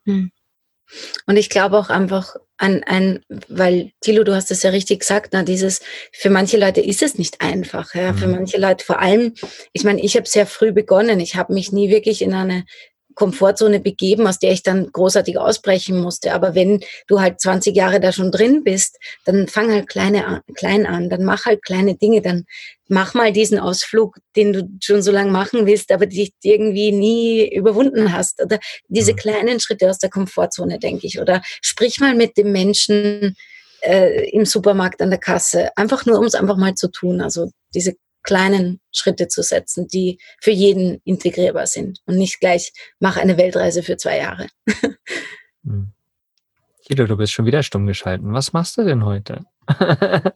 Hm. 0.06 0.32
Und 1.28 1.38
ich 1.38 1.50
glaube 1.50 1.78
auch 1.78 1.90
einfach 1.90 2.36
an 2.58 2.84
ein, 2.84 3.24
weil 3.48 3.92
Thilo, 4.02 4.24
du 4.24 4.34
hast 4.36 4.52
es 4.52 4.64
ja 4.64 4.72
richtig 4.72 5.02
gesagt, 5.02 5.30
na, 5.34 5.44
dieses, 5.44 5.82
für 6.12 6.30
manche 6.30 6.58
Leute 6.58 6.82
ist 6.82 7.04
es 7.04 7.18
nicht 7.18 7.42
einfach, 7.42 7.94
ja, 7.94 8.12
mhm. 8.12 8.18
für 8.18 8.28
manche 8.28 8.60
Leute 8.60 8.84
vor 8.84 9.00
allem, 9.00 9.36
ich 9.72 9.84
meine, 9.84 10.02
ich 10.02 10.16
habe 10.16 10.28
sehr 10.28 10.48
früh 10.48 10.72
begonnen, 10.72 11.20
ich 11.20 11.36
habe 11.36 11.54
mich 11.54 11.72
nie 11.72 11.90
wirklich 11.90 12.22
in 12.22 12.34
eine 12.34 12.66
Komfortzone 13.20 13.82
begeben, 13.82 14.26
aus 14.28 14.40
der 14.40 14.54
ich 14.54 14.64
dann 14.64 14.90
großartig 14.94 15.38
ausbrechen 15.38 16.00
musste. 16.00 16.34
Aber 16.34 16.56
wenn 16.56 16.80
du 17.08 17.20
halt 17.20 17.42
20 17.42 17.76
Jahre 17.76 18.00
da 18.00 18.14
schon 18.14 18.32
drin 18.32 18.64
bist, 18.64 18.98
dann 19.26 19.50
fang 19.50 19.70
halt 19.74 19.90
kleine 19.90 20.26
an, 20.26 20.42
klein 20.56 20.86
an, 20.86 21.10
dann 21.10 21.26
mach 21.26 21.46
halt 21.46 21.62
kleine 21.66 21.96
Dinge, 21.96 22.22
dann 22.22 22.46
mach 22.88 23.14
mal 23.16 23.34
diesen 23.34 23.60
Ausflug, 23.60 24.16
den 24.38 24.54
du 24.54 24.70
schon 24.82 25.02
so 25.02 25.12
lange 25.12 25.32
machen 25.32 25.66
willst, 25.66 25.92
aber 25.92 26.06
dich 26.06 26.32
irgendwie 26.44 26.94
nie 26.94 27.54
überwunden 27.54 28.14
hast. 28.14 28.42
Oder 28.42 28.58
diese 28.88 29.12
mhm. 29.12 29.18
kleinen 29.18 29.60
Schritte 29.60 29.90
aus 29.90 29.98
der 29.98 30.10
Komfortzone, 30.10 30.80
denke 30.80 31.06
ich. 31.06 31.20
Oder 31.20 31.42
sprich 31.62 32.00
mal 32.00 32.16
mit 32.16 32.38
dem 32.38 32.54
Menschen 32.54 33.36
äh, 33.82 34.30
im 34.30 34.46
Supermarkt 34.46 35.02
an 35.02 35.10
der 35.10 35.20
Kasse, 35.20 35.76
einfach 35.76 36.06
nur, 36.06 36.20
um 36.20 36.26
es 36.26 36.36
einfach 36.36 36.58
mal 36.58 36.76
zu 36.76 36.88
tun. 36.90 37.20
Also 37.20 37.52
diese 37.76 37.96
kleinen 38.24 38.80
Schritte 38.92 39.28
zu 39.28 39.42
setzen, 39.42 39.88
die 39.88 40.20
für 40.42 40.52
jeden 40.52 41.02
integrierbar 41.04 41.68
sind 41.68 42.00
und 42.06 42.18
nicht 42.18 42.40
gleich, 42.40 42.72
mach 43.00 43.18
eine 43.18 43.38
Weltreise 43.38 43.84
für 43.84 43.98
zwei 43.98 44.18
Jahre. 44.18 44.48
Hm. 45.66 45.92
Guido, 46.88 47.06
du 47.06 47.18
bist 47.18 47.34
schon 47.34 47.46
wieder 47.46 47.64
stumm 47.64 47.86
geschalten. 47.86 48.32
Was 48.32 48.54
machst 48.54 48.78
du 48.78 48.86
denn 48.86 49.04
heute? 49.04 49.44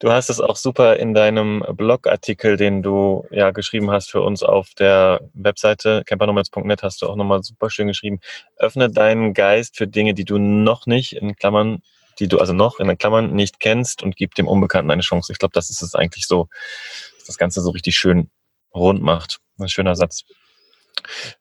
Du 0.00 0.12
hast 0.12 0.30
es 0.30 0.40
auch 0.40 0.56
super 0.56 0.96
in 0.96 1.14
deinem 1.14 1.64
Blogartikel, 1.72 2.56
den 2.56 2.82
du 2.82 3.26
ja 3.30 3.50
geschrieben 3.50 3.90
hast 3.90 4.10
für 4.10 4.20
uns 4.22 4.42
auf 4.42 4.74
der 4.78 5.20
Webseite 5.34 6.02
campernomads.net, 6.06 6.82
hast 6.82 7.02
du 7.02 7.06
auch 7.06 7.16
nochmal 7.16 7.42
super 7.42 7.70
schön 7.70 7.88
geschrieben. 7.88 8.20
Öffne 8.56 8.90
deinen 8.90 9.34
Geist 9.34 9.76
für 9.76 9.88
Dinge, 9.88 10.14
die 10.14 10.24
du 10.24 10.38
noch 10.38 10.86
nicht, 10.86 11.14
in 11.14 11.34
Klammern, 11.34 11.82
die 12.18 12.28
du 12.28 12.38
also 12.38 12.52
noch 12.52 12.80
in 12.80 12.88
den 12.88 12.98
Klammern 12.98 13.34
nicht 13.34 13.60
kennst 13.60 14.02
und 14.02 14.16
gib 14.16 14.34
dem 14.34 14.48
Unbekannten 14.48 14.90
eine 14.90 15.02
Chance. 15.02 15.32
Ich 15.32 15.38
glaube, 15.38 15.52
das 15.52 15.70
ist 15.70 15.82
es 15.82 15.94
eigentlich 15.94 16.26
so, 16.26 16.48
dass 17.16 17.26
das 17.26 17.38
Ganze 17.38 17.60
so 17.60 17.70
richtig 17.70 17.96
schön 17.96 18.30
rund 18.74 19.02
macht. 19.02 19.38
Ein 19.58 19.68
schöner 19.68 19.96
Satz. 19.96 20.24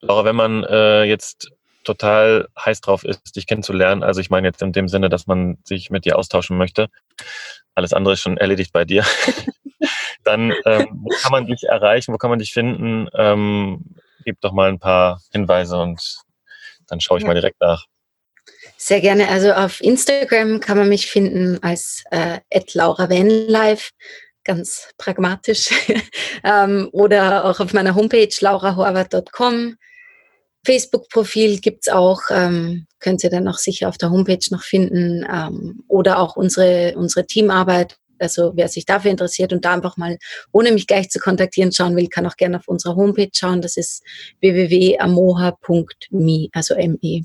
Laura, 0.02 0.26
wenn 0.26 0.36
man 0.36 0.64
äh, 0.64 1.04
jetzt 1.04 1.52
total 1.84 2.48
heiß 2.60 2.82
drauf 2.82 3.04
ist, 3.04 3.36
dich 3.36 3.48
kennenzulernen. 3.48 4.04
Also 4.04 4.20
ich 4.20 4.30
meine 4.30 4.48
jetzt 4.48 4.62
in 4.62 4.74
dem 4.74 4.88
Sinne, 4.88 5.10
dass 5.10 5.26
man 5.26 5.58
sich 5.64 5.90
mit 5.90 6.06
dir 6.06 6.18
austauschen 6.18 6.58
möchte. 6.58 6.90
Alles 7.76 7.94
andere 7.94 8.14
ist 8.14 8.22
schon 8.22 8.38
erledigt 8.38 8.74
bei 8.74 8.86
dir. 8.86 9.06
Dann, 10.24 10.52
ähm, 10.66 10.88
wo 11.04 11.10
kann 11.22 11.32
man 11.32 11.48
dich 11.48 11.64
erreichen? 11.64 12.14
Wo 12.14 12.18
kann 12.18 12.30
man 12.30 12.40
dich 12.40 12.52
finden? 12.52 13.08
Ähm, 13.14 13.96
gib 14.26 14.42
doch 14.42 14.52
mal 14.52 14.68
ein 14.68 14.80
paar 14.80 15.22
Hinweise 15.32 15.78
und 15.78 16.18
dann 16.88 17.00
schaue 17.00 17.18
ich 17.18 17.24
ja. 17.24 17.28
mal 17.28 17.34
direkt 17.34 17.62
nach. 17.62 17.86
Sehr 18.78 19.02
gerne. 19.02 19.28
Also 19.30 19.54
auf 19.54 19.82
Instagram 19.82 20.60
kann 20.60 20.78
man 20.78 20.88
mich 20.88 21.08
finden 21.08 21.58
als 21.64 22.04
äh, 22.12 22.40
Laura 22.74 23.10
Vanlife, 23.10 23.90
ganz 24.44 24.90
pragmatisch. 24.98 25.70
ähm, 26.44 26.88
oder 26.92 27.46
auch 27.46 27.60
auf 27.60 27.74
meiner 27.74 27.96
Homepage 27.96 28.30
laurahorvath.com. 28.40 29.78
Facebook-Profil 30.64 31.60
gibt's 31.60 31.90
auch, 31.90 32.22
ähm, 32.30 32.86
könnt 33.00 33.24
ihr 33.24 33.32
dann 33.32 33.48
auch 33.48 33.58
sicher 33.58 33.90
auf 33.90 33.98
der 33.98 34.12
Homepage 34.12 34.46
noch 34.52 34.62
finden. 34.62 35.26
Ähm, 35.32 35.84
oder 35.88 36.20
auch 36.20 36.36
unsere, 36.36 36.94
unsere 36.98 37.26
Teamarbeit. 37.26 37.98
Also 38.20 38.52
wer 38.56 38.68
sich 38.68 38.86
dafür 38.86 39.10
interessiert 39.12 39.54
und 39.54 39.64
da 39.66 39.74
einfach 39.74 39.98
mal, 39.98 40.20
ohne 40.52 40.72
mich 40.72 40.86
gleich 40.86 41.10
zu 41.10 41.18
kontaktieren, 41.20 41.72
schauen 41.72 41.96
will, 41.96 42.10
kann 42.10 42.28
auch 42.28 42.36
gerne 42.36 42.58
auf 42.58 42.68
unserer 42.68 42.96
Homepage 42.96 43.32
schauen. 43.34 43.62
Das 43.62 43.76
ist 43.78 44.04
www.amoha.me, 44.42 46.50
also 46.52 46.76
ME. 46.76 47.24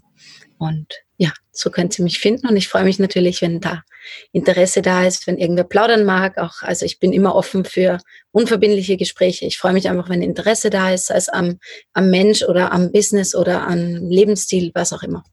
Und 0.62 0.86
ja, 1.16 1.32
so 1.50 1.70
könnt 1.70 1.98
ihr 1.98 2.04
mich 2.04 2.20
finden. 2.20 2.46
Und 2.46 2.56
ich 2.56 2.68
freue 2.68 2.84
mich 2.84 3.00
natürlich, 3.00 3.42
wenn 3.42 3.60
da 3.60 3.82
Interesse 4.30 4.80
da 4.80 5.04
ist, 5.04 5.26
wenn 5.26 5.36
irgendwer 5.36 5.64
plaudern 5.64 6.04
mag. 6.04 6.38
Auch, 6.38 6.62
also 6.62 6.86
ich 6.86 7.00
bin 7.00 7.12
immer 7.12 7.34
offen 7.34 7.64
für 7.64 7.98
unverbindliche 8.30 8.96
Gespräche. 8.96 9.44
Ich 9.44 9.58
freue 9.58 9.72
mich 9.72 9.88
einfach, 9.88 10.08
wenn 10.08 10.22
Interesse 10.22 10.70
da 10.70 10.92
ist, 10.92 11.06
sei 11.06 11.16
es 11.16 11.28
am, 11.28 11.58
am 11.94 12.10
Mensch 12.10 12.44
oder 12.44 12.70
am 12.70 12.92
Business 12.92 13.34
oder 13.34 13.66
am 13.66 14.08
Lebensstil, 14.08 14.70
was 14.72 14.92
auch 14.92 15.02
immer. 15.02 15.24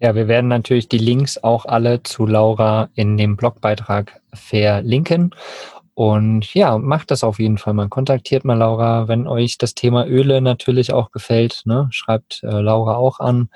Ja, 0.00 0.16
wir 0.16 0.26
werden 0.26 0.48
natürlich 0.48 0.88
die 0.88 0.98
Links 0.98 1.38
auch 1.38 1.64
alle 1.64 2.02
zu 2.02 2.26
Laura 2.26 2.90
in 2.94 3.16
dem 3.16 3.36
Blogbeitrag 3.36 4.20
verlinken. 4.32 5.34
Und 5.98 6.54
ja, 6.54 6.78
macht 6.78 7.10
das 7.10 7.24
auf 7.24 7.40
jeden 7.40 7.58
Fall 7.58 7.74
mal. 7.74 7.88
Kontaktiert 7.88 8.44
mal 8.44 8.54
Laura, 8.54 9.08
wenn 9.08 9.26
euch 9.26 9.58
das 9.58 9.74
Thema 9.74 10.06
Öle 10.06 10.40
natürlich 10.40 10.92
auch 10.92 11.10
gefällt. 11.10 11.62
Ne? 11.64 11.88
Schreibt 11.90 12.40
äh, 12.44 12.60
Laura 12.60 12.94
auch 12.94 13.18
an. 13.18 13.48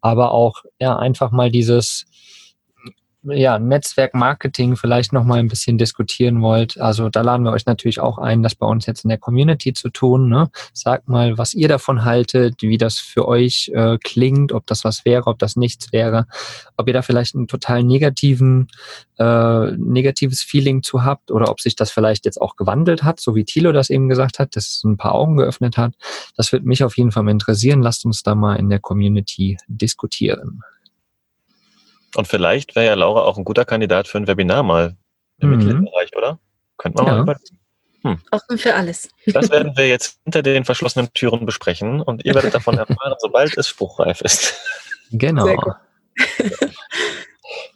Aber 0.00 0.30
auch 0.32 0.62
ja 0.80 0.96
einfach 0.96 1.32
mal 1.32 1.50
dieses 1.50 2.06
ja, 3.24 3.58
Netzwerk-Marketing 3.58 4.76
vielleicht 4.76 5.12
noch 5.12 5.24
mal 5.24 5.38
ein 5.38 5.48
bisschen 5.48 5.78
diskutieren 5.78 6.42
wollt, 6.42 6.80
also 6.80 7.08
da 7.08 7.20
laden 7.20 7.44
wir 7.44 7.52
euch 7.52 7.66
natürlich 7.66 8.00
auch 8.00 8.18
ein, 8.18 8.42
das 8.42 8.54
bei 8.54 8.66
uns 8.66 8.86
jetzt 8.86 9.04
in 9.04 9.08
der 9.08 9.18
Community 9.18 9.72
zu 9.72 9.90
tun. 9.90 10.28
Ne? 10.28 10.50
Sagt 10.72 11.08
mal, 11.08 11.38
was 11.38 11.54
ihr 11.54 11.68
davon 11.68 12.04
haltet, 12.04 12.62
wie 12.62 12.78
das 12.78 12.98
für 12.98 13.28
euch 13.28 13.70
äh, 13.74 13.98
klingt, 14.02 14.52
ob 14.52 14.66
das 14.66 14.84
was 14.84 15.04
wäre, 15.04 15.26
ob 15.28 15.38
das 15.38 15.56
nichts 15.56 15.92
wäre, 15.92 16.26
ob 16.76 16.88
ihr 16.88 16.94
da 16.94 17.02
vielleicht 17.02 17.34
einen 17.34 17.46
total 17.46 17.84
negativen, 17.84 18.68
äh, 19.18 19.70
negatives 19.76 20.42
Feeling 20.42 20.82
zu 20.82 21.04
habt 21.04 21.30
oder 21.30 21.48
ob 21.48 21.60
sich 21.60 21.76
das 21.76 21.90
vielleicht 21.90 22.24
jetzt 22.24 22.40
auch 22.40 22.56
gewandelt 22.56 23.04
hat, 23.04 23.20
so 23.20 23.36
wie 23.36 23.44
Thilo 23.44 23.72
das 23.72 23.90
eben 23.90 24.08
gesagt 24.08 24.38
hat, 24.38 24.56
dass 24.56 24.68
es 24.68 24.84
ein 24.84 24.96
paar 24.96 25.14
Augen 25.14 25.36
geöffnet 25.36 25.76
hat. 25.76 25.94
Das 26.36 26.52
wird 26.52 26.64
mich 26.64 26.82
auf 26.82 26.96
jeden 26.96 27.12
Fall 27.12 27.28
interessieren. 27.28 27.82
Lasst 27.82 28.04
uns 28.04 28.22
da 28.22 28.34
mal 28.34 28.56
in 28.56 28.68
der 28.68 28.80
Community 28.80 29.58
diskutieren. 29.68 30.62
Und 32.16 32.28
vielleicht 32.28 32.76
wäre 32.76 32.86
ja 32.86 32.94
Laura 32.94 33.22
auch 33.22 33.38
ein 33.38 33.44
guter 33.44 33.64
Kandidat 33.64 34.08
für 34.08 34.18
ein 34.18 34.26
Webinar 34.26 34.62
mal 34.62 34.96
im 35.38 35.50
mhm. 35.50 35.56
Mitgliederbereich, 35.56 36.16
oder? 36.16 36.38
Könnte 36.78 37.02
man 37.02 37.06
ja. 37.06 37.12
mal 37.14 37.22
überlegen. 37.22 37.58
Hm. 38.04 38.18
Offen 38.32 38.58
für 38.58 38.74
alles. 38.74 39.08
Das 39.26 39.48
werden 39.50 39.76
wir 39.76 39.86
jetzt 39.86 40.18
hinter 40.24 40.42
den 40.42 40.64
verschlossenen 40.64 41.12
Türen 41.14 41.46
besprechen 41.46 42.00
und 42.00 42.24
ihr 42.24 42.34
werdet 42.34 42.52
davon 42.52 42.76
erfahren, 42.76 43.14
sobald 43.20 43.56
es 43.56 43.68
spruchreif 43.68 44.20
ist. 44.22 44.60
Genau. 45.12 45.46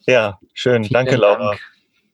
Ja, 0.07 0.39
schön. 0.55 0.84
Vielen 0.84 0.93
Danke, 0.93 1.16
Laura, 1.16 1.51
Dank. 1.51 1.61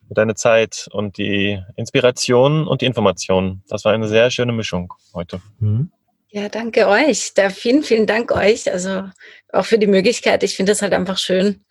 für 0.08 0.14
deine 0.14 0.34
Zeit 0.34 0.88
und 0.92 1.18
die 1.18 1.62
Inspiration 1.76 2.66
und 2.66 2.80
die 2.80 2.86
Information. 2.86 3.62
Das 3.68 3.84
war 3.84 3.92
eine 3.92 4.08
sehr 4.08 4.30
schöne 4.30 4.52
Mischung 4.52 4.92
heute. 5.14 5.40
Mhm. 5.58 5.90
Ja, 6.30 6.48
danke 6.48 6.88
euch. 6.88 7.34
Da 7.34 7.50
vielen, 7.50 7.82
vielen 7.82 8.06
Dank 8.06 8.32
euch. 8.32 8.70
Also 8.72 9.04
auch 9.52 9.66
für 9.66 9.78
die 9.78 9.86
Möglichkeit. 9.86 10.42
Ich 10.42 10.56
finde 10.56 10.72
es 10.72 10.80
halt 10.80 10.94
einfach 10.94 11.18
schön, 11.18 11.62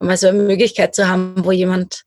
mal 0.00 0.16
so 0.16 0.28
eine 0.28 0.42
Möglichkeit 0.42 0.94
zu 0.94 1.08
haben, 1.08 1.34
wo 1.44 1.52
jemand 1.52 2.04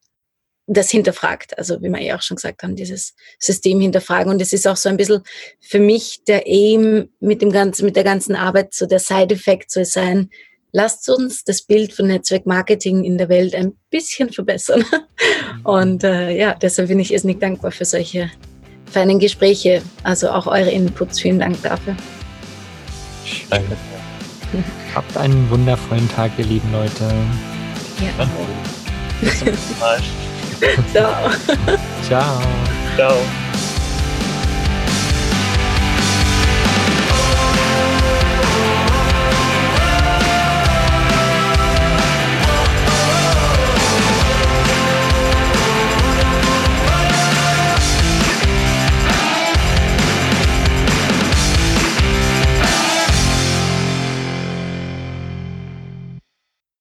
das 0.68 0.90
hinterfragt. 0.90 1.58
Also 1.58 1.82
wie 1.82 1.90
wir 1.90 2.00
eh 2.00 2.14
auch 2.14 2.22
schon 2.22 2.36
gesagt 2.36 2.64
haben, 2.64 2.76
dieses 2.76 3.14
System 3.40 3.80
hinterfragen. 3.82 4.32
Und 4.32 4.42
es 4.42 4.54
ist 4.54 4.68
auch 4.68 4.78
so 4.78 4.90
ein 4.90 4.98
bisschen 4.98 5.22
für 5.60 5.80
mich 5.80 6.24
der 6.28 6.44
Aim 6.46 7.10
mit 7.20 7.42
dem 7.42 7.52
ganzen, 7.52 7.86
mit 7.86 7.96
der 7.96 8.04
ganzen 8.04 8.36
Arbeit, 8.36 8.74
so 8.74 8.86
der 8.86 9.00
Side-Effekt 9.00 9.72
soll 9.72 9.86
sein, 9.86 10.30
lasst 10.72 11.08
uns 11.10 11.44
das 11.44 11.62
Bild 11.62 11.94
von 11.94 12.08
Netzwerkmarketing 12.08 13.04
in 13.04 13.18
der 13.18 13.30
Welt 13.30 13.56
ein 13.56 13.74
bisschen 13.90 14.32
verbessern. 14.32 14.86
Und 15.64 16.04
äh, 16.04 16.36
ja, 16.36 16.56
deshalb 16.56 16.88
bin 16.88 17.00
ich 17.00 17.14
irrsinnig 17.14 17.40
dankbar 17.40 17.72
für 17.72 17.86
solche 17.86 18.32
feinen 18.92 19.20
Gespräche. 19.20 19.82
Also 20.04 20.30
auch 20.30 20.48
eure 20.48 20.72
Inputs. 20.72 21.20
Vielen 21.20 21.40
Dank 21.40 21.62
dafür. 21.62 21.96
Danke. 23.50 23.78
Habt 24.96 25.18
einen 25.18 25.50
wundervollen 25.50 26.08
Tag, 26.10 26.32
ihr 26.38 26.46
lieben 26.46 26.72
Leute. 26.72 27.12
Ja. 28.00 28.28
Bis 29.22 29.40
zum 29.40 29.48
nächsten 29.50 29.80
Mal. 29.80 30.00
Ciao. 30.92 31.30
Ciao. 32.04 32.42
Ciao. 32.96 33.18